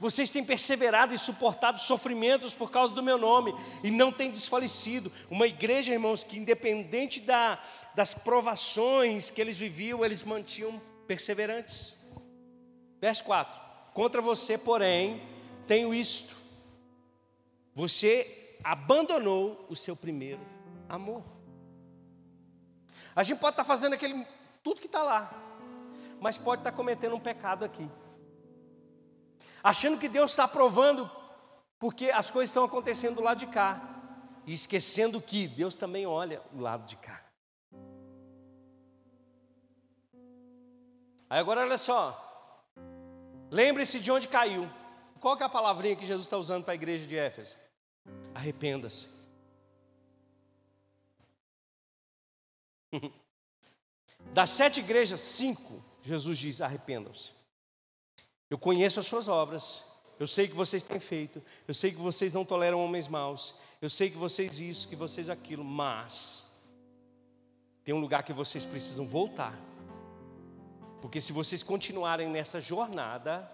Vocês 0.00 0.32
têm 0.32 0.44
perseverado 0.44 1.14
e 1.14 1.18
suportado 1.18 1.78
sofrimentos 1.78 2.56
por 2.56 2.72
causa 2.72 2.92
do 2.92 3.04
meu 3.04 3.18
nome 3.18 3.54
e 3.84 3.90
não 3.92 4.10
têm 4.10 4.32
desfalecido. 4.32 5.12
Uma 5.30 5.46
igreja, 5.46 5.92
irmãos, 5.92 6.24
que 6.24 6.36
independente 6.36 7.20
da, 7.20 7.56
das 7.94 8.14
provações 8.14 9.30
que 9.30 9.40
eles 9.40 9.56
viviam, 9.56 10.04
eles 10.04 10.24
mantinham 10.24 10.90
perseverantes. 11.06 11.96
Verso 13.00 13.24
4: 13.24 13.60
Contra 13.94 14.20
você, 14.20 14.56
porém, 14.56 15.22
tenho 15.66 15.94
isto: 15.94 16.36
você 17.74 18.56
abandonou 18.62 19.66
o 19.68 19.76
seu 19.76 19.96
primeiro 19.96 20.40
amor. 20.88 21.22
A 23.14 23.22
gente 23.22 23.40
pode 23.40 23.54
estar 23.54 23.64
fazendo 23.64 23.94
aquele 23.94 24.26
tudo 24.62 24.80
que 24.80 24.86
está 24.86 25.02
lá, 25.02 25.32
mas 26.20 26.38
pode 26.38 26.60
estar 26.60 26.72
cometendo 26.72 27.16
um 27.16 27.20
pecado 27.20 27.64
aqui. 27.64 27.88
Achando 29.62 29.98
que 29.98 30.08
Deus 30.08 30.32
está 30.32 30.44
aprovando 30.44 31.10
porque 31.78 32.10
as 32.10 32.30
coisas 32.30 32.50
estão 32.50 32.64
acontecendo 32.64 33.16
do 33.16 33.22
lado 33.22 33.38
de 33.38 33.46
cá, 33.48 33.92
e 34.46 34.52
esquecendo 34.52 35.20
que 35.20 35.46
Deus 35.46 35.76
também 35.76 36.06
olha 36.06 36.42
o 36.52 36.60
lado 36.60 36.86
de 36.86 36.96
cá. 36.96 37.21
Aí 41.32 41.38
agora 41.38 41.62
olha 41.62 41.78
só, 41.78 42.68
lembre-se 43.50 43.98
de 43.98 44.12
onde 44.12 44.28
caiu. 44.28 44.68
Qual 45.18 45.34
é 45.38 45.42
a 45.42 45.48
palavrinha 45.48 45.96
que 45.96 46.04
Jesus 46.04 46.26
está 46.26 46.36
usando 46.36 46.62
para 46.62 46.72
a 46.72 46.74
igreja 46.74 47.06
de 47.06 47.16
Éfeso? 47.16 47.56
Arrependa-se. 48.34 49.08
Das 54.34 54.50
sete 54.50 54.80
igrejas, 54.80 55.20
cinco 55.22 55.82
Jesus 56.02 56.36
diz: 56.36 56.60
arrependam-se. 56.60 57.32
Eu 58.50 58.58
conheço 58.58 59.00
as 59.00 59.06
suas 59.06 59.26
obras, 59.26 59.86
eu 60.20 60.26
sei 60.26 60.46
que 60.46 60.54
vocês 60.54 60.82
têm 60.82 61.00
feito, 61.00 61.42
eu 61.66 61.72
sei 61.72 61.92
que 61.92 61.98
vocês 61.98 62.34
não 62.34 62.44
toleram 62.44 62.84
homens 62.84 63.08
maus, 63.08 63.54
eu 63.80 63.88
sei 63.88 64.10
que 64.10 64.18
vocês 64.18 64.60
isso, 64.60 64.86
que 64.86 64.96
vocês 64.96 65.30
aquilo, 65.30 65.64
mas 65.64 66.62
tem 67.82 67.94
um 67.94 68.00
lugar 68.00 68.22
que 68.22 68.34
vocês 68.34 68.66
precisam 68.66 69.06
voltar. 69.06 69.71
Porque 71.02 71.20
se 71.20 71.32
vocês 71.32 71.64
continuarem 71.64 72.30
nessa 72.30 72.60
jornada, 72.60 73.50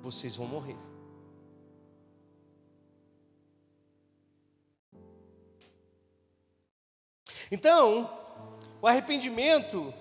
vocês 0.00 0.36
vão 0.36 0.46
morrer. 0.46 0.76
Então, 7.50 8.08
o 8.80 8.86
arrependimento 8.86 9.92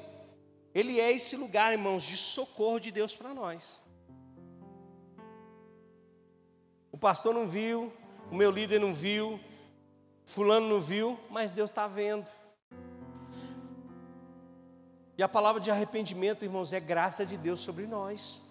ele 0.74 1.00
é 1.00 1.12
esse 1.12 1.36
lugar, 1.36 1.74
irmãos, 1.74 2.04
de 2.04 2.16
socorro 2.16 2.80
de 2.80 2.92
Deus 2.92 3.16
para 3.16 3.34
nós. 3.34 3.84
O 6.92 6.98
pastor 6.98 7.34
não 7.34 7.48
viu, 7.48 7.92
o 8.32 8.36
meu 8.36 8.52
líder 8.52 8.80
não 8.80 8.94
viu, 8.94 9.40
fulano 10.26 10.70
não 10.70 10.80
viu, 10.80 11.20
mas 11.32 11.52
Deus 11.52 11.72
está 11.72 11.88
vendo. 11.88 12.30
E 15.18 15.24
a 15.24 15.28
palavra 15.28 15.60
de 15.60 15.72
arrependimento, 15.72 16.46
irmãos, 16.46 16.72
é 16.74 16.80
graça 16.80 17.26
de 17.26 17.38
Deus 17.38 17.60
sobre 17.60 17.88
nós. 17.88 18.48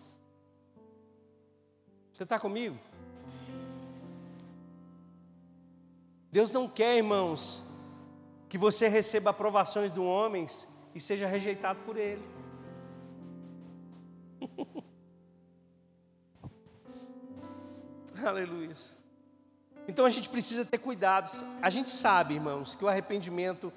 Você 2.12 2.24
está 2.24 2.38
comigo? 2.38 2.78
Deus 6.32 6.50
não 6.50 6.68
quer, 6.68 6.96
irmãos, 6.96 7.76
que 8.48 8.58
você 8.58 8.88
receba 8.88 9.30
aprovações 9.30 9.90
do 9.90 10.04
homens 10.04 10.90
e 10.94 11.00
seja 11.00 11.26
rejeitado 11.26 11.78
por 11.84 11.96
ele. 11.96 12.22
Aleluia. 18.26 18.72
Então 19.88 20.04
a 20.04 20.10
gente 20.10 20.28
precisa 20.28 20.64
ter 20.64 20.78
cuidado. 20.78 21.28
A 21.62 21.70
gente 21.70 21.90
sabe, 21.90 22.34
irmãos, 22.34 22.74
que 22.74 22.84
o 22.84 22.88
arrependimento 22.88 23.72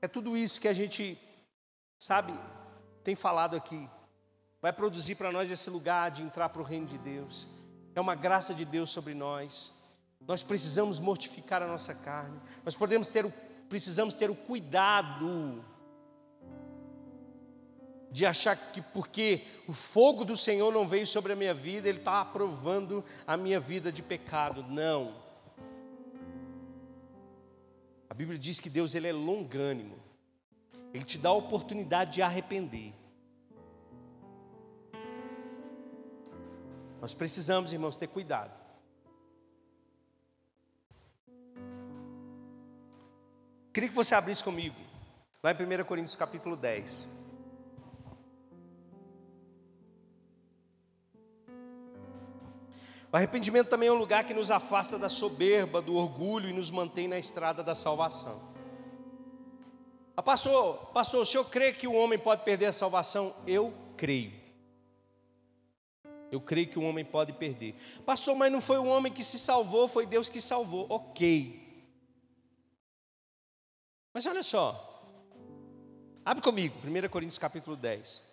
é 0.00 0.06
tudo 0.06 0.36
isso 0.36 0.60
que 0.60 0.68
a 0.68 0.72
gente, 0.72 1.18
sabe, 2.02 2.34
tem 3.04 3.14
falado 3.14 3.54
aqui. 3.54 3.88
Vai 4.60 4.72
produzir 4.72 5.14
para 5.14 5.30
nós 5.30 5.52
esse 5.52 5.70
lugar 5.70 6.10
de 6.10 6.20
entrar 6.24 6.48
para 6.48 6.60
o 6.60 6.64
reino 6.64 6.84
de 6.84 6.98
Deus. 6.98 7.48
É 7.94 8.00
uma 8.00 8.16
graça 8.16 8.52
de 8.52 8.64
Deus 8.64 8.90
sobre 8.90 9.14
nós. 9.14 9.96
Nós 10.26 10.42
precisamos 10.42 10.98
mortificar 10.98 11.62
a 11.62 11.66
nossa 11.66 11.94
carne. 11.94 12.40
Nós 12.64 12.74
podemos 12.74 13.08
ter 13.10 13.24
o, 13.24 13.32
precisamos 13.68 14.16
ter 14.16 14.30
o 14.30 14.34
cuidado 14.34 15.64
de 18.10 18.26
achar 18.26 18.56
que 18.56 18.82
porque 18.82 19.46
o 19.68 19.72
fogo 19.72 20.24
do 20.24 20.36
Senhor 20.36 20.72
não 20.72 20.88
veio 20.88 21.06
sobre 21.06 21.32
a 21.32 21.36
minha 21.36 21.54
vida, 21.54 21.88
Ele 21.88 21.98
está 21.98 22.20
aprovando 22.20 23.04
a 23.24 23.36
minha 23.36 23.60
vida 23.60 23.92
de 23.92 24.02
pecado. 24.02 24.64
Não. 24.64 25.14
A 28.10 28.14
Bíblia 28.14 28.40
diz 28.40 28.58
que 28.58 28.68
Deus 28.68 28.96
ele 28.96 29.06
é 29.06 29.12
longânimo. 29.12 30.01
Ele 30.92 31.04
te 31.04 31.18
dá 31.18 31.30
a 31.30 31.32
oportunidade 31.32 32.12
de 32.12 32.22
arrepender. 32.22 32.92
Nós 37.00 37.14
precisamos, 37.14 37.72
irmãos, 37.72 37.96
ter 37.96 38.06
cuidado. 38.06 38.52
Queria 43.72 43.88
que 43.88 43.94
você 43.94 44.14
abrisse 44.14 44.44
comigo, 44.44 44.76
lá 45.42 45.50
em 45.50 45.80
1 45.80 45.84
Coríntios 45.84 46.14
capítulo 46.14 46.56
10. 46.56 47.08
O 53.10 53.16
arrependimento 53.16 53.68
também 53.68 53.88
é 53.88 53.92
um 53.92 53.96
lugar 53.96 54.24
que 54.24 54.32
nos 54.32 54.50
afasta 54.50 54.98
da 54.98 55.08
soberba, 55.08 55.82
do 55.82 55.96
orgulho 55.96 56.48
e 56.48 56.52
nos 56.52 56.70
mantém 56.70 57.08
na 57.08 57.18
estrada 57.18 57.62
da 57.62 57.74
salvação. 57.74 58.51
Ah, 60.16 60.22
pastor, 60.22 60.86
pastor, 60.92 61.22
o 61.22 61.24
senhor 61.24 61.44
crê 61.44 61.72
que 61.72 61.86
o 61.86 61.94
homem 61.94 62.18
pode 62.18 62.44
perder 62.44 62.66
a 62.66 62.72
salvação? 62.72 63.34
Eu 63.46 63.72
creio. 63.96 64.32
Eu 66.30 66.40
creio 66.40 66.68
que 66.68 66.78
o 66.78 66.82
homem 66.82 67.04
pode 67.04 67.32
perder. 67.32 67.74
Pastor, 68.04 68.34
mas 68.34 68.52
não 68.52 68.60
foi 68.60 68.78
o 68.78 68.86
homem 68.86 69.12
que 69.12 69.24
se 69.24 69.38
salvou, 69.38 69.88
foi 69.88 70.06
Deus 70.06 70.28
que 70.28 70.40
salvou. 70.40 70.86
Ok. 70.88 71.60
Mas 74.14 74.26
olha 74.26 74.42
só. 74.42 74.88
Abre 76.24 76.42
comigo, 76.42 76.76
1 76.86 77.08
Coríntios 77.08 77.38
capítulo 77.38 77.76
10. 77.76 78.32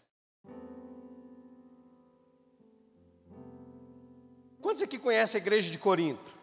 Quantos 4.62 4.84
aqui 4.84 5.00
conhecem 5.00 5.40
a 5.40 5.42
igreja 5.42 5.72
de 5.72 5.78
Corinto? 5.78 6.38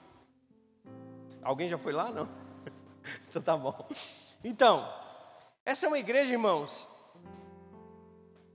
Alguém 1.42 1.68
já 1.68 1.78
foi 1.78 1.92
lá? 1.92 2.10
Não? 2.10 2.28
então 3.28 3.40
tá 3.40 3.56
bom. 3.56 3.88
Então, 4.42 5.05
essa 5.66 5.84
é 5.84 5.88
uma 5.88 5.98
igreja, 5.98 6.32
irmãos, 6.32 6.88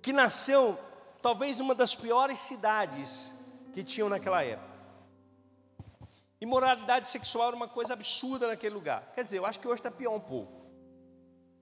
que 0.01 0.13
nasceu 0.13 0.79
talvez 1.21 1.59
uma 1.59 1.75
das 1.75 1.93
piores 1.93 2.39
cidades 2.39 3.35
que 3.73 3.83
tinham 3.83 4.07
naquela 4.07 4.41
época. 4.41 4.71
Imoralidade 6.39 7.09
sexual 7.09 7.49
era 7.49 7.55
uma 7.55 7.67
coisa 7.67 7.93
absurda 7.93 8.47
naquele 8.47 8.73
lugar. 8.73 9.11
Quer 9.13 9.25
dizer, 9.25 9.39
eu 9.39 9.45
acho 9.45 9.59
que 9.59 9.67
hoje 9.67 9.81
está 9.81 9.91
pior 9.91 10.15
um 10.15 10.21
pouco. 10.21 10.65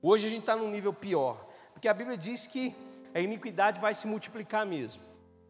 Hoje 0.03 0.27
a 0.27 0.29
gente 0.29 0.41
está 0.41 0.55
num 0.55 0.69
nível 0.69 0.93
pior, 0.93 1.43
porque 1.73 1.87
a 1.87 1.93
Bíblia 1.95 2.15
diz 2.15 2.45
que 2.45 2.75
a 3.13 3.19
iniquidade 3.19 3.81
vai 3.81 3.95
se 3.95 4.05
multiplicar 4.05 4.67
mesmo. 4.67 5.01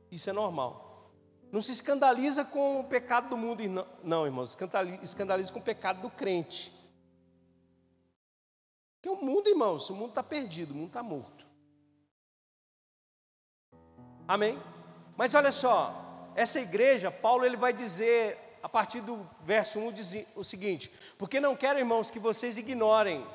Isso 0.10 0.30
é 0.30 0.34
normal. 0.34 1.12
Não 1.52 1.62
se 1.62 1.74
escandaliza 1.74 2.46
com 2.46 2.80
o 2.80 2.86
pecado 2.86 3.30
do 3.30 3.38
mundo, 3.38 3.62
não, 4.02 4.26
irmãos, 4.26 4.58
escandaliza 5.02 5.52
com 5.52 5.60
o 5.60 5.64
pecado 5.64 6.02
do 6.02 6.10
crente. 6.10 6.79
Porque 9.02 9.10
o 9.10 9.26
mundo, 9.26 9.48
irmãos, 9.48 9.90
o 9.90 9.96
mundo 9.96 10.10
está 10.10 10.22
perdido, 10.22 10.72
o 10.72 10.76
mundo 10.76 10.88
está 10.88 11.02
morto. 11.02 11.48
Amém? 14.28 14.62
Mas 15.16 15.34
olha 15.34 15.54
só, 15.54 16.32
essa 16.36 16.60
igreja, 16.60 17.10
Paulo 17.10 17.46
ele 17.46 17.56
vai 17.56 17.72
dizer, 17.72 18.38
a 18.62 18.68
partir 18.68 19.00
do 19.00 19.26
verso 19.42 19.80
1, 19.80 19.94
o 20.36 20.44
seguinte: 20.44 20.92
porque 21.18 21.40
não 21.40 21.56
quero, 21.56 21.80
irmãos, 21.80 22.12
que 22.12 22.20
vocês 22.20 22.58
ignorem. 22.58 23.26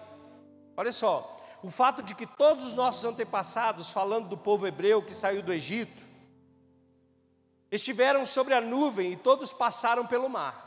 Olha 0.77 0.93
só, 0.93 1.43
o 1.63 1.71
fato 1.71 2.03
de 2.03 2.15
que 2.15 2.27
todos 2.27 2.63
os 2.65 2.77
nossos 2.77 3.05
antepassados, 3.07 3.89
falando 3.89 4.29
do 4.29 4.37
povo 4.37 4.67
hebreu 4.67 5.03
que 5.03 5.15
saiu 5.15 5.43
do 5.43 5.53
Egito, 5.53 6.03
estiveram 7.73 8.27
sobre 8.27 8.53
a 8.53 8.61
nuvem 8.61 9.13
e 9.13 9.17
todos 9.17 9.53
passaram 9.53 10.07
pelo 10.07 10.29
mar. 10.29 10.64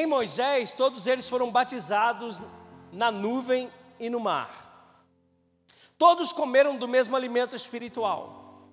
Em 0.00 0.06
Moisés, 0.06 0.72
todos 0.72 1.06
eles 1.06 1.28
foram 1.28 1.50
batizados 1.50 2.42
na 2.90 3.12
nuvem 3.12 3.70
e 3.98 4.08
no 4.08 4.18
mar. 4.18 4.96
Todos 5.98 6.32
comeram 6.32 6.78
do 6.78 6.88
mesmo 6.88 7.14
alimento 7.14 7.54
espiritual 7.54 8.64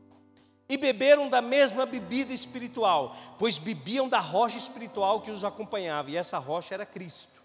e 0.69 0.77
beberam 0.77 1.27
da 1.27 1.41
mesma 1.41 1.85
bebida 1.85 2.31
espiritual, 2.31 3.13
pois 3.37 3.57
bebiam 3.57 4.07
da 4.07 4.19
rocha 4.19 4.57
espiritual 4.57 5.19
que 5.19 5.29
os 5.29 5.43
acompanhava, 5.43 6.09
e 6.09 6.15
essa 6.15 6.37
rocha 6.37 6.73
era 6.73 6.85
Cristo. 6.85 7.41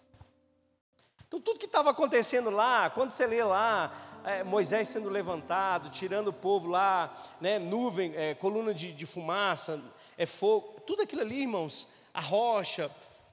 Então, 1.27 1.41
tudo 1.41 1.59
que 1.59 1.67
estava 1.67 1.91
acontecendo 1.91 2.51
lá, 2.51 2.89
quando 2.89 3.11
você 3.11 3.27
lê 3.27 3.43
lá, 3.43 3.93
é, 4.25 4.45
Moisés 4.45 4.87
sendo 4.87 5.09
levantado, 5.09 5.91
tirando 5.91 6.29
o 6.29 6.33
povo 6.33 6.69
lá, 6.69 7.13
né, 7.41 7.59
nuvem, 7.59 8.15
é, 8.15 8.33
coluna 8.35 8.73
de, 8.73 8.93
de 8.93 9.07
fumaça, 9.07 9.83
é 10.17 10.25
fogo, 10.25 10.81
tudo 10.87 11.03
aquilo 11.03 11.23
ali, 11.23 11.41
irmãos, 11.41 11.89
a 12.15 12.21
rocha, 12.21 12.89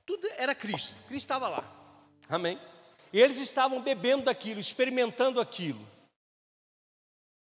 tudo 0.10 0.28
era 0.39 0.55
Cristo, 0.55 1.03
Cristo 1.03 1.26
estava 1.26 1.47
lá, 1.47 1.64
amém? 2.28 2.60
E 3.14 3.20
eles 3.20 3.39
estavam 3.39 3.80
bebendo 3.80 4.24
daquilo, 4.24 4.60
experimentando 4.60 5.39
aquilo, 5.39 5.80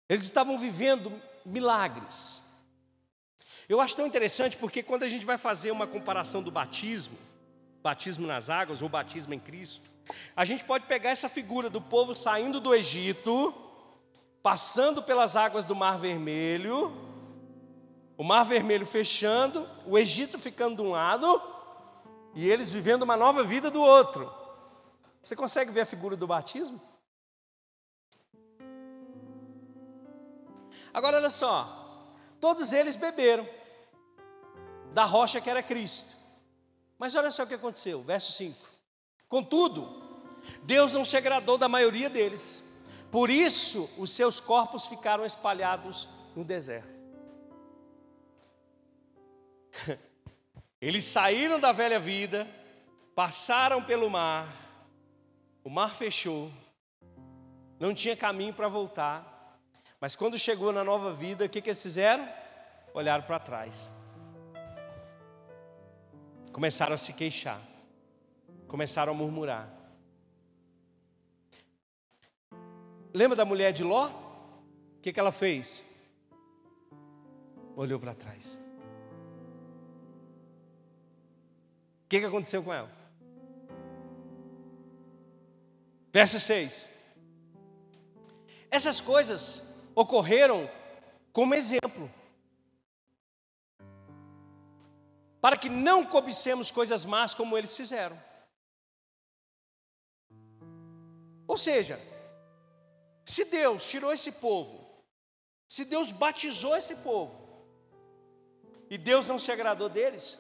eles 0.08 0.26
estavam 0.26 0.60
vivendo 0.60 1.12
milagres. 1.44 2.46
Eu 3.68 3.82
acho 3.82 3.96
tão 3.96 4.06
interessante 4.06 4.58
porque 4.58 4.84
quando 4.84 5.02
a 5.02 5.08
gente 5.08 5.26
vai 5.26 5.40
fazer 5.40 5.72
uma 5.72 5.88
comparação 5.88 6.44
do 6.44 6.52
batismo, 6.52 7.18
batismo 7.82 8.28
nas 8.28 8.48
águas 8.48 8.84
ou 8.84 8.90
batismo 8.90 9.34
em 9.34 9.40
Cristo, 9.40 9.90
a 10.36 10.46
gente 10.46 10.64
pode 10.64 10.86
pegar 10.86 11.10
essa 11.10 11.28
figura 11.28 11.68
do 11.68 11.82
povo 11.82 12.16
saindo 12.16 12.60
do 12.60 12.76
Egito, 12.76 13.56
passando 14.44 15.02
pelas 15.02 15.36
águas 15.36 15.66
do 15.66 15.76
Mar 15.76 15.98
Vermelho, 15.98 16.96
o 18.16 18.24
Mar 18.24 18.44
Vermelho 18.44 18.86
fechando, 18.86 19.68
o 19.84 19.98
Egito 19.98 20.38
ficando 20.38 20.76
de 20.76 20.82
um 20.84 20.92
lado 20.92 21.60
e 22.34 22.50
eles 22.50 22.72
vivendo 22.72 23.04
uma 23.04 23.18
nova 23.18 23.44
vida 23.44 23.70
do 23.70 23.82
outro. 23.82 24.32
Você 25.22 25.36
consegue 25.36 25.72
ver 25.72 25.82
a 25.82 25.86
figura 25.86 26.16
do 26.16 26.26
batismo? 26.26 26.82
Agora 30.94 31.18
olha 31.18 31.30
só, 31.30 32.16
todos 32.40 32.74
eles 32.74 32.96
beberam 32.96 33.48
da 34.94 35.06
rocha 35.06 35.40
que 35.40 35.50
era 35.50 35.64
Cristo. 35.64 36.16
Mas 36.98 37.16
olha 37.16 37.32
só 37.32 37.44
o 37.44 37.48
que 37.48 37.54
aconteceu, 37.54 38.02
verso 38.02 38.32
5. 38.34 38.58
Contudo, 39.28 40.02
Deus 40.64 40.94
não 40.94 41.06
se 41.06 41.16
agradou 41.16 41.58
da 41.58 41.70
maioria 41.70 42.10
deles, 42.10 42.70
por 43.12 43.30
isso 43.30 43.90
os 43.98 44.12
seus 44.12 44.40
corpos 44.40 44.86
ficaram 44.86 45.26
espalhados 45.26 46.10
no 46.36 46.44
deserto. 46.44 47.02
Eles 50.82 51.04
saíram 51.04 51.60
da 51.60 51.72
velha 51.72 52.00
vida, 52.00 52.48
passaram 53.16 53.84
pelo 53.84 54.10
mar, 54.10 54.52
o 55.64 55.70
mar 55.70 55.96
fechou, 55.96 56.52
não 57.80 57.94
tinha 57.94 58.16
caminho 58.16 58.54
para 58.54 58.68
voltar, 58.68 59.60
mas 60.00 60.16
quando 60.16 60.38
chegou 60.40 60.74
na 60.74 60.84
nova 60.84 61.14
vida, 61.14 61.46
o 61.46 61.50
que, 61.50 61.62
que 61.62 61.70
eles 61.70 61.82
fizeram? 61.82 62.28
Olharam 62.94 63.24
para 63.24 63.40
trás, 63.40 63.92
começaram 66.52 66.96
a 66.96 66.98
se 66.98 67.14
queixar 67.14 67.62
começaram 68.72 69.12
a 69.12 69.14
murmurar. 69.14 69.70
Lembra 73.14 73.36
da 73.36 73.44
mulher 73.44 73.74
de 73.74 73.84
Ló? 73.84 74.08
O 74.08 75.02
que, 75.02 75.12
que 75.12 75.20
ela 75.20 75.34
fez? 75.34 75.86
Olhou 77.76 78.00
para 78.00 78.16
trás. 78.16 78.62
Que, 82.12 82.20
que 82.20 82.26
aconteceu 82.26 82.62
com 82.62 82.74
ela? 82.74 82.92
Verso 86.12 86.42
6. 86.42 86.90
Essas 88.70 89.00
coisas 89.00 89.62
ocorreram 89.96 90.70
como 91.32 91.56
exemplo, 91.56 92.12
para 95.40 95.56
que 95.56 95.70
não 95.70 96.06
cobicemos 96.06 96.70
coisas 96.70 97.06
más 97.06 97.34
como 97.34 97.58
eles 97.58 97.78
fizeram. 97.78 98.22
Ou 101.48 101.56
seja, 101.56 101.98
se 103.24 103.46
Deus 103.46 103.86
tirou 103.86 104.12
esse 104.12 104.34
povo, 104.34 105.02
se 105.66 105.86
Deus 105.86 106.12
batizou 106.12 106.76
esse 106.76 106.98
povo, 106.98 107.66
e 108.90 108.98
Deus 108.98 109.30
não 109.30 109.40
se 109.40 109.50
agradou 109.50 109.88
deles, 109.88 110.38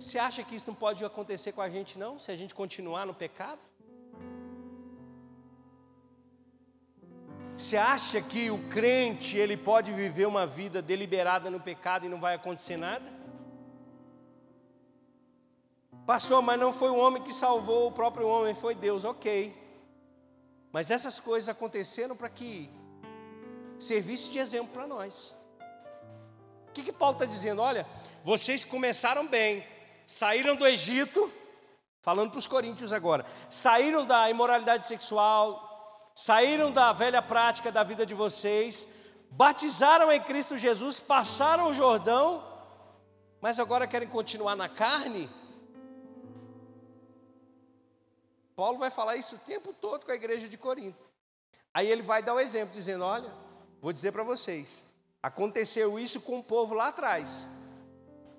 você 0.00 0.18
acha 0.18 0.42
que 0.42 0.54
isso 0.54 0.70
não 0.70 0.74
pode 0.74 1.04
acontecer 1.04 1.52
com 1.52 1.60
a 1.60 1.68
gente, 1.68 1.98
não? 1.98 2.18
Se 2.18 2.32
a 2.32 2.34
gente 2.34 2.54
continuar 2.54 3.04
no 3.04 3.12
pecado? 3.12 3.60
Você 7.54 7.76
acha 7.76 8.22
que 8.22 8.50
o 8.50 8.70
crente 8.70 9.36
ele 9.36 9.58
pode 9.58 9.92
viver 9.92 10.26
uma 10.26 10.46
vida 10.46 10.80
deliberada 10.80 11.50
no 11.50 11.60
pecado 11.60 12.06
e 12.06 12.08
não 12.08 12.18
vai 12.18 12.34
acontecer 12.34 12.78
nada? 12.78 13.12
Pastor, 16.06 16.40
mas 16.40 16.58
não 16.58 16.72
foi 16.72 16.88
o 16.88 16.96
homem 16.96 17.22
que 17.22 17.34
salvou 17.34 17.88
o 17.88 17.92
próprio 17.92 18.26
homem, 18.26 18.54
foi 18.54 18.74
Deus, 18.74 19.04
ok. 19.04 19.54
Mas 20.72 20.90
essas 20.90 21.20
coisas 21.20 21.50
aconteceram 21.50 22.16
para 22.16 22.30
que 22.30 22.70
servisse 23.78 24.30
de 24.30 24.38
exemplo 24.38 24.72
para 24.72 24.86
nós. 24.86 25.34
O 26.68 26.72
que, 26.72 26.84
que 26.84 26.92
Paulo 26.92 27.16
está 27.16 27.26
dizendo? 27.26 27.60
Olha, 27.60 27.86
vocês 28.24 28.64
começaram 28.64 29.26
bem, 29.26 29.62
saíram 30.10 30.56
do 30.56 30.66
Egito, 30.66 31.32
falando 32.00 32.30
para 32.30 32.38
os 32.38 32.46
coríntios 32.46 32.92
agora, 32.92 33.24
saíram 33.48 34.04
da 34.04 34.28
imoralidade 34.28 34.86
sexual, 34.86 36.10
saíram 36.16 36.72
da 36.72 36.92
velha 36.92 37.22
prática 37.22 37.70
da 37.70 37.84
vida 37.84 38.04
de 38.04 38.14
vocês, 38.14 38.88
batizaram 39.30 40.10
em 40.10 40.20
Cristo 40.20 40.56
Jesus, 40.56 40.98
passaram 40.98 41.68
o 41.68 41.74
Jordão, 41.74 42.42
mas 43.40 43.60
agora 43.60 43.86
querem 43.86 44.08
continuar 44.08 44.56
na 44.56 44.68
carne? 44.68 45.30
Paulo 48.56 48.78
vai 48.78 48.90
falar 48.90 49.16
isso 49.16 49.36
o 49.36 49.38
tempo 49.38 49.72
todo 49.72 50.04
com 50.04 50.10
a 50.10 50.16
igreja 50.16 50.48
de 50.48 50.58
Corinto. 50.58 51.08
Aí 51.72 51.86
ele 51.86 52.02
vai 52.02 52.20
dar 52.20 52.34
o 52.34 52.40
exemplo, 52.40 52.74
dizendo: 52.74 53.04
Olha, 53.04 53.32
vou 53.80 53.92
dizer 53.92 54.10
para 54.10 54.24
vocês, 54.24 54.84
Aconteceu 55.22 55.98
isso 55.98 56.20
com 56.20 56.38
o 56.38 56.42
povo 56.42 56.74
lá 56.74 56.88
atrás. 56.88 57.48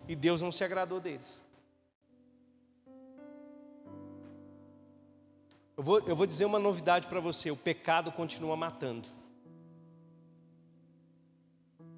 E 0.08 0.16
Deus 0.16 0.42
não 0.42 0.52
se 0.52 0.64
agradou 0.64 1.00
deles. 1.00 1.42
Eu 5.82 5.84
vou, 5.84 6.00
eu 6.02 6.16
vou 6.16 6.28
dizer 6.28 6.46
uma 6.46 6.60
novidade 6.60 7.08
para 7.08 7.20
você: 7.20 7.50
o 7.50 7.58
pecado 7.58 8.12
continua 8.12 8.56
matando. 8.56 9.10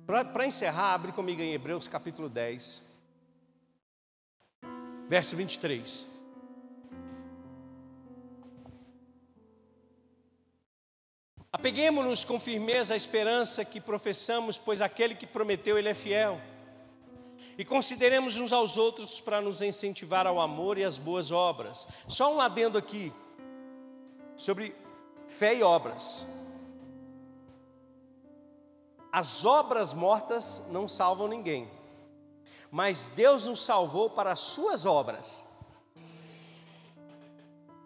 Para 0.08 0.46
encerrar, 0.46 0.94
abre 0.94 1.12
comigo 1.12 1.42
em 1.42 1.52
Hebreus 1.52 1.86
capítulo 1.86 2.30
10, 2.30 3.02
verso 5.10 5.36
23. 5.36 6.08
Apeguemos-nos 11.52 12.24
com 12.24 12.40
firmeza 12.40 12.94
à 12.94 12.96
esperança 12.96 13.66
que 13.66 13.82
professamos, 13.82 14.58
pois 14.58 14.82
aquele 14.82 15.14
que 15.14 15.28
prometeu, 15.28 15.78
ele 15.78 15.90
é 15.90 15.94
fiel. 15.94 16.40
E 17.58 17.66
consideremos 17.66 18.38
uns 18.38 18.54
aos 18.54 18.78
outros 18.78 19.20
para 19.20 19.42
nos 19.42 19.62
incentivar 19.62 20.26
ao 20.26 20.40
amor 20.40 20.78
e 20.78 20.86
às 20.86 20.98
boas 20.98 21.34
obras. 21.34 21.86
Só 22.08 22.34
um 22.34 22.40
adendo 22.40 22.78
aqui 22.78 23.12
sobre 24.44 24.76
fé 25.26 25.56
e 25.56 25.64
obras. 25.64 26.28
As 29.12 29.46
obras 29.46 29.94
mortas 29.94 30.68
não 30.70 30.88
salvam 30.88 31.28
ninguém, 31.28 31.70
mas 32.70 33.08
Deus 33.16 33.46
nos 33.46 33.64
salvou 33.64 34.10
para 34.10 34.32
as 34.32 34.40
suas 34.40 34.86
obras. 34.86 35.48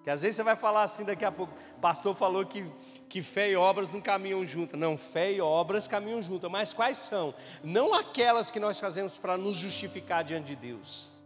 Que 0.03 0.09
às 0.09 0.21
vezes 0.21 0.37
você 0.37 0.43
vai 0.43 0.55
falar 0.55 0.83
assim 0.83 1.03
daqui 1.03 1.25
a 1.25 1.31
pouco, 1.31 1.53
pastor 1.81 2.15
falou 2.15 2.45
que, 2.45 2.65
que 3.09 3.21
fé 3.21 3.51
e 3.51 3.55
obras 3.55 3.91
não 3.91 4.01
caminham 4.01 4.43
juntas. 4.45 4.79
Não, 4.79 4.97
fé 4.97 5.33
e 5.33 5.41
obras 5.41 5.87
caminham 5.87 6.21
juntas, 6.21 6.49
mas 6.49 6.73
quais 6.73 6.97
são? 6.97 7.35
Não 7.61 7.93
aquelas 7.93 8.49
que 8.49 8.59
nós 8.59 8.79
fazemos 8.79 9.17
para 9.17 9.37
nos 9.37 9.57
justificar 9.57 10.23
diante 10.23 10.47
de 10.47 10.55
Deus 10.55 11.16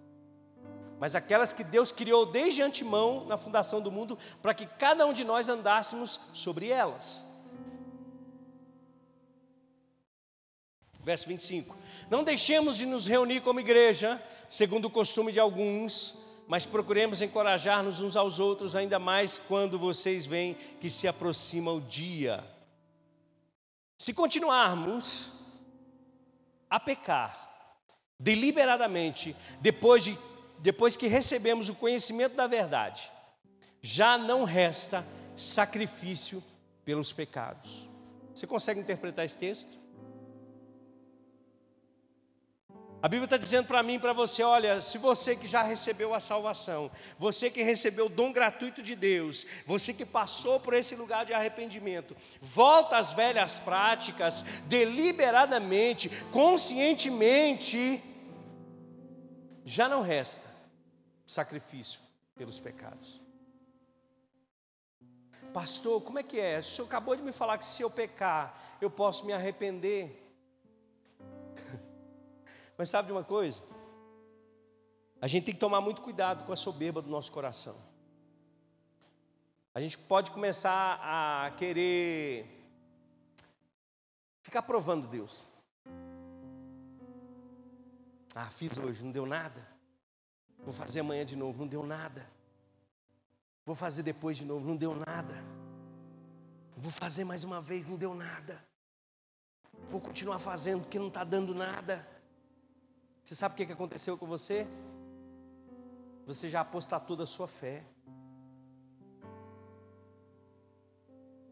mas 1.01 1.15
aquelas 1.15 1.51
que 1.51 1.63
Deus 1.63 1.91
criou 1.91 2.27
desde 2.27 2.61
antemão 2.61 3.25
na 3.25 3.35
fundação 3.35 3.81
do 3.81 3.91
mundo, 3.91 4.19
para 4.39 4.53
que 4.53 4.67
cada 4.67 5.03
um 5.07 5.11
de 5.11 5.23
nós 5.23 5.49
andássemos 5.49 6.21
sobre 6.31 6.67
elas. 6.67 7.25
Verso 11.03 11.27
25: 11.27 11.75
Não 12.07 12.23
deixemos 12.23 12.77
de 12.77 12.85
nos 12.85 13.07
reunir 13.07 13.41
como 13.41 13.59
igreja, 13.59 14.21
segundo 14.47 14.85
o 14.85 14.91
costume 14.91 15.31
de 15.31 15.39
alguns, 15.39 16.19
mas 16.47 16.67
procuremos 16.67 17.23
encorajar-nos 17.23 17.99
uns 17.99 18.15
aos 18.15 18.39
outros, 18.39 18.75
ainda 18.75 18.99
mais 18.99 19.39
quando 19.39 19.79
vocês 19.79 20.27
veem 20.27 20.53
que 20.79 20.87
se 20.87 21.07
aproxima 21.07 21.71
o 21.71 21.81
dia. 21.81 22.43
Se 23.97 24.13
continuarmos 24.13 25.31
a 26.69 26.79
pecar 26.79 27.41
deliberadamente, 28.19 29.35
depois 29.61 30.03
de 30.03 30.15
depois 30.61 30.95
que 30.95 31.07
recebemos 31.07 31.69
o 31.69 31.75
conhecimento 31.75 32.35
da 32.35 32.45
verdade, 32.45 33.11
já 33.81 34.17
não 34.17 34.43
resta 34.43 35.05
sacrifício 35.35 36.43
pelos 36.85 37.11
pecados. 37.11 37.89
Você 38.33 38.45
consegue 38.45 38.79
interpretar 38.79 39.25
esse 39.25 39.37
texto? 39.37 39.81
A 43.01 43.07
Bíblia 43.07 43.25
está 43.25 43.37
dizendo 43.37 43.65
para 43.65 43.81
mim 43.81 43.95
e 43.95 43.99
para 43.99 44.13
você: 44.13 44.43
olha, 44.43 44.79
se 44.79 44.99
você 44.99 45.35
que 45.35 45.47
já 45.47 45.63
recebeu 45.63 46.13
a 46.13 46.19
salvação, 46.19 46.91
você 47.17 47.49
que 47.49 47.63
recebeu 47.63 48.05
o 48.05 48.09
dom 48.09 48.31
gratuito 48.31 48.83
de 48.83 48.95
Deus, 48.95 49.47
você 49.65 49.91
que 49.91 50.05
passou 50.05 50.59
por 50.59 50.75
esse 50.75 50.95
lugar 50.95 51.25
de 51.25 51.33
arrependimento, 51.33 52.15
volta 52.39 52.99
às 52.99 53.11
velhas 53.11 53.57
práticas, 53.57 54.43
deliberadamente, 54.67 56.07
conscientemente, 56.31 57.99
já 59.65 59.89
não 59.89 60.03
resta 60.03 60.50
sacrifício 61.31 62.01
pelos 62.35 62.59
pecados. 62.59 63.21
Pastor, 65.53 66.01
como 66.01 66.19
é 66.19 66.23
que 66.23 66.39
é? 66.39 66.59
O 66.59 66.63
senhor 66.63 66.87
acabou 66.87 67.15
de 67.15 67.21
me 67.21 67.31
falar 67.31 67.57
que 67.57 67.65
se 67.65 67.81
eu 67.81 67.89
pecar, 67.89 68.77
eu 68.81 68.89
posso 68.89 69.25
me 69.25 69.31
arrepender. 69.31 70.21
Mas 72.77 72.89
sabe 72.89 73.07
de 73.07 73.13
uma 73.13 73.23
coisa? 73.23 73.61
A 75.21 75.27
gente 75.27 75.45
tem 75.45 75.53
que 75.53 75.59
tomar 75.59 75.79
muito 75.79 76.01
cuidado 76.01 76.45
com 76.45 76.51
a 76.51 76.57
soberba 76.57 77.01
do 77.01 77.09
nosso 77.09 77.31
coração. 77.31 77.77
A 79.73 79.79
gente 79.79 79.97
pode 79.97 80.31
começar 80.31 80.99
a 81.01 81.51
querer 81.51 82.45
ficar 84.41 84.63
provando 84.63 85.07
Deus. 85.07 85.49
Ah, 88.35 88.49
fiz 88.49 88.77
hoje, 88.77 89.01
não 89.01 89.11
deu 89.11 89.25
nada. 89.25 89.70
Vou 90.63 90.73
fazer 90.73 90.99
amanhã 90.99 91.25
de 91.25 91.35
novo, 91.35 91.59
não 91.59 91.67
deu 91.67 91.83
nada. 91.83 92.25
Vou 93.65 93.75
fazer 93.75 94.03
depois 94.03 94.37
de 94.37 94.45
novo, 94.45 94.67
não 94.67 94.75
deu 94.75 94.95
nada. 94.95 95.43
Vou 96.77 96.91
fazer 96.91 97.23
mais 97.23 97.43
uma 97.43 97.61
vez, 97.61 97.87
não 97.87 97.97
deu 97.97 98.13
nada. 98.13 98.63
Vou 99.89 99.99
continuar 99.99 100.39
fazendo 100.39 100.81
porque 100.81 100.99
não 100.99 101.07
está 101.07 101.23
dando 101.23 101.53
nada. 101.53 102.05
Você 103.23 103.35
sabe 103.35 103.53
o 103.53 103.65
que 103.67 103.73
aconteceu 103.73 104.17
com 104.17 104.25
você? 104.25 104.67
Você 106.25 106.49
já 106.49 106.61
apostatou 106.61 107.15
da 107.15 107.25
sua 107.25 107.47
fé. 107.47 107.83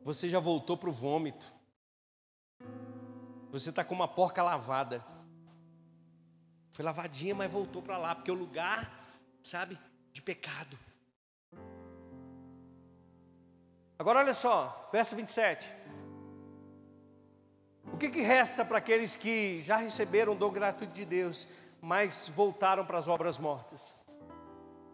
Você 0.03 0.29
já 0.29 0.39
voltou 0.39 0.77
para 0.77 0.89
o 0.89 0.93
vômito. 0.93 1.53
Você 3.51 3.69
está 3.69 3.83
com 3.83 3.93
uma 3.93 4.07
porca 4.07 4.41
lavada. 4.41 5.03
Foi 6.69 6.85
lavadinha, 6.85 7.35
mas 7.35 7.51
voltou 7.51 7.81
para 7.81 7.97
lá, 7.97 8.15
porque 8.15 8.31
o 8.31 8.35
lugar 8.35 8.98
sabe, 9.41 9.77
de 10.11 10.21
pecado. 10.21 10.77
Agora 13.97 14.19
olha 14.19 14.33
só, 14.33 14.89
verso 14.91 15.15
27. 15.15 15.75
O 17.93 17.97
que, 17.97 18.09
que 18.09 18.21
resta 18.21 18.63
para 18.63 18.77
aqueles 18.77 19.15
que 19.15 19.61
já 19.61 19.75
receberam 19.75 20.33
o 20.33 20.35
dom 20.35 20.51
gratuito 20.51 20.93
de 20.93 21.03
Deus, 21.03 21.47
mas 21.81 22.29
voltaram 22.29 22.85
para 22.85 22.97
as 22.97 23.07
obras 23.07 23.37
mortas? 23.37 23.95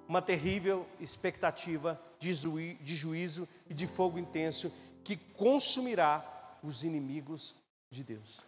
Uma 0.07 0.21
terrível 0.21 0.87
expectativa 0.99 2.01
de, 2.19 2.33
juí 2.33 2.75
de 2.75 2.95
juízo 2.95 3.47
e 3.69 3.73
de 3.73 3.85
fogo 3.85 4.17
intenso 4.17 4.71
que 5.03 5.15
consumirá 5.15 6.57
os 6.63 6.83
inimigos 6.83 7.55
de 7.91 8.03
Deus. 8.03 8.43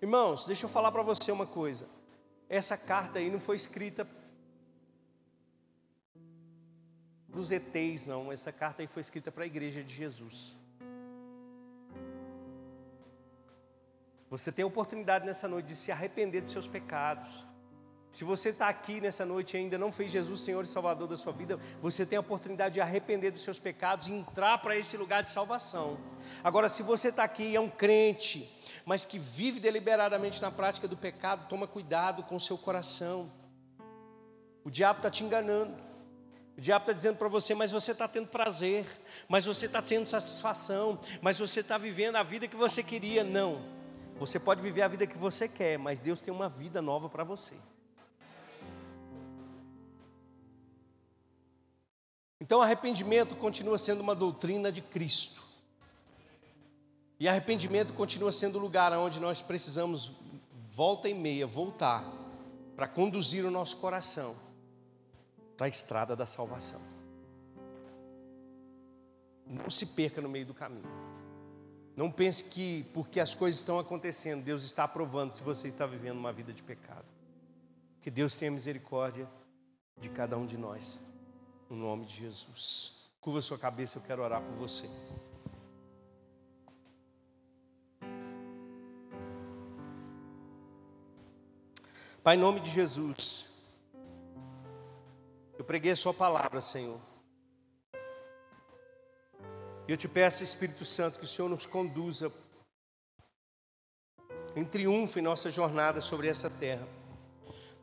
Irmãos, 0.00 0.46
deixa 0.46 0.66
eu 0.66 0.70
falar 0.70 0.92
para 0.92 1.02
você 1.02 1.32
uma 1.32 1.46
coisa. 1.46 1.88
Essa 2.48 2.76
carta 2.76 3.18
aí 3.18 3.30
não 3.30 3.40
foi 3.40 3.56
escrita 3.56 4.06
para 7.30 7.40
os 7.40 7.52
ETs, 7.52 8.06
não. 8.06 8.32
Essa 8.32 8.50
carta 8.50 8.82
aí 8.82 8.86
foi 8.86 9.00
escrita 9.00 9.30
para 9.30 9.44
a 9.44 9.46
igreja 9.46 9.84
de 9.84 9.94
Jesus. 9.94 10.56
Você 14.30 14.50
tem 14.52 14.62
a 14.62 14.66
oportunidade 14.66 15.24
nessa 15.24 15.48
noite 15.48 15.66
de 15.66 15.76
se 15.76 15.90
arrepender 15.90 16.42
dos 16.42 16.52
seus 16.52 16.66
pecados. 16.66 17.46
Se 18.10 18.24
você 18.24 18.48
está 18.50 18.68
aqui 18.68 19.00
nessa 19.00 19.24
noite 19.26 19.54
e 19.54 19.58
ainda 19.58 19.76
não 19.76 19.92
fez 19.92 20.10
Jesus 20.10 20.40
Senhor 20.40 20.64
e 20.64 20.68
Salvador 20.68 21.06
da 21.06 21.16
sua 21.16 21.32
vida, 21.32 21.58
você 21.82 22.06
tem 22.06 22.16
a 22.16 22.20
oportunidade 22.20 22.74
de 22.74 22.80
arrepender 22.80 23.30
dos 23.30 23.42
seus 23.42 23.58
pecados 23.58 24.08
e 24.08 24.12
entrar 24.12 24.58
para 24.58 24.76
esse 24.76 24.96
lugar 24.96 25.22
de 25.22 25.30
salvação. 25.30 25.98
Agora, 26.42 26.68
se 26.68 26.82
você 26.82 27.08
está 27.08 27.24
aqui 27.24 27.42
e 27.42 27.56
é 27.56 27.60
um 27.60 27.68
crente, 27.68 28.50
mas 28.88 29.04
que 29.04 29.18
vive 29.18 29.60
deliberadamente 29.60 30.40
na 30.40 30.50
prática 30.50 30.88
do 30.88 30.96
pecado, 30.96 31.46
toma 31.46 31.66
cuidado 31.66 32.22
com 32.22 32.36
o 32.36 32.40
seu 32.40 32.56
coração. 32.56 33.30
O 34.64 34.70
diabo 34.70 35.00
está 35.00 35.10
te 35.10 35.22
enganando. 35.22 35.74
O 36.56 36.60
diabo 36.62 36.84
está 36.84 36.94
dizendo 36.94 37.18
para 37.18 37.28
você, 37.28 37.54
mas 37.54 37.70
você 37.70 37.92
está 37.92 38.08
tendo 38.08 38.28
prazer, 38.28 38.86
mas 39.28 39.44
você 39.44 39.66
está 39.66 39.82
tendo 39.82 40.08
satisfação, 40.08 40.98
mas 41.20 41.38
você 41.38 41.60
está 41.60 41.76
vivendo 41.76 42.16
a 42.16 42.22
vida 42.22 42.48
que 42.48 42.56
você 42.56 42.82
queria. 42.82 43.22
Não. 43.22 43.60
Você 44.18 44.40
pode 44.40 44.62
viver 44.62 44.80
a 44.80 44.88
vida 44.88 45.06
que 45.06 45.18
você 45.18 45.46
quer, 45.46 45.78
mas 45.78 46.00
Deus 46.00 46.22
tem 46.22 46.32
uma 46.32 46.48
vida 46.48 46.80
nova 46.80 47.10
para 47.10 47.24
você. 47.24 47.56
Então, 52.40 52.62
arrependimento 52.62 53.36
continua 53.36 53.76
sendo 53.76 54.00
uma 54.00 54.14
doutrina 54.14 54.72
de 54.72 54.80
Cristo. 54.80 55.47
E 57.20 57.26
arrependimento 57.26 57.92
continua 57.94 58.30
sendo 58.30 58.58
o 58.58 58.60
lugar 58.60 58.92
onde 58.92 59.18
nós 59.18 59.42
precisamos, 59.42 60.12
volta 60.70 61.08
e 61.08 61.14
meia, 61.14 61.46
voltar 61.46 62.04
para 62.76 62.86
conduzir 62.86 63.44
o 63.44 63.50
nosso 63.50 63.78
coração 63.78 64.36
para 65.56 65.66
a 65.66 65.68
estrada 65.68 66.14
da 66.14 66.24
salvação. 66.24 66.80
Não 69.44 69.68
se 69.68 69.86
perca 69.86 70.20
no 70.20 70.28
meio 70.28 70.46
do 70.46 70.54
caminho. 70.54 70.86
Não 71.96 72.12
pense 72.12 72.44
que 72.44 72.84
porque 72.94 73.18
as 73.18 73.34
coisas 73.34 73.58
estão 73.58 73.80
acontecendo, 73.80 74.44
Deus 74.44 74.62
está 74.62 74.84
aprovando 74.84 75.32
se 75.32 75.42
você 75.42 75.66
está 75.66 75.84
vivendo 75.84 76.16
uma 76.16 76.32
vida 76.32 76.52
de 76.52 76.62
pecado. 76.62 77.06
Que 78.00 78.08
Deus 78.08 78.38
tenha 78.38 78.52
misericórdia 78.52 79.28
de 80.00 80.08
cada 80.08 80.38
um 80.38 80.46
de 80.46 80.56
nós. 80.56 81.12
No 81.68 81.76
nome 81.76 82.06
de 82.06 82.14
Jesus. 82.14 83.10
Curva 83.20 83.40
sua 83.40 83.58
cabeça, 83.58 83.98
eu 83.98 84.02
quero 84.02 84.22
orar 84.22 84.40
por 84.40 84.54
você. 84.54 84.88
Pai, 92.22 92.36
em 92.36 92.38
nome 92.38 92.60
de 92.60 92.70
Jesus, 92.70 93.48
eu 95.56 95.64
preguei 95.64 95.92
a 95.92 95.96
Sua 95.96 96.12
palavra, 96.12 96.60
Senhor. 96.60 97.00
E 99.86 99.92
eu 99.92 99.96
te 99.96 100.08
peço, 100.08 100.44
Espírito 100.44 100.84
Santo, 100.84 101.18
que 101.18 101.24
o 101.24 101.28
Senhor 101.28 101.48
nos 101.48 101.64
conduza 101.64 102.30
em 104.54 104.64
triunfo 104.64 105.18
em 105.18 105.22
nossa 105.22 105.50
jornada 105.50 106.00
sobre 106.00 106.28
essa 106.28 106.50
terra. 106.50 106.86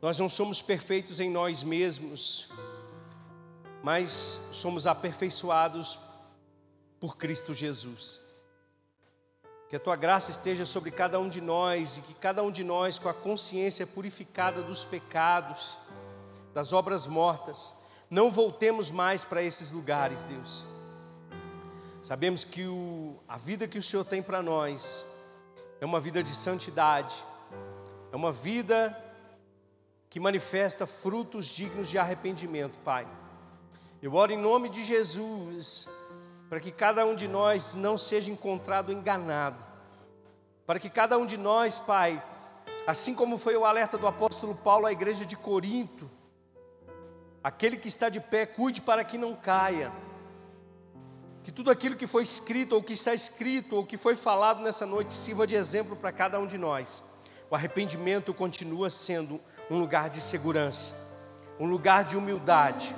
Nós 0.02 0.18
não 0.18 0.28
somos 0.28 0.60
perfeitos 0.60 1.18
em 1.18 1.30
nós 1.30 1.62
mesmos, 1.62 2.50
mas 3.82 4.10
somos 4.52 4.86
aperfeiçoados 4.86 5.98
por 7.00 7.16
Cristo 7.16 7.54
Jesus. 7.54 8.25
Que 9.68 9.76
a 9.76 9.80
tua 9.80 9.96
graça 9.96 10.30
esteja 10.30 10.64
sobre 10.64 10.90
cada 10.90 11.18
um 11.18 11.28
de 11.28 11.40
nós 11.40 11.98
e 11.98 12.02
que 12.02 12.14
cada 12.14 12.42
um 12.42 12.50
de 12.50 12.62
nós, 12.62 12.98
com 12.98 13.08
a 13.08 13.14
consciência 13.14 13.86
purificada 13.86 14.62
dos 14.62 14.84
pecados, 14.84 15.76
das 16.54 16.72
obras 16.72 17.06
mortas, 17.06 17.74
não 18.08 18.30
voltemos 18.30 18.90
mais 18.90 19.24
para 19.24 19.42
esses 19.42 19.72
lugares, 19.72 20.24
Deus. 20.24 20.64
Sabemos 22.02 22.44
que 22.44 22.64
o, 22.64 23.18
a 23.26 23.36
vida 23.36 23.66
que 23.66 23.78
o 23.78 23.82
Senhor 23.82 24.04
tem 24.04 24.22
para 24.22 24.40
nós 24.40 25.04
é 25.80 25.84
uma 25.84 25.98
vida 25.98 26.22
de 26.22 26.30
santidade, 26.30 27.24
é 28.12 28.16
uma 28.16 28.30
vida 28.30 28.96
que 30.08 30.20
manifesta 30.20 30.86
frutos 30.86 31.46
dignos 31.46 31.88
de 31.88 31.98
arrependimento, 31.98 32.78
Pai. 32.78 33.06
Eu 34.00 34.14
oro 34.14 34.32
em 34.32 34.38
nome 34.38 34.68
de 34.68 34.84
Jesus, 34.84 35.88
para 36.48 36.60
que 36.60 36.70
cada 36.70 37.04
um 37.04 37.14
de 37.14 37.26
nós 37.26 37.74
não 37.74 37.98
seja 37.98 38.30
encontrado 38.30 38.92
enganado, 38.92 39.58
para 40.66 40.78
que 40.78 40.88
cada 40.88 41.18
um 41.18 41.26
de 41.26 41.36
nós, 41.36 41.78
Pai, 41.78 42.22
assim 42.86 43.14
como 43.14 43.38
foi 43.38 43.56
o 43.56 43.64
alerta 43.64 43.98
do 43.98 44.06
apóstolo 44.06 44.54
Paulo 44.54 44.86
à 44.86 44.92
igreja 44.92 45.24
de 45.24 45.36
Corinto, 45.36 46.08
aquele 47.42 47.76
que 47.76 47.88
está 47.88 48.08
de 48.08 48.20
pé, 48.20 48.46
cuide 48.46 48.80
para 48.80 49.04
que 49.04 49.18
não 49.18 49.34
caia, 49.34 49.92
que 51.42 51.52
tudo 51.52 51.70
aquilo 51.70 51.94
que 51.94 52.06
foi 52.06 52.22
escrito, 52.22 52.74
ou 52.74 52.82
que 52.82 52.92
está 52.92 53.14
escrito, 53.14 53.76
ou 53.76 53.86
que 53.86 53.96
foi 53.96 54.16
falado 54.16 54.60
nessa 54.60 54.84
noite, 54.84 55.14
sirva 55.14 55.46
de 55.46 55.54
exemplo 55.54 55.94
para 55.94 56.10
cada 56.10 56.40
um 56.40 56.46
de 56.46 56.58
nós. 56.58 57.04
O 57.48 57.54
arrependimento 57.54 58.34
continua 58.34 58.90
sendo 58.90 59.40
um 59.70 59.78
lugar 59.78 60.08
de 60.10 60.20
segurança, 60.20 60.94
um 61.60 61.66
lugar 61.66 62.02
de 62.02 62.16
humildade, 62.16 62.94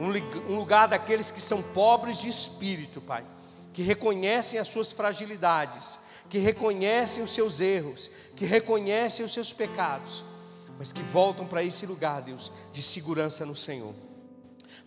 um 0.00 0.56
lugar 0.56 0.88
daqueles 0.88 1.30
que 1.30 1.40
são 1.40 1.62
pobres 1.62 2.18
de 2.18 2.28
espírito, 2.28 3.00
Pai, 3.00 3.24
que 3.72 3.82
reconhecem 3.82 4.58
as 4.58 4.68
suas 4.68 4.92
fragilidades, 4.92 5.98
que 6.28 6.38
reconhecem 6.38 7.22
os 7.22 7.32
seus 7.32 7.60
erros, 7.60 8.10
que 8.36 8.44
reconhecem 8.44 9.24
os 9.24 9.32
seus 9.32 9.52
pecados, 9.52 10.24
mas 10.78 10.92
que 10.92 11.02
voltam 11.02 11.46
para 11.46 11.62
esse 11.62 11.86
lugar, 11.86 12.22
Deus, 12.22 12.50
de 12.72 12.82
segurança 12.82 13.44
no 13.44 13.54
Senhor. 13.54 13.94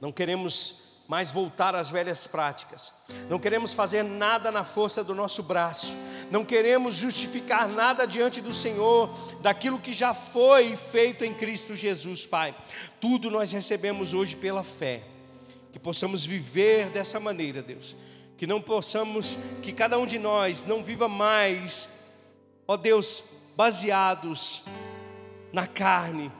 Não 0.01 0.12
queremos 0.12 0.95
mais 1.08 1.30
voltar 1.30 1.76
às 1.76 1.89
velhas 1.89 2.26
práticas. 2.26 2.91
Não 3.30 3.38
queremos 3.38 3.74
fazer 3.74 4.03
nada 4.03 4.51
na 4.51 4.64
força 4.64 5.03
do 5.03 5.14
nosso 5.14 5.43
braço. 5.43 5.95
Não 6.32 6.43
queremos 6.43 6.95
justificar 6.95 7.68
nada 7.68 8.06
diante 8.08 8.41
do 8.41 8.51
Senhor 8.51 9.10
daquilo 9.41 9.80
que 9.80 9.93
já 9.93 10.14
foi 10.14 10.76
feito 10.76 11.24
em 11.24 11.34
Cristo 11.34 11.76
Jesus, 11.76 12.26
Pai. 12.26 12.56
Tudo 12.99 13.30
nós 13.30 13.51
recebemos 13.51 14.14
hoje 14.14 14.36
pela 14.36 14.64
fé. 14.64 15.03
Que 15.72 15.78
possamos 15.78 16.26
viver 16.26 16.89
dessa 16.89 17.20
maneira, 17.20 17.62
Deus. 17.62 17.95
Que 18.38 18.47
não 18.47 18.60
possamos, 18.60 19.38
que 19.62 19.72
cada 19.72 19.99
um 19.99 20.08
de 20.08 20.18
nós 20.18 20.66
não 20.66 20.84
viva 20.84 21.08
mais, 21.08 22.03
ó 22.68 22.76
Deus, 22.76 23.24
baseados 23.56 24.66
na 25.53 25.68
carne, 25.68 26.32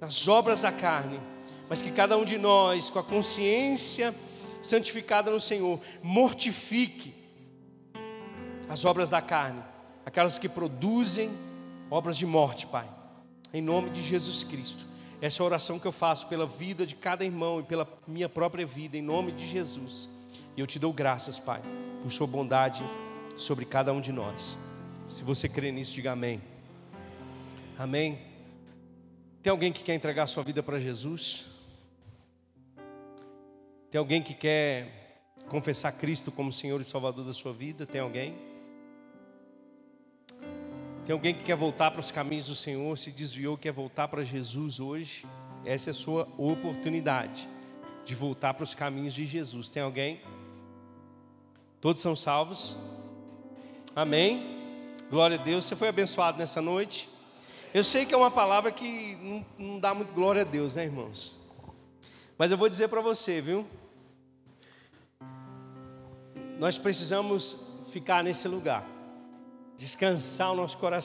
nas 0.00 0.28
obras 0.28 0.62
da 0.62 0.70
carne 0.70 1.20
mas 1.68 1.82
que 1.82 1.90
cada 1.90 2.16
um 2.16 2.24
de 2.24 2.38
nós, 2.38 2.90
com 2.90 2.98
a 2.98 3.04
consciência 3.04 4.14
santificada 4.62 5.30
no 5.30 5.40
Senhor, 5.40 5.80
mortifique 6.02 7.14
as 8.68 8.84
obras 8.84 9.10
da 9.10 9.20
carne, 9.20 9.62
aquelas 10.04 10.38
que 10.38 10.48
produzem 10.48 11.30
obras 11.90 12.16
de 12.16 12.26
morte, 12.26 12.66
Pai, 12.66 12.88
em 13.52 13.62
nome 13.62 13.90
de 13.90 14.02
Jesus 14.02 14.42
Cristo. 14.42 14.84
Essa 15.20 15.40
é 15.40 15.42
a 15.42 15.46
oração 15.46 15.78
que 15.78 15.86
eu 15.86 15.92
faço 15.92 16.26
pela 16.26 16.46
vida 16.46 16.84
de 16.84 16.94
cada 16.94 17.24
irmão 17.24 17.60
e 17.60 17.62
pela 17.62 17.88
minha 18.06 18.28
própria 18.28 18.66
vida, 18.66 18.96
em 18.96 19.02
nome 19.02 19.32
de 19.32 19.46
Jesus. 19.46 20.08
E 20.56 20.60
eu 20.60 20.66
te 20.66 20.78
dou 20.78 20.92
graças, 20.92 21.38
Pai, 21.38 21.62
por 22.02 22.10
Sua 22.10 22.26
bondade 22.26 22.84
sobre 23.36 23.64
cada 23.64 23.92
um 23.92 24.00
de 24.00 24.12
nós. 24.12 24.58
Se 25.06 25.22
você 25.22 25.48
crê 25.48 25.70
nisso, 25.70 25.94
diga 25.94 26.12
amém. 26.12 26.40
Amém. 27.78 28.18
Tem 29.42 29.50
alguém 29.50 29.72
que 29.72 29.82
quer 29.82 29.94
entregar 29.94 30.26
sua 30.26 30.42
vida 30.42 30.62
para 30.62 30.78
Jesus? 30.78 31.53
Tem 33.94 34.00
alguém 34.00 34.20
que 34.20 34.34
quer 34.34 35.22
confessar 35.48 35.92
Cristo 35.92 36.32
como 36.32 36.50
Senhor 36.50 36.80
e 36.80 36.84
Salvador 36.84 37.24
da 37.24 37.32
sua 37.32 37.52
vida? 37.52 37.86
Tem 37.86 38.00
alguém? 38.00 38.36
Tem 41.04 41.12
alguém 41.12 41.32
que 41.32 41.44
quer 41.44 41.54
voltar 41.54 41.92
para 41.92 42.00
os 42.00 42.10
caminhos 42.10 42.48
do 42.48 42.56
Senhor, 42.56 42.98
se 42.98 43.12
desviou, 43.12 43.56
quer 43.56 43.70
voltar 43.70 44.08
para 44.08 44.24
Jesus 44.24 44.80
hoje? 44.80 45.24
Essa 45.64 45.90
é 45.90 45.92
a 45.92 45.94
sua 45.94 46.26
oportunidade 46.36 47.48
de 48.04 48.16
voltar 48.16 48.54
para 48.54 48.64
os 48.64 48.74
caminhos 48.74 49.14
de 49.14 49.26
Jesus. 49.26 49.70
Tem 49.70 49.80
alguém? 49.80 50.20
Todos 51.80 52.02
são 52.02 52.16
salvos? 52.16 52.76
Amém? 53.94 54.90
Glória 55.08 55.38
a 55.38 55.40
Deus. 55.40 55.66
Você 55.66 55.76
foi 55.76 55.86
abençoado 55.86 56.36
nessa 56.36 56.60
noite? 56.60 57.08
Eu 57.72 57.84
sei 57.84 58.04
que 58.04 58.12
é 58.12 58.16
uma 58.16 58.32
palavra 58.32 58.72
que 58.72 59.14
não, 59.22 59.46
não 59.56 59.78
dá 59.78 59.94
muito 59.94 60.12
glória 60.12 60.42
a 60.42 60.44
Deus, 60.44 60.74
né, 60.74 60.82
irmãos? 60.82 61.40
Mas 62.36 62.50
eu 62.50 62.58
vou 62.58 62.68
dizer 62.68 62.88
para 62.88 63.00
você, 63.00 63.40
viu? 63.40 63.64
Nós 66.58 66.78
precisamos 66.78 67.66
ficar 67.90 68.22
nesse 68.22 68.48
lugar, 68.48 68.86
descansar 69.76 70.52
o 70.52 70.56
nosso 70.56 70.78
coração. 70.78 71.02